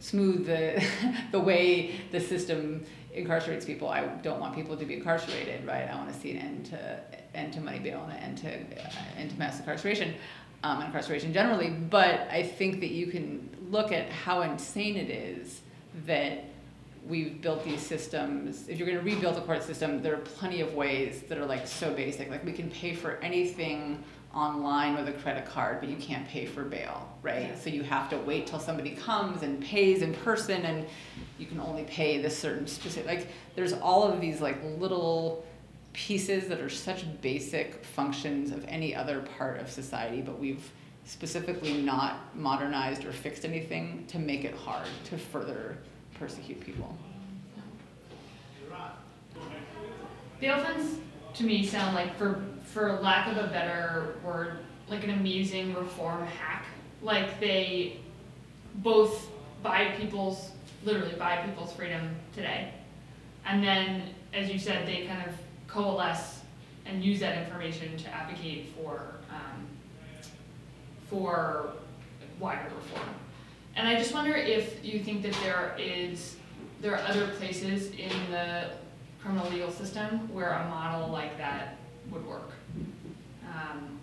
smooth 0.00 0.46
the 0.46 0.84
the 1.32 1.40
way 1.40 2.00
the 2.10 2.20
system 2.20 2.84
incarcerates 3.16 3.66
people. 3.66 3.88
I 3.88 4.04
don't 4.06 4.40
want 4.40 4.54
people 4.54 4.76
to 4.76 4.84
be 4.84 4.94
incarcerated, 4.94 5.66
right? 5.66 5.88
I 5.88 5.94
want 5.94 6.12
to 6.12 6.18
see 6.18 6.32
an 6.32 6.38
end 6.38 6.66
to 6.66 7.00
end 7.34 7.52
to 7.54 7.60
money 7.60 7.78
bail 7.78 8.02
and 8.04 8.12
an 8.12 8.18
end 8.18 8.38
to 8.38 8.82
uh, 8.84 8.90
end 9.16 9.30
to 9.30 9.38
mass 9.38 9.58
incarceration, 9.58 10.14
um, 10.62 10.82
incarceration 10.82 11.32
generally. 11.32 11.70
But 11.70 12.28
I 12.30 12.42
think 12.42 12.80
that 12.80 12.90
you 12.90 13.06
can 13.06 13.48
look 13.70 13.92
at 13.92 14.08
how 14.10 14.42
insane 14.42 14.96
it 14.96 15.10
is 15.10 15.60
that 16.06 16.44
we've 17.08 17.40
built 17.40 17.64
these 17.64 17.80
systems. 17.80 18.68
If 18.68 18.78
you're 18.78 18.86
going 18.86 18.98
to 18.98 19.04
rebuild 19.04 19.36
the 19.36 19.40
court 19.40 19.62
system, 19.62 20.02
there 20.02 20.14
are 20.14 20.18
plenty 20.18 20.60
of 20.60 20.74
ways 20.74 21.22
that 21.28 21.38
are 21.38 21.46
like 21.46 21.66
so 21.66 21.92
basic. 21.92 22.30
Like 22.30 22.44
we 22.44 22.52
can 22.52 22.70
pay 22.70 22.94
for 22.94 23.12
anything 23.22 24.04
online 24.34 24.94
with 24.94 25.08
a 25.08 25.12
credit 25.12 25.46
card, 25.46 25.80
but 25.80 25.88
you 25.88 25.96
can't 25.96 26.28
pay 26.28 26.44
for 26.44 26.62
bail, 26.62 27.08
right? 27.22 27.56
So 27.58 27.70
you 27.70 27.82
have 27.82 28.10
to 28.10 28.18
wait 28.18 28.46
till 28.46 28.58
somebody 28.58 28.90
comes 28.90 29.42
and 29.42 29.60
pays 29.62 30.02
in 30.02 30.12
person, 30.12 30.62
and 30.62 30.86
you 31.38 31.46
can 31.46 31.60
only 31.60 31.84
pay 31.84 32.20
this 32.20 32.36
certain 32.36 32.66
specific. 32.66 33.06
Like 33.06 33.28
there's 33.56 33.72
all 33.72 34.04
of 34.04 34.20
these 34.20 34.40
like 34.40 34.58
little 34.78 35.46
pieces 35.94 36.46
that 36.48 36.60
are 36.60 36.68
such 36.68 37.04
basic 37.22 37.84
functions 37.84 38.52
of 38.52 38.64
any 38.68 38.94
other 38.94 39.20
part 39.38 39.60
of 39.60 39.70
society, 39.70 40.20
but 40.20 40.38
we've 40.38 40.70
specifically 41.04 41.72
not 41.72 42.36
modernized 42.36 43.06
or 43.06 43.12
fixed 43.12 43.46
anything 43.46 44.04
to 44.08 44.18
make 44.18 44.44
it 44.44 44.54
hard 44.54 44.86
to 45.04 45.16
further 45.16 45.78
persecute 46.18 46.60
people. 46.60 46.96
Bail 50.40 50.60
funds 50.60 50.98
to 51.34 51.44
me 51.44 51.64
sound 51.66 51.94
like, 51.94 52.16
for 52.16 52.42
for 52.64 53.00
lack 53.00 53.26
of 53.28 53.38
a 53.38 53.48
better 53.48 54.16
word, 54.24 54.58
like 54.88 55.02
an 55.02 55.10
amusing 55.10 55.74
reform 55.74 56.26
hack. 56.26 56.66
Like 57.02 57.40
they 57.40 58.00
both 58.76 59.30
buy 59.62 59.94
people's 59.98 60.50
literally 60.84 61.14
buy 61.14 61.38
people's 61.44 61.72
freedom 61.72 62.14
today, 62.32 62.72
and 63.46 63.62
then, 63.62 64.14
as 64.32 64.48
you 64.50 64.58
said, 64.58 64.86
they 64.86 65.06
kind 65.06 65.28
of 65.28 65.34
coalesce 65.66 66.40
and 66.86 67.04
use 67.04 67.20
that 67.20 67.38
information 67.42 67.96
to 67.96 68.08
advocate 68.08 68.72
for 68.76 69.14
um, 69.30 69.66
for 71.08 71.72
wider 72.38 72.64
reform. 72.64 73.14
And 73.78 73.86
I 73.86 73.94
just 73.94 74.12
wonder 74.12 74.34
if 74.34 74.84
you 74.84 74.98
think 74.98 75.22
that 75.22 75.34
there 75.44 75.76
is, 75.78 76.34
there 76.80 76.96
are 76.96 77.02
other 77.06 77.28
places 77.28 77.92
in 77.92 78.10
the 78.28 78.70
criminal 79.22 79.48
legal 79.50 79.70
system 79.70 80.32
where 80.34 80.50
a 80.50 80.68
model 80.68 81.08
like 81.10 81.38
that 81.38 81.76
would 82.10 82.26
work. 82.26 82.50
Um, 83.54 84.00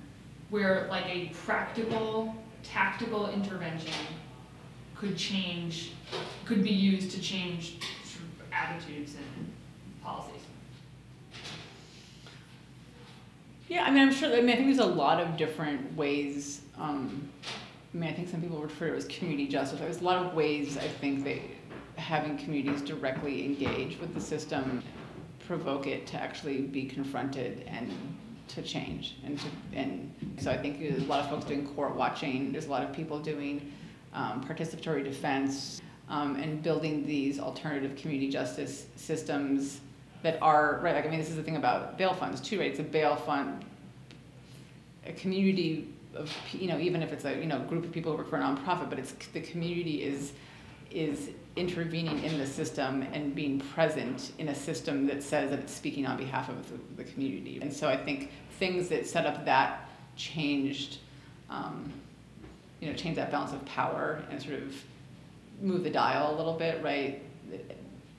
where 0.50 0.88
like 0.90 1.06
a 1.08 1.30
practical, 1.46 2.34
tactical 2.64 3.30
intervention 3.32 3.92
could 4.96 5.18
change, 5.18 5.92
could 6.46 6.64
be 6.64 6.72
used 6.72 7.12
to 7.12 7.20
change 7.20 7.76
attitudes 8.54 9.16
and 9.16 9.52
policies. 10.02 10.42
Yeah, 13.68 13.84
I 13.84 13.92
mean, 13.92 14.04
I'm 14.04 14.14
sure. 14.14 14.32
I 14.32 14.40
mean, 14.40 14.52
I 14.52 14.56
think 14.56 14.68
there's 14.68 14.78
a 14.80 14.86
lot 14.86 15.20
of 15.20 15.36
different 15.36 15.98
ways. 15.98 16.62
Um, 16.78 17.30
I 17.96 17.98
mean, 17.98 18.10
I 18.10 18.14
think 18.14 18.28
some 18.28 18.42
people 18.42 18.62
refer 18.62 18.88
to 18.88 18.94
it 18.94 18.98
as 18.98 19.06
community 19.06 19.48
justice. 19.48 19.80
There's 19.80 20.02
a 20.02 20.04
lot 20.04 20.26
of 20.26 20.34
ways 20.34 20.78
I 20.78 20.88
think 20.88 21.24
that 21.24 21.40
having 21.96 22.38
communities 22.38 22.82
directly 22.82 23.46
engage 23.46 23.98
with 24.00 24.14
the 24.14 24.20
system 24.20 24.84
provoke 25.48 25.88
it 25.88 26.06
to 26.08 26.18
actually 26.22 26.64
be 26.64 26.84
confronted 26.84 27.64
and 27.68 27.94
to 28.50 28.62
change 28.62 29.16
and 29.24 29.40
to 29.40 29.48
and 29.74 30.14
so 30.38 30.52
I 30.52 30.58
think 30.58 30.80
there's 30.80 31.04
a 31.04 31.06
lot 31.06 31.22
of 31.22 31.30
folks 31.30 31.46
doing 31.46 31.66
court 31.66 31.96
watching. 31.96 32.52
There's 32.52 32.66
a 32.66 32.70
lot 32.70 32.84
of 32.84 32.92
people 32.92 33.18
doing 33.18 33.72
um, 34.14 34.44
participatory 34.44 35.04
defense 35.04 35.82
um, 36.10 36.36
and 36.36 36.62
building 36.62 37.06
these 37.06 37.40
alternative 37.40 37.96
community 37.96 38.30
justice 38.30 38.88
systems 38.98 39.80
that 40.22 40.38
are 40.42 40.82
right. 40.84 40.96
Like 40.96 41.06
I 41.06 41.10
mean, 41.10 41.20
this 41.20 41.30
is 41.30 41.38
the 41.38 41.44
thing 41.44 41.56
about 41.56 41.98
bail 41.98 42.14
funds 42.14 42.42
too, 42.42 42.60
right? 42.60 42.70
It's 42.70 42.80
a 42.80 42.84
bail 42.84 43.16
fund, 43.16 43.64
a 45.06 45.14
community 45.14 45.95
of 46.16 46.32
you 46.54 46.68
know 46.68 46.80
even 46.80 47.04
if 47.04 47.12
it's 47.12 47.26
a 47.26 47.38
you 47.38 47.46
know 47.46 47.60
group 47.60 47.84
of 47.84 47.92
people 47.92 48.12
who 48.12 48.18
work 48.18 48.30
for 48.30 48.38
a 48.38 48.42
nonprofit, 48.42 48.90
but 48.90 49.00
it's 49.00 49.14
the 49.34 49.42
community 49.42 50.04
is 50.04 50.34
is 50.92 51.32
intervening 51.56 52.24
in 52.24 52.38
the 52.38 52.46
system 52.46 53.02
and 53.14 53.36
being 53.36 53.60
present 53.60 54.32
in 54.38 54.50
a 54.50 54.56
system 54.56 55.08
that 55.08 55.22
says 55.22 55.50
that 55.50 55.60
it's 55.60 55.74
speaking 55.74 56.06
on 56.06 56.18
behalf 56.18 56.50
of 56.50 56.70
the, 56.70 57.04
the 57.04 57.10
community. 57.12 57.60
And 57.62 57.72
so 57.72 57.90
I 57.90 57.98
think 57.98 58.32
things 58.60 58.88
that 58.90 59.06
set 59.06 59.26
up 59.26 59.46
that 59.46 59.90
changed, 60.16 61.00
um, 61.50 61.92
you 62.80 62.90
know, 62.90 62.96
change 62.96 63.18
that 63.18 63.32
balance 63.32 63.52
of 63.52 63.64
power 63.66 64.22
and 64.30 64.42
sort 64.42 64.56
of 64.62 64.76
move 65.62 65.84
the 65.84 65.90
dial 65.90 66.34
a 66.34 66.38
little 66.38 66.54
bit, 66.54 66.82
right? 66.84 67.22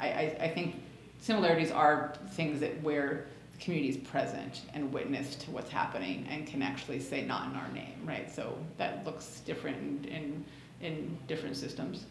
I, 0.01 0.09
I, 0.09 0.37
I 0.43 0.49
think 0.49 0.77
similarities 1.21 1.71
are 1.71 2.15
things 2.33 2.61
that 2.61 2.83
where 2.83 3.27
the 3.57 3.65
community 3.65 3.89
is 3.89 3.97
present 3.97 4.63
and 4.75 4.93
witness 4.93 5.35
to 5.37 5.51
what's 5.51 5.71
happening 5.71 6.27
and 6.31 6.47
can 6.47 6.63
actually 6.63 7.01
say 7.01 7.23
not 7.23 7.51
in 7.51 7.57
our 7.57 7.69
name, 7.69 7.99
right? 8.05 8.31
So 8.33 8.57
that 8.79 9.05
looks 9.05 9.41
different 9.41 10.07
in, 10.07 10.13
in, 10.13 10.45
in 10.87 11.19
different 11.27 11.57
systems. 11.57 12.05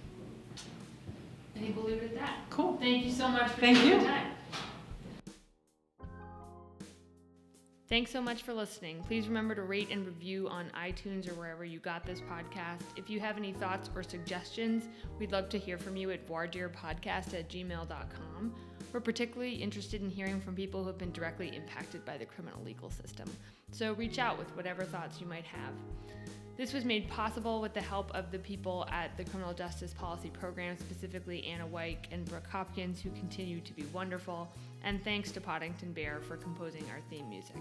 I 1.56 1.60
think 1.60 1.76
we'll 1.76 1.86
leave 1.86 2.02
it 2.02 2.12
at 2.12 2.16
that. 2.16 2.38
Cool. 2.50 2.78
Thank 2.78 3.06
you 3.06 3.12
so 3.12 3.28
much 3.28 3.52
for 3.52 3.62
Thank 3.62 3.78
taking 3.78 4.02
you. 4.02 4.06
time. 4.06 4.32
Thanks 7.88 8.10
so 8.10 8.20
much 8.20 8.42
for 8.42 8.52
listening. 8.52 9.04
Please 9.04 9.28
remember 9.28 9.54
to 9.54 9.62
rate 9.62 9.90
and 9.92 10.06
review 10.06 10.50
on 10.50 10.72
iTunes 10.76 11.30
or 11.30 11.36
wherever 11.36 11.64
you 11.64 11.80
got 11.80 12.04
this 12.04 12.20
podcast. 12.20 12.82
If 12.96 13.12
you 13.12 13.20
have 13.20 13.38
any 13.38 13.54
thoughts 13.54 13.92
or 13.96 14.02
suggestions, 14.02 14.86
we'd 15.20 15.32
love 15.32 15.50
to 15.50 15.60
hear 15.60 15.78
from 15.78 15.96
you 15.96 16.10
at 16.10 16.28
voirdearpodcast 16.28 17.36
at 17.36 17.48
gmail.com. 17.48 18.56
We're 18.96 19.02
particularly 19.02 19.56
interested 19.56 20.02
in 20.02 20.10
hearing 20.10 20.40
from 20.40 20.56
people 20.56 20.80
who 20.80 20.88
have 20.88 20.98
been 20.98 21.12
directly 21.12 21.54
impacted 21.54 22.06
by 22.06 22.16
the 22.16 22.24
criminal 22.24 22.64
legal 22.64 22.90
system. 22.90 23.30
So 23.74 23.92
reach 23.92 24.20
out 24.20 24.38
with 24.38 24.48
whatever 24.56 24.86
thoughts 24.86 25.20
you 25.20 25.28
might 25.28 25.44
have. 25.44 25.74
This 26.56 26.72
was 26.72 26.86
made 26.86 27.10
possible 27.10 27.60
with 27.60 27.74
the 27.74 27.82
help 27.82 28.10
of 28.16 28.32
the 28.32 28.40
people 28.40 28.88
at 28.90 29.18
the 29.18 29.26
Criminal 29.26 29.54
Justice 29.54 29.94
Policy 29.94 30.30
Program, 30.30 30.78
specifically 30.78 31.46
Anna 31.46 31.68
Wyke 31.68 32.08
and 32.14 32.24
Brooke 32.24 32.48
Hopkins, 32.48 33.02
who 33.02 33.10
continue 33.10 33.60
to 33.60 33.74
be 33.74 33.84
wonderful, 33.92 34.50
and 34.82 35.04
thanks 35.04 35.30
to 35.32 35.42
Poddington 35.42 35.92
Bear 35.92 36.22
for 36.22 36.38
composing 36.38 36.86
our 36.90 37.02
theme 37.10 37.28
music. 37.28 37.58